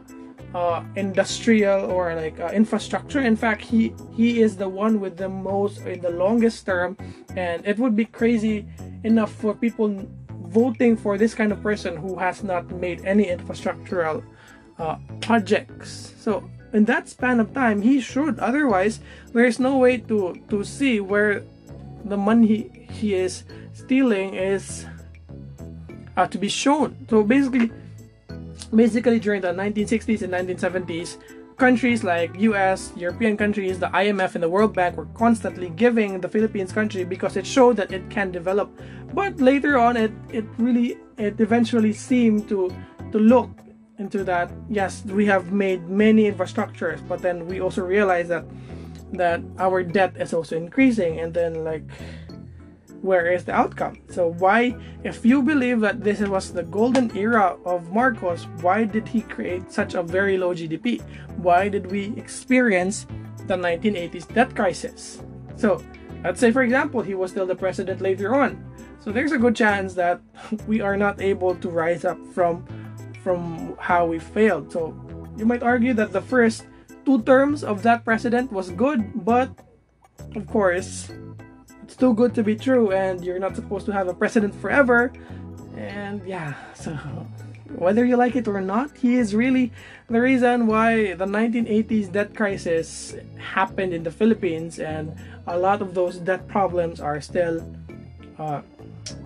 uh, 0.54 0.82
industrial 0.96 1.90
or 1.90 2.14
like 2.14 2.38
uh, 2.40 2.48
infrastructure? 2.52 3.20
In 3.20 3.36
fact, 3.36 3.62
he 3.62 3.94
he 4.16 4.42
is 4.42 4.56
the 4.56 4.68
one 4.68 5.00
with 5.00 5.16
the 5.16 5.28
most 5.28 5.86
in 5.86 6.00
the 6.00 6.10
longest 6.10 6.66
term, 6.66 6.96
and 7.36 7.64
it 7.66 7.78
would 7.78 7.96
be 7.96 8.04
crazy 8.04 8.66
enough 9.04 9.32
for 9.32 9.54
people 9.54 10.06
voting 10.50 10.96
for 10.96 11.16
this 11.16 11.34
kind 11.34 11.52
of 11.52 11.62
person 11.62 11.96
who 11.96 12.16
has 12.18 12.42
not 12.42 12.68
made 12.72 13.04
any 13.04 13.26
infrastructural 13.26 14.22
uh, 14.78 14.96
projects. 15.20 16.14
So 16.18 16.42
in 16.72 16.84
that 16.84 17.08
span 17.08 17.40
of 17.40 17.52
time 17.52 17.82
he 17.82 18.00
should 18.00 18.38
otherwise 18.38 19.00
there's 19.32 19.58
no 19.58 19.78
way 19.78 19.96
to 19.96 20.34
to 20.48 20.64
see 20.64 21.00
where 21.00 21.42
the 22.04 22.16
money 22.16 22.46
he, 22.46 22.70
he 22.92 23.14
is 23.14 23.44
stealing 23.72 24.34
is 24.34 24.86
uh, 26.16 26.26
to 26.26 26.38
be 26.38 26.48
shown 26.48 26.96
so 27.08 27.22
basically 27.22 27.70
basically 28.74 29.18
during 29.18 29.40
the 29.40 29.52
1960s 29.52 30.22
and 30.22 30.32
1970s 30.32 31.16
countries 31.60 32.02
like 32.02 32.32
US, 32.40 32.90
European 32.96 33.36
countries, 33.36 33.78
the 33.78 33.88
IMF 33.88 34.34
and 34.34 34.42
the 34.42 34.48
World 34.48 34.74
Bank 34.74 34.96
were 34.96 35.10
constantly 35.12 35.68
giving 35.68 36.18
the 36.18 36.28
Philippines 36.28 36.72
country 36.72 37.04
because 37.04 37.36
it 37.36 37.46
showed 37.46 37.76
that 37.76 37.92
it 37.92 38.08
can 38.08 38.32
develop. 38.32 38.72
But 39.12 39.38
later 39.38 39.76
on 39.76 39.96
it 39.96 40.10
it 40.32 40.46
really 40.56 40.96
it 41.18 41.38
eventually 41.38 41.92
seemed 41.92 42.48
to 42.48 42.72
to 43.12 43.18
look 43.18 43.50
into 44.00 44.24
that 44.24 44.50
yes 44.68 45.04
we 45.04 45.26
have 45.26 45.52
made 45.52 45.88
many 45.88 46.30
infrastructures 46.30 47.06
but 47.06 47.20
then 47.20 47.46
we 47.46 47.60
also 47.60 47.84
realize 47.84 48.28
that 48.28 48.44
that 49.12 49.40
our 49.58 49.82
debt 49.82 50.16
is 50.16 50.32
also 50.32 50.56
increasing 50.56 51.20
and 51.20 51.34
then 51.34 51.64
like 51.64 51.82
where 53.02 53.32
is 53.32 53.44
the 53.44 53.52
outcome? 53.52 53.96
So 54.10 54.28
why 54.28 54.76
if 55.04 55.24
you 55.24 55.42
believe 55.42 55.80
that 55.80 56.04
this 56.04 56.20
was 56.20 56.52
the 56.52 56.62
golden 56.62 57.16
era 57.16 57.56
of 57.64 57.90
marcos 57.90 58.46
why 58.60 58.84
did 58.84 59.08
he 59.08 59.22
create 59.22 59.72
such 59.72 59.94
a 59.94 60.02
very 60.02 60.36
low 60.36 60.54
gdp 60.54 61.00
why 61.38 61.68
did 61.68 61.90
we 61.90 62.12
experience 62.16 63.06
the 63.46 63.56
1980s 63.56 64.32
debt 64.34 64.54
crisis? 64.54 65.22
So 65.56 65.82
let's 66.22 66.40
say 66.40 66.50
for 66.50 66.62
example 66.62 67.00
he 67.00 67.14
was 67.14 67.30
still 67.30 67.46
the 67.46 67.56
president 67.56 68.00
later 68.00 68.34
on. 68.34 68.64
So 69.00 69.10
there's 69.12 69.32
a 69.32 69.38
good 69.38 69.56
chance 69.56 69.94
that 69.94 70.20
we 70.66 70.80
are 70.80 70.96
not 70.96 71.20
able 71.20 71.54
to 71.54 71.68
rise 71.68 72.04
up 72.04 72.18
from 72.34 72.66
from 73.22 73.76
how 73.78 74.06
we 74.06 74.18
failed. 74.18 74.72
So 74.72 74.94
you 75.36 75.46
might 75.46 75.62
argue 75.62 75.94
that 75.94 76.12
the 76.12 76.20
first 76.20 76.64
two 77.04 77.22
terms 77.22 77.64
of 77.64 77.82
that 77.82 78.04
president 78.04 78.52
was 78.52 78.70
good, 78.70 79.24
but 79.24 79.50
of 80.36 80.46
course, 80.46 81.10
it's 81.82 81.96
too 81.96 82.14
good 82.14 82.34
to 82.34 82.42
be 82.42 82.54
true, 82.54 82.92
and 82.92 83.24
you're 83.24 83.38
not 83.38 83.56
supposed 83.56 83.86
to 83.86 83.92
have 83.92 84.08
a 84.08 84.14
president 84.14 84.54
forever. 84.54 85.12
And 85.76 86.22
yeah, 86.26 86.54
so 86.74 86.92
whether 87.76 88.04
you 88.04 88.16
like 88.16 88.36
it 88.36 88.46
or 88.48 88.60
not, 88.60 88.96
he 88.96 89.16
is 89.16 89.34
really 89.34 89.72
the 90.08 90.20
reason 90.20 90.66
why 90.66 91.14
the 91.14 91.26
1980s 91.26 92.12
debt 92.12 92.34
crisis 92.34 93.14
happened 93.38 93.92
in 93.92 94.02
the 94.02 94.10
Philippines, 94.10 94.78
and 94.78 95.14
a 95.46 95.58
lot 95.58 95.82
of 95.82 95.94
those 95.94 96.18
debt 96.18 96.46
problems 96.48 97.00
are 97.00 97.20
still 97.20 97.64
uh, 98.38 98.62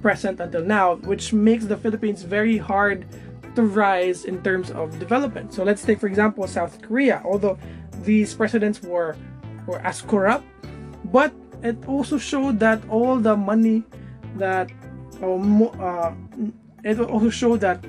present 0.02 0.40
until 0.40 0.64
now, 0.64 0.96
which 0.96 1.32
makes 1.32 1.66
the 1.66 1.76
Philippines 1.76 2.22
very 2.22 2.56
hard 2.56 3.06
to 3.56 3.62
rise 3.62 4.24
in 4.24 4.42
terms 4.42 4.70
of 4.70 4.98
development. 4.98 5.52
So 5.52 5.64
let's 5.64 5.82
take, 5.82 6.00
for 6.00 6.06
example, 6.06 6.46
South 6.46 6.80
Korea. 6.82 7.22
Although 7.24 7.58
these 8.02 8.34
presidents 8.34 8.82
were 8.82 9.16
were 9.66 9.80
as 9.80 10.02
corrupt, 10.02 10.44
but 11.12 11.32
it 11.62 11.76
also 11.88 12.18
showed 12.18 12.60
that 12.60 12.82
all 12.90 13.16
the 13.16 13.36
money 13.36 13.82
that 14.36 14.70
uh, 15.22 16.12
it 16.84 17.00
also 17.00 17.30
showed 17.30 17.60
that 17.60 17.84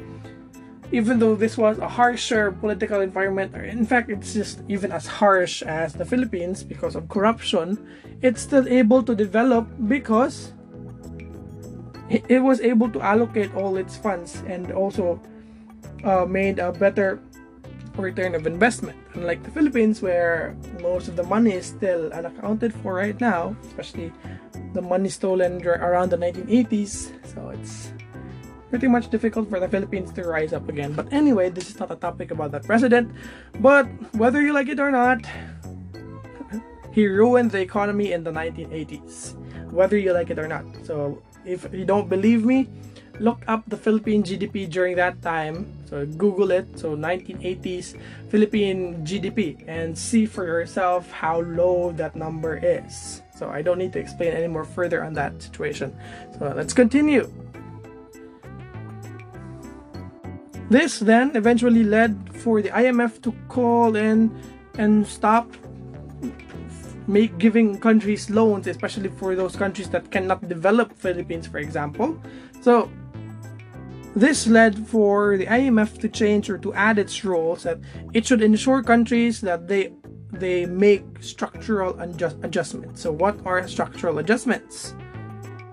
even 0.91 1.20
though 1.20 1.36
this 1.36 1.57
was 1.57 1.78
a 1.80 1.88
harsher 1.88 2.51
political 2.51 3.01
environment, 3.01 3.55
or 3.55 3.63
in 3.63 3.86
fact, 3.86 4.09
it's 4.09 4.34
just 4.34 4.61
even 4.70 4.91
as 4.91 5.05
harsh 5.05 5.61
as 5.63 5.93
the 5.93 6.05
Philippines 6.05 6.63
because 6.63 6.95
of 6.95 7.09
corruption, 7.09 7.76
it's 8.22 8.41
still 8.41 8.68
able 8.68 9.03
to 9.03 9.16
develop 9.16 9.68
because 9.88 10.53
it 12.09 12.41
was 12.41 12.61
able 12.61 12.89
to 12.89 13.01
allocate 13.01 13.53
all 13.55 13.78
its 13.78 13.97
funds 13.97 14.43
and 14.47 14.72
also 14.72 15.20
uh, 16.06 16.26
made 16.26 16.60
a 16.60 16.72
better 16.72 17.20
return 17.97 18.36
of 18.36 18.45
investment. 18.45 18.97
Unlike 19.14 19.43
the 19.43 19.51
Philippines, 19.51 20.01
where 20.01 20.56
most 20.82 21.08
of 21.08 21.16
the 21.16 21.24
money 21.24 21.53
is 21.53 21.66
still 21.66 22.14
unaccounted 22.14 22.74
for 22.74 22.93
right 22.95 23.20
now, 23.20 23.56
especially 23.66 24.14
the 24.74 24.82
money 24.82 25.10
stolen 25.10 25.66
around 25.66 26.10
the 26.10 26.18
1980s. 26.18 27.12
So 27.34 27.49
it's 27.49 27.91
pretty 28.70 28.88
much 28.88 29.10
difficult 29.10 29.49
for 29.49 29.60
the 29.60 29.68
Philippines 29.68 30.12
to 30.14 30.24
rise 30.24 30.53
up 30.53 30.68
again. 30.70 30.93
But 30.93 31.12
anyway, 31.12 31.49
this 31.49 31.70
is 31.70 31.80
not 31.80 31.91
a 31.91 31.95
topic 31.95 32.32
about 32.32 32.51
that 32.51 32.64
president. 32.64 33.12
But 33.60 33.88
whether 34.16 34.41
you 34.41 34.53
like 34.53 34.68
it 34.68 34.80
or 34.80 34.91
not, 34.91 35.26
he 36.91 37.08
ruined 37.08 37.51
the 37.51 37.62
economy 37.62 38.12
in 38.12 38.24
the 38.24 38.32
1980s. 38.32 39.36
Whether 39.72 39.97
you 39.97 40.14
like 40.14 40.30
it 40.30 40.39
or 40.39 40.47
not. 40.47 40.66
So 40.84 41.22
if 41.45 41.68
you 41.74 41.86
don't 41.86 42.10
believe 42.10 42.43
me, 42.45 42.68
look 43.20 43.43
up 43.47 43.63
the 43.68 43.78
Philippine 43.78 44.24
GDP 44.24 44.70
during 44.70 44.95
that 44.95 45.22
time. 45.22 45.66
So 45.89 46.05
Google 46.05 46.51
it. 46.51 46.68
So 46.78 46.95
1980s 46.95 47.95
Philippine 48.30 49.05
GDP 49.05 49.63
and 49.68 49.97
see 49.97 50.26
for 50.26 50.45
yourself 50.45 51.11
how 51.11 51.41
low 51.41 51.91
that 51.93 52.16
number 52.16 52.57
is. 52.57 53.22
So 53.38 53.49
I 53.49 53.61
don't 53.61 53.78
need 53.78 53.93
to 53.93 53.99
explain 53.99 54.34
any 54.34 54.47
more 54.47 54.66
further 54.66 55.03
on 55.03 55.13
that 55.13 55.41
situation. 55.41 55.95
So 56.39 56.53
let's 56.55 56.74
continue. 56.74 57.32
This 60.70 60.99
then 60.99 61.36
eventually 61.36 61.84
led 61.84 62.18
for 62.34 62.61
the 62.61 62.70
IMF 62.70 63.22
to 63.22 63.34
call 63.49 63.95
in 63.95 64.34
and 64.78 65.05
stop 65.05 65.51
make 67.07 67.38
giving 67.38 67.78
countries 67.78 68.30
loans 68.30 68.66
especially 68.66 69.09
for 69.09 69.36
those 69.36 69.55
countries 69.55 69.89
that 69.89 70.09
cannot 70.09 70.47
develop 70.49 70.91
Philippines 70.97 71.45
for 71.45 71.59
example 71.59 72.20
so 72.61 72.89
this 74.16 74.47
led 74.47 74.88
for 74.88 75.38
the 75.38 75.45
IMF 75.45 75.99
to 75.99 76.09
change 76.09 76.49
or 76.49 76.57
to 76.59 76.74
add 76.74 76.97
its 76.97 77.26
rules 77.26 77.63
that 77.63 77.80
it 78.13 78.26
should 78.26 78.41
ensure 78.41 78.82
countries 78.82 79.41
that 79.41 79.68
they 79.68 79.93
they 80.32 80.66
make 80.66 81.03
structural 81.22 81.97
adjust- 81.99 82.38
adjustments. 82.43 83.01
So 83.01 83.11
what 83.11 83.39
are 83.45 83.66
structural 83.68 84.20
adjustments? 84.20 84.93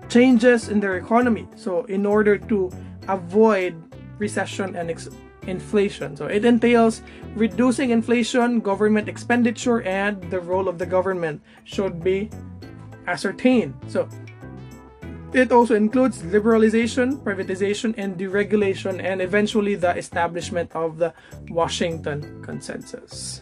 Changes 0.07 0.69
in 0.69 0.79
their 0.79 0.95
economy. 0.97 1.47
So 1.55 1.83
in 1.85 2.05
order 2.05 2.37
to 2.37 2.71
avoid 3.07 3.75
recession 4.19 4.75
and 4.75 4.89
ex- 4.89 5.09
inflation. 5.47 6.15
So 6.15 6.27
it 6.27 6.45
entails 6.45 7.01
reducing 7.35 7.89
inflation, 7.89 8.59
government 8.59 9.09
expenditure, 9.09 9.81
and 9.81 10.21
the 10.31 10.39
role 10.39 10.69
of 10.69 10.77
the 10.77 10.85
government 10.85 11.41
should 11.65 12.03
be 12.03 12.29
ascertained. 13.07 13.73
So 13.87 14.07
it 15.33 15.51
also 15.51 15.75
includes 15.75 16.21
liberalization, 16.21 17.17
privatization, 17.23 17.93
and 17.97 18.17
deregulation, 18.17 19.03
and 19.03 19.21
eventually 19.21 19.75
the 19.75 19.95
establishment 19.97 20.71
of 20.75 20.97
the 20.97 21.13
Washington 21.49 22.41
Consensus. 22.43 23.41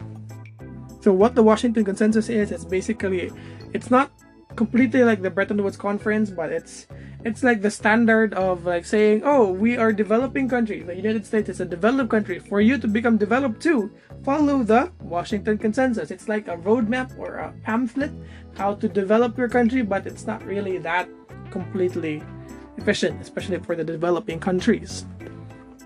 So, 1.02 1.12
what 1.12 1.36
the 1.36 1.44
Washington 1.44 1.84
Consensus 1.84 2.30
is, 2.30 2.52
is 2.52 2.66
basically 2.66 3.32
it's 3.74 3.92
not 3.92 4.12
completely 4.56 5.04
like 5.04 5.22
the 5.22 5.30
Bretton 5.30 5.64
Woods 5.64 5.78
Conference, 5.78 6.30
but 6.30 6.52
it's 6.52 6.88
it's 7.24 7.44
like 7.44 7.62
the 7.62 7.70
standard 7.70 8.34
of 8.34 8.66
like 8.66 8.86
saying, 8.86 9.22
oh, 9.24 9.52
we 9.52 9.78
are 9.78 9.94
developing 9.94 10.50
country. 10.50 10.82
The 10.82 10.96
United 10.96 11.26
States 11.26 11.50
is 11.50 11.62
a 11.62 11.66
developed 11.66 12.10
country. 12.10 12.40
For 12.40 12.62
you 12.62 12.78
to 12.80 12.88
become 12.88 13.18
developed 13.18 13.62
too, 13.62 13.92
follow 14.24 14.64
the 14.64 14.92
Washington 15.02 15.58
Consensus. 15.58 16.10
It's 16.10 16.28
like 16.28 16.48
a 16.48 16.58
roadmap 16.58 17.18
or 17.18 17.36
a 17.36 17.54
pamphlet 17.64 18.12
how 18.58 18.76
to 18.76 18.88
develop 18.88 19.38
your 19.38 19.50
country, 19.50 19.82
but 19.82 20.06
it's 20.06 20.26
not 20.26 20.44
really 20.44 20.78
that 20.80 21.08
completely 21.52 22.24
efficient, 22.78 23.22
especially 23.22 23.60
for 23.60 23.76
the 23.76 23.84
developing 23.84 24.40
countries. 24.40 25.06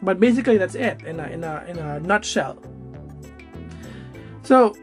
But 0.02 0.20
basically, 0.20 0.58
that's 0.58 0.76
it 0.76 1.02
in 1.04 1.20
a 1.20 1.28
in 1.28 1.44
a 1.44 1.64
in 1.68 1.78
a 1.78 2.00
nutshell. 2.00 2.62
So 4.44 4.76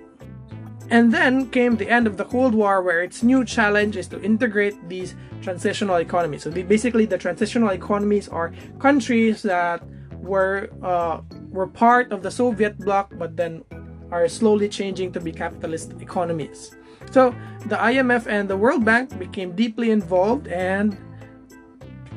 and 0.91 1.13
then 1.13 1.49
came 1.49 1.77
the 1.77 1.89
end 1.89 2.07
of 2.07 2.19
the 2.19 2.25
Cold 2.25 2.55
War, 2.55 2.83
where 2.83 3.03
its 3.03 3.23
new 3.23 3.45
challenge 3.45 3.97
is 3.97 4.09
to 4.09 4.21
integrate 4.21 4.77
these 4.89 5.15
transitional 5.41 5.97
economies. 5.97 6.43
So 6.43 6.51
they, 6.51 6.63
basically, 6.63 7.07
the 7.07 7.17
transitional 7.17 7.71
economies 7.71 8.29
are 8.29 8.53
countries 8.79 9.43
that 9.43 9.83
were 10.21 10.69
uh, 10.83 11.23
were 11.51 11.67
part 11.67 12.13
of 12.13 12.23
the 12.23 12.31
Soviet 12.31 12.79
bloc, 12.79 13.13
but 13.17 13.37
then 13.37 13.65
are 14.13 14.29
slowly 14.29 14.69
changing 14.69 15.11
to 15.13 15.21
be 15.21 15.33
capitalist 15.33 15.95
economies. 16.01 16.77
So 17.11 17.35
the 17.67 17.77
IMF 17.77 18.27
and 18.29 18.49
the 18.49 18.57
World 18.57 18.85
Bank 18.85 19.19
became 19.19 19.57
deeply 19.57 19.91
involved 19.91 20.47
and 20.47 20.97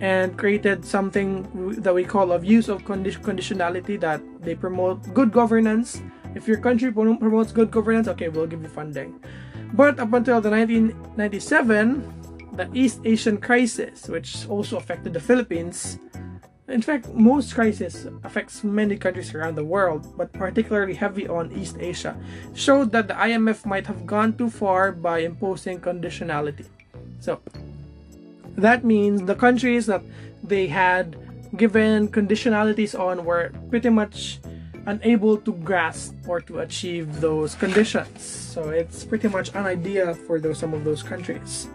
and 0.02 0.38
created 0.38 0.84
something 0.84 1.48
that 1.80 1.96
we 1.96 2.04
call 2.04 2.34
a 2.34 2.40
use 2.44 2.68
of 2.68 2.84
conditionality 2.84 3.98
that 4.02 4.22
they 4.42 4.54
promote 4.54 5.02
good 5.14 5.32
governance 5.32 6.02
if 6.36 6.50
your 6.50 6.58
country 6.58 6.92
promotes 6.92 7.54
good 7.54 7.72
governance, 7.72 8.10
okay, 8.10 8.28
we'll 8.28 8.46
give 8.46 8.62
you 8.62 8.68
funding. 8.68 9.20
But 9.74 10.00
up 10.00 10.12
until 10.12 10.42
the 10.42 10.52
1997, 10.52 12.04
the 12.54 12.70
East 12.74 13.00
Asian 13.06 13.38
crisis, 13.38 14.08
which 14.08 14.48
also 14.48 14.78
affected 14.78 15.14
the 15.14 15.20
Philippines, 15.20 15.98
in 16.68 16.82
fact, 16.82 17.14
most 17.14 17.54
crises 17.54 18.08
affects 18.24 18.64
many 18.64 18.98
countries 18.98 19.34
around 19.36 19.56
the 19.56 19.64
world, 19.64 20.18
but 20.18 20.34
particularly 20.34 20.96
heavy 20.96 21.28
on 21.28 21.52
East 21.52 21.78
Asia, 21.80 22.18
showed 22.56 22.92
that 22.92 23.08
the 23.08 23.14
IMF 23.14 23.66
might 23.66 23.86
have 23.86 24.06
gone 24.06 24.34
too 24.34 24.50
far 24.50 24.92
by 24.92 25.20
imposing 25.20 25.80
conditionality. 25.80 26.66
So 27.20 27.40
that 28.58 28.84
means 28.84 29.24
the 29.24 29.36
countries 29.36 29.86
that 29.86 30.02
they 30.44 30.68
had 30.68 31.16
given 31.56 32.08
conditionalities 32.08 32.98
on 32.98 33.26
were 33.26 33.52
pretty 33.70 33.90
much 33.90 34.40
unable 34.88 35.38
to 35.38 35.54
grasp 35.54 36.14
or 36.28 36.42
to 36.42 36.60
achieve 36.60 37.22
those 37.22 37.56
conditions. 37.56 38.22
So 38.22 38.70
it's 38.70 39.04
pretty 39.04 39.28
much 39.28 39.50
an 39.54 39.66
idea 39.66 40.16
for 40.26 40.40
those 40.40 40.58
some 40.60 40.74
of 40.74 40.84
those 40.84 41.04
countries. 41.04 41.68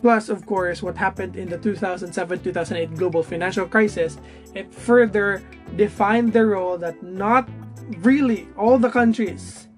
Plus, 0.00 0.28
of 0.28 0.46
course, 0.46 0.82
what 0.82 0.96
happened 0.96 1.36
in 1.36 1.48
the 1.48 1.58
2007-2008 1.58 2.96
global 2.96 3.22
financial 3.22 3.66
crisis, 3.66 4.18
it 4.54 4.72
further 4.72 5.42
defined 5.76 6.32
the 6.32 6.46
role 6.46 6.78
that 6.78 7.02
not 7.02 7.48
really 7.98 8.48
all 8.56 8.78
the 8.78 8.90
countries 8.90 9.68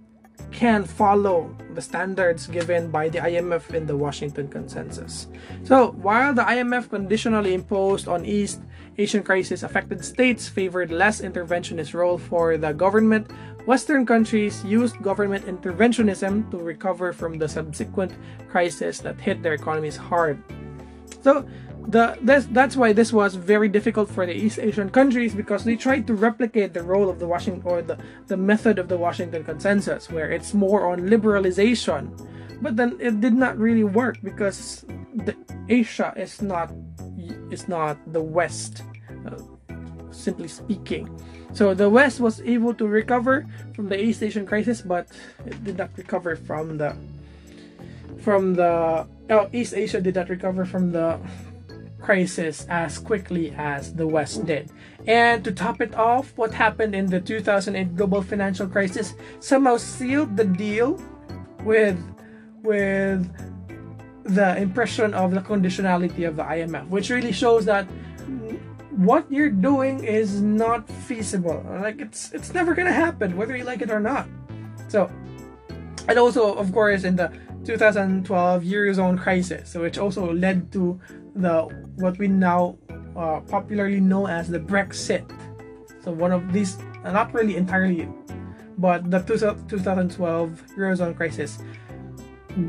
can 0.51 0.85
follow 0.85 1.55
the 1.75 1.81
standards 1.81 2.47
given 2.47 2.91
by 2.91 3.09
the 3.09 3.19
IMF 3.19 3.73
in 3.73 3.87
the 3.87 3.97
Washington 3.97 4.49
Consensus. 4.49 5.29
So, 5.65 5.93
while 5.93 6.35
the 6.35 6.43
IMF 6.43 6.91
conditionally 6.91 7.55
imposed 7.55 8.09
on 8.09 8.27
East 8.27 8.61
Asian 8.99 9.23
crisis 9.23 9.63
affected 9.63 10.05
states 10.05 10.49
favored 10.49 10.91
less 10.91 11.21
interventionist 11.21 11.95
role 11.95 12.19
for 12.19 12.59
the 12.59 12.73
government, 12.73 13.31
Western 13.71 14.05
countries 14.05 14.65
used 14.65 15.01
government 15.01 15.47
interventionism 15.47 16.51
to 16.51 16.59
recover 16.59 17.13
from 17.13 17.39
the 17.39 17.47
subsequent 17.47 18.11
crisis 18.51 18.99
that 18.99 19.15
hit 19.21 19.45
their 19.45 19.55
economies 19.55 19.95
hard. 19.95 20.43
So, 21.23 21.47
the 21.87 22.19
this, 22.21 22.51
that's 22.51 22.75
why 22.75 22.93
this 22.93 23.13
was 23.13 23.37
very 23.37 23.69
difficult 23.69 24.11
for 24.11 24.27
the 24.27 24.35
East 24.35 24.59
Asian 24.59 24.91
countries 24.91 25.37
because 25.37 25.63
they 25.63 25.77
tried 25.77 26.09
to 26.09 26.15
replicate 26.15 26.75
the 26.75 26.83
role 26.83 27.09
of 27.09 27.21
the 27.21 27.29
Washington 27.29 27.63
or 27.65 27.81
the, 27.81 27.97
the 28.27 28.37
method 28.37 28.81
of 28.81 28.89
the 28.89 28.99
Washington 28.99 29.45
Consensus, 29.45 30.11
where 30.11 30.33
it's 30.33 30.53
more 30.53 30.91
on 30.91 31.07
liberalization. 31.07 32.11
But 32.61 32.75
then 32.75 32.99
it 32.99 33.21
did 33.21 33.35
not 33.35 33.57
really 33.57 33.85
work 33.85 34.19
because 34.21 34.85
Asia 35.69 36.13
is 36.17 36.43
not 36.43 36.75
is 37.55 37.69
not 37.69 37.95
the 38.13 38.23
West, 38.39 38.83
uh, 39.27 39.39
simply 40.11 40.49
speaking. 40.49 41.09
So 41.53 41.75
the 41.75 41.91
West 41.91 42.21
was 42.21 42.41
able 42.43 42.75
to 42.75 42.87
recover 42.87 43.47
from 43.75 43.89
the 43.89 44.01
East 44.01 44.23
Asian 44.23 44.47
crisis, 44.47 44.83
but 44.83 45.09
it 45.47 45.63
did 45.65 45.79
not 45.79 45.91
recover 45.97 46.37
from 46.37 46.79
the 46.79 46.97
from 48.21 48.55
the 48.55 49.07
oh, 49.31 49.49
East 49.53 49.75
Asia 49.75 50.01
did 50.01 50.15
not 50.15 50.29
recover 50.29 50.65
from 50.65 50.93
the 50.93 51.19
crisis 52.01 52.67
as 52.69 52.99
quickly 52.99 53.55
as 53.57 53.95
the 53.95 54.07
West 54.07 54.47
did. 54.47 54.71
And 55.07 55.45
to 55.45 55.53
top 55.53 55.81
it 55.81 55.95
off, 55.95 56.33
what 56.37 56.53
happened 56.53 56.95
in 56.95 57.07
the 57.07 57.21
2008 57.21 57.97
global 57.97 58.23
financial 58.23 58.67
crisis 58.67 59.15
somehow 59.41 59.77
sealed 59.77 60.37
the 60.37 60.45
deal 60.45 61.01
with 61.65 61.99
with 62.63 63.29
the 64.25 64.57
impression 64.59 65.15
of 65.15 65.33
the 65.33 65.41
conditionality 65.41 66.29
of 66.29 66.37
the 66.37 66.45
IMF, 66.45 66.89
which 66.89 67.11
really 67.11 67.33
shows 67.33 67.65
that 67.65 67.89
what 69.01 69.25
you're 69.33 69.49
doing 69.49 70.05
is 70.05 70.43
not 70.43 70.85
feasible. 71.09 71.65
Like 71.81 72.01
it's 72.05 72.33
it's 72.37 72.53
never 72.53 72.75
gonna 72.75 72.93
happen, 72.93 73.35
whether 73.35 73.57
you 73.57 73.65
like 73.65 73.81
it 73.81 73.91
or 73.91 73.99
not. 74.01 74.29
So, 74.89 75.09
and 76.07 76.19
also, 76.19 76.53
of 76.53 76.71
course, 76.71 77.05
in 77.05 77.17
the 77.17 77.33
2012 77.65 78.29
eurozone 78.63 79.19
crisis, 79.19 79.75
which 79.75 79.97
also 79.97 80.31
led 80.33 80.71
to 80.73 81.01
the 81.35 81.65
what 81.97 82.19
we 82.19 82.29
now 82.29 82.77
uh, 83.17 83.41
popularly 83.49 84.01
know 84.01 84.29
as 84.29 84.49
the 84.49 84.61
Brexit. 84.61 85.25
So 86.05 86.13
one 86.13 86.33
of 86.33 86.53
these, 86.53 86.77
not 87.03 87.33
really 87.33 87.57
entirely, 87.57 88.07
but 88.77 89.11
the 89.11 89.21
2012 89.25 90.13
eurozone 90.77 91.17
crisis 91.17 91.57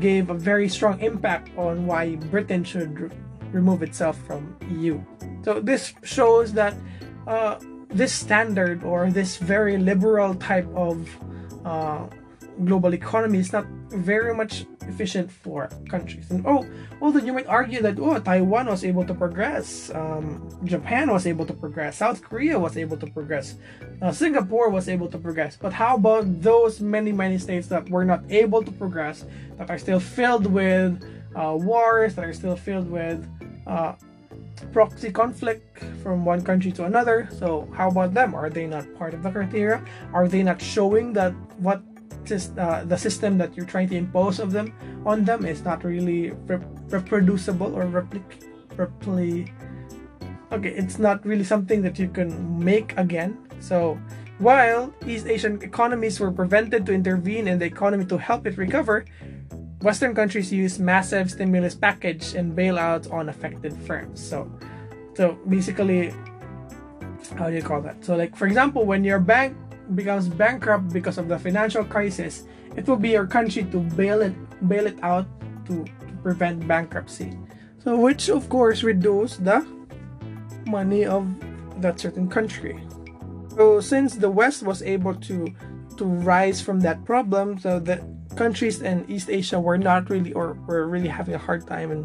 gave 0.00 0.30
a 0.30 0.34
very 0.34 0.68
strong 0.68 0.98
impact 1.00 1.50
on 1.58 1.84
why 1.84 2.16
Britain 2.32 2.64
should 2.64 3.12
remove 3.52 3.82
itself 3.82 4.18
from 4.26 4.56
EU. 4.70 5.00
So 5.44 5.60
this 5.60 5.94
shows 6.02 6.52
that 6.54 6.74
uh, 7.26 7.58
this 7.88 8.12
standard 8.12 8.82
or 8.84 9.10
this 9.10 9.36
very 9.36 9.76
liberal 9.76 10.34
type 10.34 10.68
of 10.74 11.08
uh, 11.64 12.06
global 12.64 12.94
economy 12.94 13.38
is 13.38 13.52
not 13.52 13.66
very 13.90 14.34
much 14.34 14.66
efficient 14.88 15.30
for 15.30 15.68
countries. 15.88 16.30
And 16.30 16.44
oh, 16.46 16.66
although 17.00 17.20
you 17.20 17.32
might 17.32 17.46
argue 17.46 17.80
that 17.82 17.98
oh, 17.98 18.18
Taiwan 18.18 18.66
was 18.66 18.84
able 18.84 19.04
to 19.04 19.14
progress, 19.14 19.90
um, 19.94 20.48
Japan 20.64 21.10
was 21.10 21.26
able 21.26 21.46
to 21.46 21.52
progress, 21.52 21.98
South 21.98 22.22
Korea 22.22 22.58
was 22.58 22.76
able 22.76 22.96
to 22.96 23.06
progress, 23.06 23.56
uh, 24.00 24.12
Singapore 24.12 24.70
was 24.70 24.88
able 24.88 25.08
to 25.08 25.18
progress. 25.18 25.56
But 25.60 25.72
how 25.72 25.96
about 25.96 26.42
those 26.42 26.80
many 26.80 27.12
many 27.12 27.38
states 27.38 27.68
that 27.68 27.88
were 27.88 28.04
not 28.04 28.22
able 28.30 28.62
to 28.62 28.72
progress, 28.72 29.24
that 29.58 29.70
are 29.70 29.78
still 29.78 30.00
filled 30.00 30.46
with 30.46 31.02
uh, 31.34 31.56
wars, 31.56 32.14
that 32.16 32.24
are 32.24 32.32
still 32.34 32.56
filled 32.56 32.90
with 32.90 33.26
uh, 33.66 33.94
proxy 34.72 35.10
conflict 35.10 35.82
from 36.02 36.24
one 36.24 36.42
country 36.42 36.72
to 36.72 36.84
another. 36.84 37.28
So 37.30 37.68
how 37.74 37.88
about 37.88 38.14
them? 38.14 38.34
Are 38.34 38.50
they 38.50 38.66
not 38.66 38.86
part 38.94 39.14
of 39.14 39.22
the 39.22 39.30
criteria? 39.30 39.84
Are 40.12 40.28
they 40.28 40.42
not 40.42 40.60
showing 40.60 41.12
that 41.14 41.32
what 41.58 41.82
uh, 42.30 42.84
the 42.84 42.96
system 42.96 43.36
that 43.36 43.56
you're 43.56 43.66
trying 43.66 43.88
to 43.88 43.96
impose 43.96 44.38
of 44.38 44.52
them 44.52 44.72
on 45.04 45.24
them 45.24 45.44
is 45.44 45.64
not 45.64 45.82
really 45.82 46.30
re- 46.46 46.62
reproducible 46.88 47.74
or 47.74 47.84
repli 48.76 49.50
okay 50.52 50.68
it's 50.70 50.98
not 51.00 51.24
really 51.26 51.42
something 51.42 51.82
that 51.82 51.98
you 51.98 52.08
can 52.08 52.30
make 52.62 52.96
again 52.96 53.36
so 53.58 53.98
while 54.38 54.94
east 55.04 55.26
asian 55.26 55.60
economies 55.62 56.20
were 56.20 56.30
prevented 56.30 56.86
to 56.86 56.92
intervene 56.92 57.48
in 57.48 57.58
the 57.58 57.64
economy 57.64 58.04
to 58.04 58.16
help 58.16 58.46
it 58.46 58.56
recover 58.56 59.04
western 59.82 60.14
countries 60.14 60.52
use 60.52 60.78
massive 60.78 61.30
stimulus 61.30 61.74
package 61.74 62.34
and 62.34 62.56
bailouts 62.56 63.12
on 63.12 63.28
affected 63.28 63.76
firms 63.86 64.22
so 64.22 64.50
so 65.14 65.38
basically 65.48 66.12
how 67.38 67.48
do 67.48 67.54
you 67.54 67.62
call 67.62 67.80
that 67.80 68.04
so 68.04 68.16
like 68.16 68.34
for 68.36 68.46
example 68.46 68.84
when 68.84 69.04
your 69.04 69.18
bank 69.18 69.56
becomes 69.94 70.28
bankrupt 70.28 70.92
because 70.92 71.18
of 71.18 71.28
the 71.28 71.38
financial 71.38 71.84
crisis, 71.84 72.44
it 72.76 72.86
will 72.86 72.96
be 72.96 73.10
your 73.10 73.26
country 73.26 73.64
to 73.64 73.78
bail 73.96 74.22
it 74.22 74.34
bail 74.68 74.86
it 74.86 74.98
out 75.02 75.26
to, 75.66 75.84
to 75.84 76.12
prevent 76.22 76.66
bankruptcy. 76.66 77.36
So 77.78 77.96
which 77.96 78.30
of 78.30 78.48
course 78.48 78.82
reduce 78.82 79.36
the 79.36 79.66
money 80.66 81.04
of 81.04 81.28
that 81.80 82.00
certain 82.00 82.28
country. 82.28 82.80
So 83.56 83.80
since 83.80 84.14
the 84.14 84.30
West 84.30 84.62
was 84.62 84.82
able 84.82 85.14
to 85.28 85.52
to 85.98 86.04
rise 86.04 86.60
from 86.60 86.80
that 86.80 87.04
problem, 87.04 87.58
so 87.58 87.78
the 87.78 88.00
countries 88.36 88.82
in 88.82 89.04
East 89.08 89.30
Asia 89.30 89.60
were 89.60 89.78
not 89.78 90.10
really 90.10 90.32
or 90.32 90.54
were 90.66 90.86
really 90.88 91.08
having 91.08 91.34
a 91.34 91.38
hard 91.38 91.66
time 91.66 91.92
in 91.92 92.04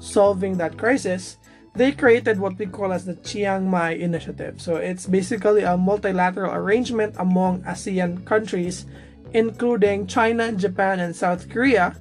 solving 0.00 0.56
that 0.58 0.78
crisis, 0.78 1.38
they 1.74 1.92
created 1.92 2.40
what 2.40 2.58
we 2.58 2.66
call 2.66 2.92
as 2.92 3.04
the 3.04 3.16
Chiang 3.16 3.68
Mai 3.70 3.92
Initiative. 3.92 4.60
So 4.60 4.76
it's 4.76 5.06
basically 5.06 5.62
a 5.62 5.76
multilateral 5.76 6.52
arrangement 6.52 7.14
among 7.18 7.62
ASEAN 7.64 8.24
countries, 8.24 8.86
including 9.32 10.06
China, 10.06 10.52
Japan, 10.52 11.00
and 11.00 11.14
South 11.14 11.50
Korea, 11.50 11.94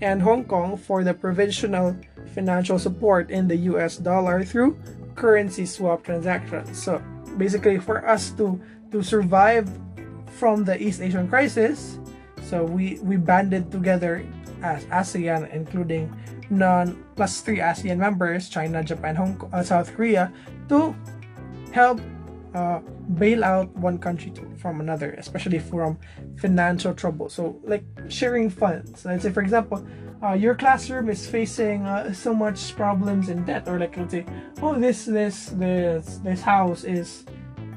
and 0.00 0.22
Hong 0.22 0.44
Kong 0.44 0.76
for 0.76 1.04
the 1.04 1.12
provisional 1.12 1.96
financial 2.34 2.78
support 2.78 3.30
in 3.30 3.48
the 3.48 3.56
US 3.72 3.96
dollar 3.96 4.44
through 4.44 4.78
currency 5.14 5.66
swap 5.66 6.04
transactions. 6.04 6.80
So 6.80 7.02
basically 7.36 7.78
for 7.78 8.06
us 8.06 8.30
to 8.38 8.60
to 8.92 9.02
survive 9.02 9.68
from 10.38 10.64
the 10.64 10.80
East 10.80 11.02
Asian 11.02 11.28
crisis, 11.28 11.98
so 12.48 12.64
we 12.64 12.98
we 13.02 13.16
banded 13.16 13.70
together 13.70 14.24
as 14.62 14.84
ASEAN 14.86 15.52
including 15.52 16.08
non 16.50 17.04
plus 17.14 17.40
three 17.40 17.58
ASEAN 17.58 17.98
members, 17.98 18.48
China, 18.48 18.82
Japan, 18.82 19.14
Hong 19.16 19.36
Kong, 19.36 19.50
uh, 19.52 19.62
South 19.62 19.94
Korea, 19.94 20.32
to 20.68 20.96
help 21.72 22.00
uh, 22.54 22.80
bail 23.20 23.44
out 23.44 23.68
one 23.76 23.98
country 23.98 24.30
to, 24.32 24.42
from 24.56 24.80
another, 24.80 25.12
especially 25.18 25.58
from 25.58 25.98
financial 26.38 26.94
trouble. 26.94 27.28
So, 27.28 27.60
like 27.64 27.84
sharing 28.08 28.48
funds. 28.48 29.04
Let's 29.04 29.24
say, 29.24 29.30
for 29.30 29.42
example, 29.42 29.86
uh, 30.22 30.32
your 30.32 30.54
classroom 30.54 31.08
is 31.08 31.26
facing 31.26 31.84
uh, 31.84 32.12
so 32.12 32.32
much 32.32 32.74
problems 32.74 33.28
in 33.28 33.44
debt, 33.44 33.68
or 33.68 33.78
like 33.78 33.96
let's 33.96 34.12
say, 34.12 34.24
oh, 34.62 34.78
this 34.78 35.04
this 35.04 35.52
this 35.54 36.18
this 36.24 36.40
house 36.40 36.84
is, 36.84 37.24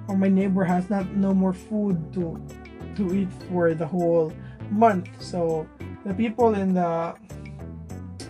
or 0.07 0.15
my 0.15 0.29
neighbor 0.29 0.63
has 0.63 0.89
not 0.89 1.11
no 1.11 1.33
more 1.33 1.53
food 1.53 2.13
to 2.13 2.39
to 2.95 3.13
eat 3.13 3.29
for 3.49 3.73
the 3.73 3.85
whole 3.85 4.33
month. 4.71 5.09
So 5.21 5.67
the 6.05 6.13
people 6.13 6.55
in 6.55 6.73
the 6.73 7.13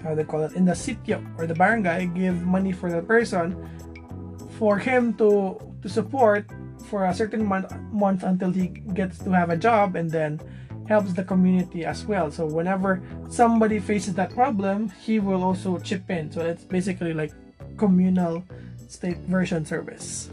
how 0.04 0.16
they 0.16 0.24
call 0.24 0.42
it 0.44 0.54
in 0.54 0.66
the 0.66 0.74
sitio 0.74 1.22
or 1.38 1.46
the 1.46 1.54
barangay 1.54 2.08
give 2.08 2.42
money 2.42 2.72
for 2.72 2.92
the 2.92 3.02
person 3.02 3.56
for 4.58 4.78
him 4.78 5.14
to 5.14 5.62
to 5.82 5.88
support 5.90 6.50
for 6.90 7.06
a 7.06 7.14
certain 7.14 7.46
month 7.46 7.72
month 7.92 8.24
until 8.24 8.52
he 8.52 8.68
gets 8.98 9.20
to 9.20 9.32
have 9.32 9.50
a 9.50 9.58
job 9.58 9.96
and 9.96 10.10
then 10.10 10.42
helps 10.90 11.14
the 11.14 11.24
community 11.24 11.86
as 11.86 12.04
well. 12.06 12.32
So 12.32 12.46
whenever 12.46 13.02
somebody 13.30 13.80
faces 13.80 14.16
that 14.16 14.34
problem 14.34 14.90
he 14.90 15.20
will 15.20 15.44
also 15.44 15.78
chip 15.78 16.10
in. 16.10 16.32
So 16.32 16.42
it's 16.42 16.66
basically 16.66 17.14
like 17.14 17.32
communal 17.78 18.44
state 18.90 19.18
version 19.30 19.66
service 19.66 20.30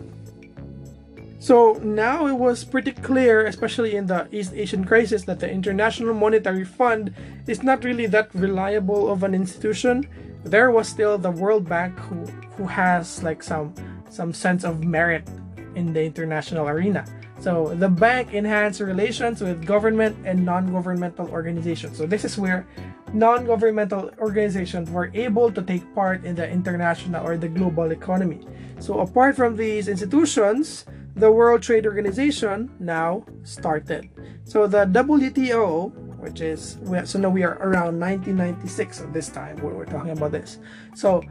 so 1.38 1.74
now 1.84 2.26
it 2.26 2.34
was 2.34 2.64
pretty 2.64 2.92
clear, 2.92 3.46
especially 3.46 3.94
in 3.94 4.06
the 4.06 4.26
East 4.32 4.52
Asian 4.54 4.84
crisis, 4.84 5.22
that 5.24 5.38
the 5.38 5.48
International 5.48 6.12
Monetary 6.12 6.64
Fund 6.64 7.14
is 7.46 7.62
not 7.62 7.84
really 7.84 8.06
that 8.06 8.34
reliable 8.34 9.10
of 9.10 9.22
an 9.22 9.34
institution. 9.34 10.08
There 10.42 10.70
was 10.70 10.88
still 10.88 11.16
the 11.16 11.30
World 11.30 11.68
Bank 11.68 11.98
who 11.98 12.26
who 12.56 12.66
has 12.66 13.22
like 13.22 13.42
some 13.42 13.72
some 14.10 14.32
sense 14.34 14.64
of 14.64 14.82
merit 14.82 15.28
in 15.76 15.92
the 15.92 16.02
international 16.02 16.68
arena. 16.68 17.04
So 17.38 17.72
the 17.74 17.88
bank 17.88 18.34
enhanced 18.34 18.80
relations 18.80 19.40
with 19.40 19.64
government 19.64 20.18
and 20.24 20.44
non-governmental 20.44 21.30
organizations. 21.30 21.96
So 21.96 22.04
this 22.04 22.24
is 22.24 22.36
where 22.36 22.66
non-governmental 23.12 24.10
organizations 24.18 24.90
were 24.90 25.10
able 25.14 25.52
to 25.52 25.62
take 25.62 25.86
part 25.94 26.24
in 26.24 26.34
the 26.34 26.50
international 26.50 27.24
or 27.24 27.36
the 27.36 27.48
global 27.48 27.92
economy. 27.92 28.42
So 28.80 28.98
apart 29.00 29.36
from 29.36 29.54
these 29.54 29.86
institutions, 29.86 30.84
the 31.18 31.30
World 31.30 31.62
Trade 31.62 31.84
Organization 31.84 32.70
now 32.78 33.24
started. 33.42 34.08
So 34.44 34.66
the 34.66 34.86
WTO, 34.86 35.90
which 36.22 36.40
is 36.40 36.78
so 37.04 37.18
now 37.18 37.28
we 37.28 37.42
are 37.42 37.58
around 37.58 37.98
1996 37.98 39.02
at 39.02 39.12
this 39.12 39.28
time 39.28 39.56
when 39.58 39.74
we're 39.74 39.84
talking 39.84 40.14
about 40.14 40.32
this. 40.32 40.58
So 40.94 41.22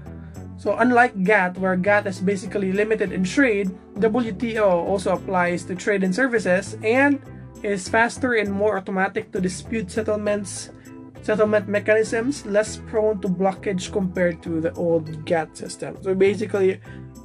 so 0.58 0.76
unlike 0.76 1.24
GATT, 1.24 1.58
where 1.58 1.76
GATT 1.78 2.08
is 2.08 2.20
basically 2.20 2.74
limited 2.74 3.12
in 3.12 3.24
trade, 3.24 3.72
WTO 3.96 4.68
also 4.68 5.14
applies 5.14 5.64
to 5.66 5.76
trade 5.76 6.04
and 6.04 6.14
services 6.14 6.76
and 6.84 7.22
is 7.64 7.88
faster 7.88 8.34
and 8.34 8.52
more 8.52 8.78
automatic 8.78 9.32
to 9.32 9.42
dispute 9.42 9.90
settlements 9.90 10.70
settlement 11.24 11.68
mechanisms 11.68 12.46
less 12.46 12.78
prone 12.88 13.20
to 13.20 13.28
blockage 13.28 13.92
compared 13.92 14.42
to 14.42 14.62
the 14.62 14.72
old 14.74 15.26
GATT 15.26 15.58
system. 15.58 15.98
So 16.02 16.16
basically 16.16 16.80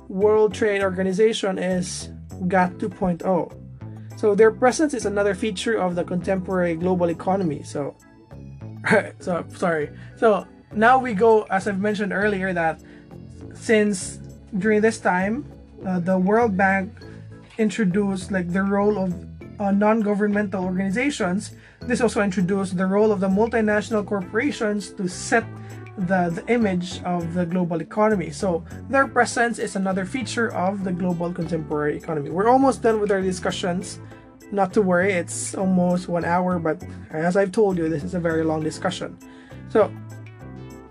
World 0.08 0.54
Trade 0.54 0.82
Organization 0.82 1.58
is 1.58 2.10
GATT 2.48 2.78
2.0. 2.78 3.58
So 4.16 4.34
their 4.34 4.50
presence 4.50 4.94
is 4.94 5.06
another 5.06 5.34
feature 5.34 5.76
of 5.76 5.94
the 5.94 6.04
contemporary 6.04 6.76
global 6.76 7.10
economy. 7.10 7.62
So, 7.62 7.96
so 9.20 9.44
sorry. 9.48 9.90
So 10.16 10.46
now 10.74 10.98
we 10.98 11.14
go, 11.14 11.42
as 11.50 11.66
I've 11.66 11.80
mentioned 11.80 12.12
earlier, 12.12 12.52
that 12.52 12.80
since 13.54 14.18
during 14.58 14.80
this 14.80 14.98
time, 15.00 15.44
uh, 15.86 16.00
the 16.00 16.18
World 16.18 16.56
Bank 16.56 16.92
introduced 17.58 18.30
like 18.30 18.52
the 18.52 18.62
role 18.62 18.98
of 18.98 19.14
uh, 19.60 19.70
non-governmental 19.70 20.64
organizations. 20.64 21.52
This 21.80 22.00
also 22.00 22.22
introduced 22.22 22.76
the 22.76 22.86
role 22.86 23.12
of 23.12 23.20
the 23.20 23.28
multinational 23.28 24.06
corporations 24.06 24.90
to 24.94 25.08
set 25.08 25.44
the, 25.98 26.30
the 26.30 26.44
image 26.52 27.02
of 27.02 27.34
the 27.34 27.44
global 27.44 27.80
economy. 27.80 28.30
So 28.30 28.64
their 28.88 29.06
presence 29.06 29.58
is 29.58 29.76
another 29.76 30.04
feature 30.04 30.52
of 30.52 30.84
the 30.84 30.92
global 30.92 31.32
contemporary 31.32 31.96
economy. 31.96 32.30
We're 32.30 32.48
almost 32.48 32.82
done 32.82 33.00
with 33.00 33.10
our 33.10 33.20
discussions. 33.20 34.00
Not 34.50 34.72
to 34.74 34.82
worry, 34.82 35.12
it's 35.12 35.54
almost 35.54 36.08
one 36.08 36.24
hour, 36.24 36.58
but 36.58 36.82
as 37.10 37.36
I've 37.36 37.52
told 37.52 37.78
you, 37.78 37.88
this 37.88 38.04
is 38.04 38.14
a 38.14 38.20
very 38.20 38.44
long 38.44 38.62
discussion. 38.62 39.16
So 39.70 39.90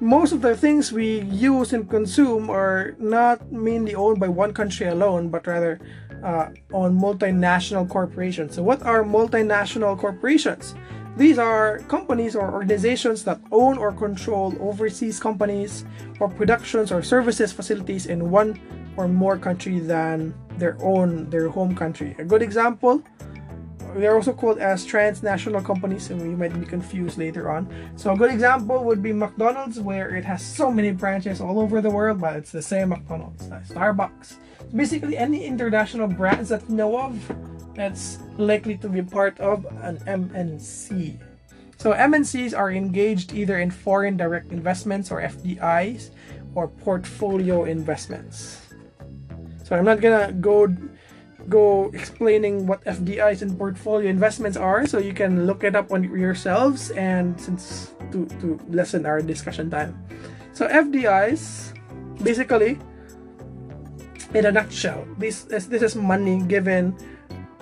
most 0.02 0.34
of 0.34 0.42
the 0.42 0.56
things 0.56 0.92
we 0.92 1.22
use 1.22 1.74
and 1.74 1.88
consume 1.88 2.50
are 2.50 2.96
not 2.98 3.52
mainly 3.52 3.94
owned 3.94 4.20
by 4.20 4.28
one 4.28 4.52
country 4.52 4.88
alone, 4.88 5.30
but 5.30 5.46
rather 5.46 5.80
uh, 6.24 6.50
on 6.74 7.00
multinational 7.00 7.88
corporations. 7.88 8.56
So, 8.56 8.64
what 8.64 8.82
are 8.82 9.04
multinational 9.04 9.98
corporations? 9.98 10.74
These 11.18 11.38
are 11.38 11.80
companies 11.88 12.36
or 12.36 12.52
organizations 12.52 13.24
that 13.26 13.40
own 13.52 13.78
or 13.78 13.92
control 13.92 14.56
overseas 14.60 15.20
companies 15.20 15.86
or 16.20 16.30
productions 16.30 16.92
or 16.92 17.04
services 17.04 17.52
facilities 17.52 18.06
in 18.06 18.32
one 18.32 18.60
or 18.98 19.08
more 19.08 19.38
country 19.38 19.80
than 19.80 20.34
their 20.58 20.78
own 20.82 21.30
their 21.30 21.50
home 21.50 21.76
country. 21.76 22.16
A 22.18 22.24
good 22.24 22.42
example 22.42 23.04
they're 23.96 24.16
also 24.16 24.34
called 24.34 24.60
as 24.60 24.86
transnational 24.86 25.62
companies, 25.62 26.10
and 26.10 26.22
you 26.22 26.38
might 26.38 26.58
be 26.58 26.66
confused 26.66 27.18
later 27.18 27.52
on. 27.52 27.68
So 27.96 28.14
a 28.14 28.18
good 28.18 28.32
example 28.32 28.84
would 28.84 29.04
be 29.04 29.12
McDonald's, 29.12 29.80
where 29.80 30.16
it 30.16 30.24
has 30.24 30.42
so 30.46 30.72
many 30.72 30.92
branches 30.92 31.42
all 31.42 31.60
over 31.60 31.82
the 31.82 31.90
world, 31.90 32.22
but 32.22 32.36
it's 32.36 32.52
the 32.52 32.62
same 32.62 32.90
McDonald's. 32.90 33.48
Starbucks. 33.48 34.36
Basically, 34.74 35.18
any 35.18 35.44
international 35.46 36.08
brands 36.08 36.50
that 36.50 36.64
you 36.70 36.76
know 36.76 36.98
of 36.98 37.14
that's 37.76 38.20
likely 38.38 38.78
to 38.78 38.90
be 38.90 39.02
part 39.02 39.40
of 39.40 39.66
an 39.82 39.98
MNC. 40.08 41.20
So 41.78 41.94
MNCs 41.94 42.56
are 42.56 42.72
engaged 42.72 43.34
either 43.34 43.58
in 43.58 43.72
foreign 43.72 44.18
direct 44.18 44.52
investments 44.52 45.10
or 45.10 45.22
FDIs 45.22 46.12
or 46.54 46.68
portfolio 46.68 47.66
investments. 47.66 48.62
So 49.64 49.76
I'm 49.76 49.86
not 49.86 50.02
gonna 50.02 50.32
go 50.32 50.68
go 51.50 51.90
explaining 51.94 52.68
what 52.68 52.84
FDIs 52.86 53.42
and 53.42 53.58
portfolio 53.58 54.10
investments 54.10 54.58
are, 54.58 54.86
so 54.86 55.00
you 55.00 55.14
can 55.14 55.48
look 55.48 55.64
it 55.64 55.76
up 55.76 55.92
on 55.92 56.04
yourselves 56.06 56.92
and 56.92 57.40
since 57.42 57.96
to, 58.12 58.30
to 58.46 58.60
lessen 58.70 59.08
our 59.08 59.22
discussion 59.22 59.72
time. 59.72 59.98
So 60.54 60.68
FDIs 60.68 61.74
basically 62.22 62.78
in 64.34 64.46
a 64.46 64.52
nutshell, 64.52 65.08
this 65.18 65.48
is 65.48 65.68
this 65.68 65.82
is 65.82 65.96
money 65.96 66.44
given 66.46 66.94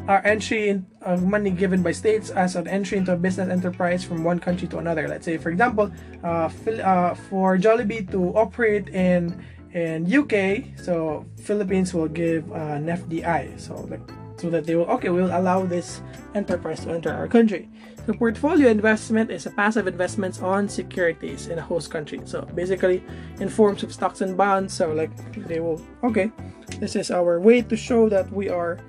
our 0.09 0.25
entry 0.25 0.81
of 1.03 1.23
money 1.23 1.51
given 1.51 1.83
by 1.83 1.91
states 1.91 2.31
as 2.31 2.55
an 2.55 2.67
entry 2.67 2.97
into 2.97 3.13
a 3.13 3.15
business 3.15 3.47
enterprise 3.47 4.03
from 4.03 4.23
one 4.23 4.39
country 4.39 4.67
to 4.67 4.79
another. 4.79 5.07
Let's 5.07 5.23
say, 5.23 5.37
for 5.37 5.51
example, 5.51 5.91
uh, 6.23 6.49
uh, 6.83 7.13
for 7.13 7.57
Jollibee 7.57 8.09
to 8.11 8.33
operate 8.35 8.89
in 8.89 9.37
in 9.71 10.09
UK, 10.09 10.65
so 10.81 11.27
Philippines 11.37 11.93
will 11.93 12.09
give 12.09 12.49
uh, 12.51 12.81
an 12.81 12.87
FDI, 12.87 13.53
so 13.61 13.85
like 13.85 14.01
so 14.41 14.49
that 14.49 14.65
they 14.65 14.75
will 14.75 14.89
okay, 14.97 15.09
we 15.09 15.21
will 15.21 15.37
allow 15.37 15.63
this 15.63 16.01
enterprise 16.33 16.79
to 16.85 16.89
enter 16.89 17.13
our 17.13 17.27
country. 17.27 17.69
So 18.07 18.13
portfolio 18.13 18.69
investment 18.69 19.29
is 19.29 19.45
a 19.45 19.51
passive 19.51 19.85
investments 19.85 20.41
on 20.41 20.67
securities 20.67 21.53
in 21.53 21.59
a 21.59 21.61
host 21.61 21.91
country. 21.91 22.19
So 22.25 22.49
basically, 22.55 23.03
in 23.39 23.47
forms 23.47 23.83
of 23.83 23.93
stocks 23.93 24.21
and 24.21 24.35
bonds. 24.35 24.73
So 24.73 24.91
like 24.91 25.13
they 25.45 25.59
will 25.59 25.79
okay, 26.03 26.31
this 26.79 26.95
is 26.95 27.11
our 27.11 27.39
way 27.39 27.61
to 27.61 27.77
show 27.77 28.09
that 28.09 28.25
we 28.33 28.49
are 28.49 28.79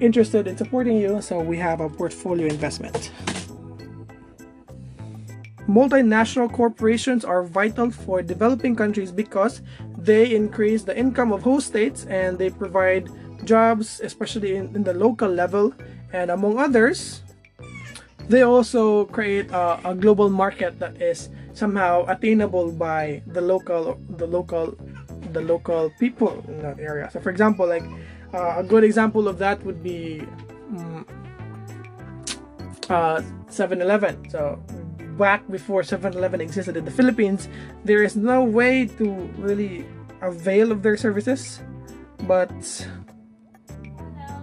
interested 0.00 0.46
in 0.46 0.56
supporting 0.56 0.96
you, 0.96 1.20
so 1.20 1.40
we 1.40 1.56
have 1.58 1.80
a 1.80 1.88
portfolio 1.88 2.46
investment. 2.46 3.12
Multinational 5.68 6.50
corporations 6.52 7.24
are 7.24 7.44
vital 7.44 7.90
for 7.90 8.22
developing 8.22 8.74
countries 8.74 9.12
because 9.12 9.62
they 9.96 10.34
increase 10.34 10.82
the 10.82 10.96
income 10.96 11.32
of 11.32 11.42
host 11.42 11.68
states 11.68 12.06
and 12.06 12.38
they 12.38 12.50
provide 12.50 13.08
jobs, 13.44 14.00
especially 14.02 14.56
in, 14.56 14.74
in 14.74 14.82
the 14.82 14.94
local 14.94 15.28
level. 15.28 15.72
And 16.12 16.30
among 16.30 16.58
others, 16.58 17.22
they 18.28 18.42
also 18.42 19.04
create 19.06 19.50
a, 19.50 19.90
a 19.90 19.94
global 19.94 20.30
market 20.30 20.78
that 20.80 21.00
is 21.00 21.28
somehow 21.52 22.06
attainable 22.06 22.72
by 22.72 23.22
the 23.26 23.40
local 23.40 23.98
the 24.16 24.26
local 24.26 24.76
the 25.32 25.40
local 25.40 25.90
people 25.98 26.42
in 26.48 26.62
that 26.62 26.78
area 26.78 27.10
so 27.10 27.20
for 27.20 27.30
example 27.30 27.66
like 27.66 27.82
uh, 28.32 28.54
a 28.58 28.62
good 28.64 28.84
example 28.84 29.28
of 29.28 29.38
that 29.38 29.62
would 29.64 29.82
be 29.82 30.20
um, 30.76 31.06
uh, 32.88 33.20
7-Eleven 33.48 34.30
so 34.30 34.62
back 35.18 35.46
before 35.50 35.82
7-Eleven 35.82 36.40
existed 36.40 36.76
in 36.76 36.84
the 36.84 36.90
Philippines 36.90 37.48
there 37.84 38.02
is 38.02 38.16
no 38.16 38.42
way 38.42 38.86
to 38.86 39.04
really 39.38 39.84
avail 40.22 40.72
of 40.72 40.82
their 40.82 40.96
services 40.96 41.60
but 42.26 42.50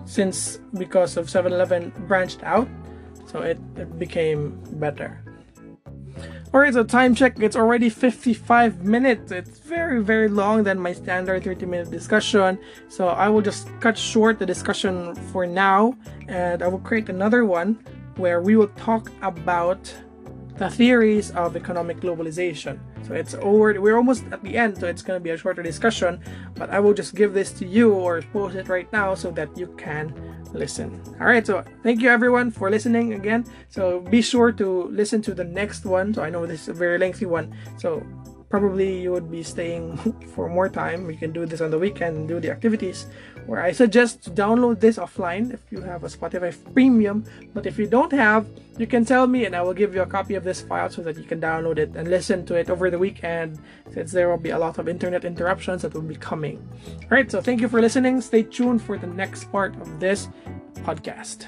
since 0.05 0.57
because 0.77 1.17
of 1.17 1.27
7-Eleven 1.27 1.93
branched 2.07 2.43
out 2.43 2.67
so 3.25 3.41
it, 3.41 3.59
it 3.75 3.99
became 3.99 4.59
better 4.79 5.23
Alright, 6.53 6.73
so 6.73 6.83
time 6.85 7.13
check, 7.13 7.37
it's 7.39 7.57
already 7.57 7.89
55 7.89 8.85
minutes. 8.85 9.33
It's 9.33 9.59
very, 9.59 10.01
very 10.01 10.29
long 10.29 10.63
than 10.63 10.79
my 10.79 10.93
standard 10.93 11.43
30 11.43 11.65
minute 11.65 11.91
discussion. 11.91 12.57
So 12.87 13.09
I 13.09 13.27
will 13.27 13.41
just 13.41 13.67
cut 13.81 13.97
short 13.97 14.39
the 14.39 14.45
discussion 14.45 15.13
for 15.33 15.45
now 15.45 15.97
and 16.29 16.63
I 16.63 16.69
will 16.69 16.79
create 16.79 17.09
another 17.09 17.43
one 17.43 17.83
where 18.15 18.39
we 18.39 18.55
will 18.55 18.69
talk 18.69 19.11
about 19.21 19.93
the 20.55 20.69
theories 20.69 21.31
of 21.31 21.57
economic 21.57 21.99
globalization. 21.99 22.79
So 23.05 23.13
it's 23.13 23.35
over, 23.35 23.79
we're 23.79 23.97
almost 23.97 24.23
at 24.31 24.41
the 24.41 24.57
end, 24.57 24.77
so 24.77 24.87
it's 24.87 25.01
going 25.01 25.19
to 25.19 25.23
be 25.23 25.31
a 25.31 25.37
shorter 25.37 25.61
discussion, 25.61 26.19
but 26.55 26.69
I 26.69 26.79
will 26.79 26.93
just 26.93 27.13
give 27.13 27.33
this 27.33 27.51
to 27.53 27.65
you 27.67 27.93
or 27.93 28.21
post 28.33 28.55
it 28.55 28.69
right 28.69 28.91
now 28.93 29.15
so 29.15 29.31
that 29.31 29.55
you 29.57 29.67
can 29.77 30.13
listen. 30.53 31.01
All 31.19 31.27
right, 31.27 31.45
so 31.45 31.63
thank 31.83 32.01
you 32.01 32.09
everyone 32.09 32.51
for 32.51 32.69
listening 32.69 33.13
again. 33.13 33.45
So 33.69 34.01
be 34.01 34.21
sure 34.21 34.51
to 34.53 34.83
listen 34.91 35.21
to 35.23 35.33
the 35.33 35.43
next 35.43 35.85
one. 35.85 36.13
So 36.13 36.23
I 36.23 36.29
know 36.29 36.45
this 36.45 36.63
is 36.63 36.69
a 36.69 36.73
very 36.73 36.97
lengthy 36.97 37.25
one, 37.25 37.55
so 37.77 38.03
probably 38.49 39.01
you 39.01 39.11
would 39.11 39.29
be 39.29 39.43
staying 39.43 39.97
for 40.35 40.49
more 40.49 40.69
time. 40.69 41.05
We 41.05 41.15
can 41.15 41.31
do 41.31 41.45
this 41.45 41.61
on 41.61 41.71
the 41.71 41.79
weekend 41.79 42.27
do 42.27 42.39
the 42.39 42.51
activities. 42.51 43.07
Where 43.47 43.61
I 43.61 43.71
suggest 43.71 44.23
to 44.25 44.29
download 44.29 44.81
this 44.81 44.97
offline 44.97 45.53
if 45.53 45.61
you 45.71 45.81
have 45.81 46.03
a 46.03 46.07
Spotify 46.07 46.53
Premium. 46.73 47.23
But 47.53 47.65
if 47.65 47.79
you 47.79 47.87
don't 47.87 48.11
have, 48.11 48.45
you 48.77 48.85
can 48.85 49.05
tell 49.05 49.25
me 49.25 49.45
and 49.45 49.55
I 49.55 49.61
will 49.61 49.73
give 49.73 49.95
you 49.95 50.01
a 50.01 50.05
copy 50.05 50.35
of 50.35 50.43
this 50.43 50.61
file 50.61 50.89
so 50.89 51.01
that 51.03 51.17
you 51.17 51.23
can 51.23 51.39
download 51.39 51.77
it 51.77 51.95
and 51.95 52.09
listen 52.09 52.45
to 52.47 52.55
it 52.55 52.69
over 52.69 52.91
the 52.91 52.99
weekend 52.99 53.59
since 53.93 54.11
there 54.11 54.29
will 54.29 54.37
be 54.37 54.51
a 54.51 54.59
lot 54.59 54.77
of 54.77 54.87
internet 54.89 55.23
interruptions 55.23 55.81
that 55.81 55.93
will 55.93 56.01
be 56.01 56.15
coming. 56.15 56.67
Alright, 57.03 57.31
so 57.31 57.41
thank 57.41 57.61
you 57.61 57.69
for 57.69 57.81
listening. 57.81 58.19
Stay 58.21 58.43
tuned 58.43 58.81
for 58.81 58.97
the 58.97 59.07
next 59.07 59.49
part 59.51 59.75
of 59.81 59.99
this 59.99 60.27
podcast. 60.83 61.47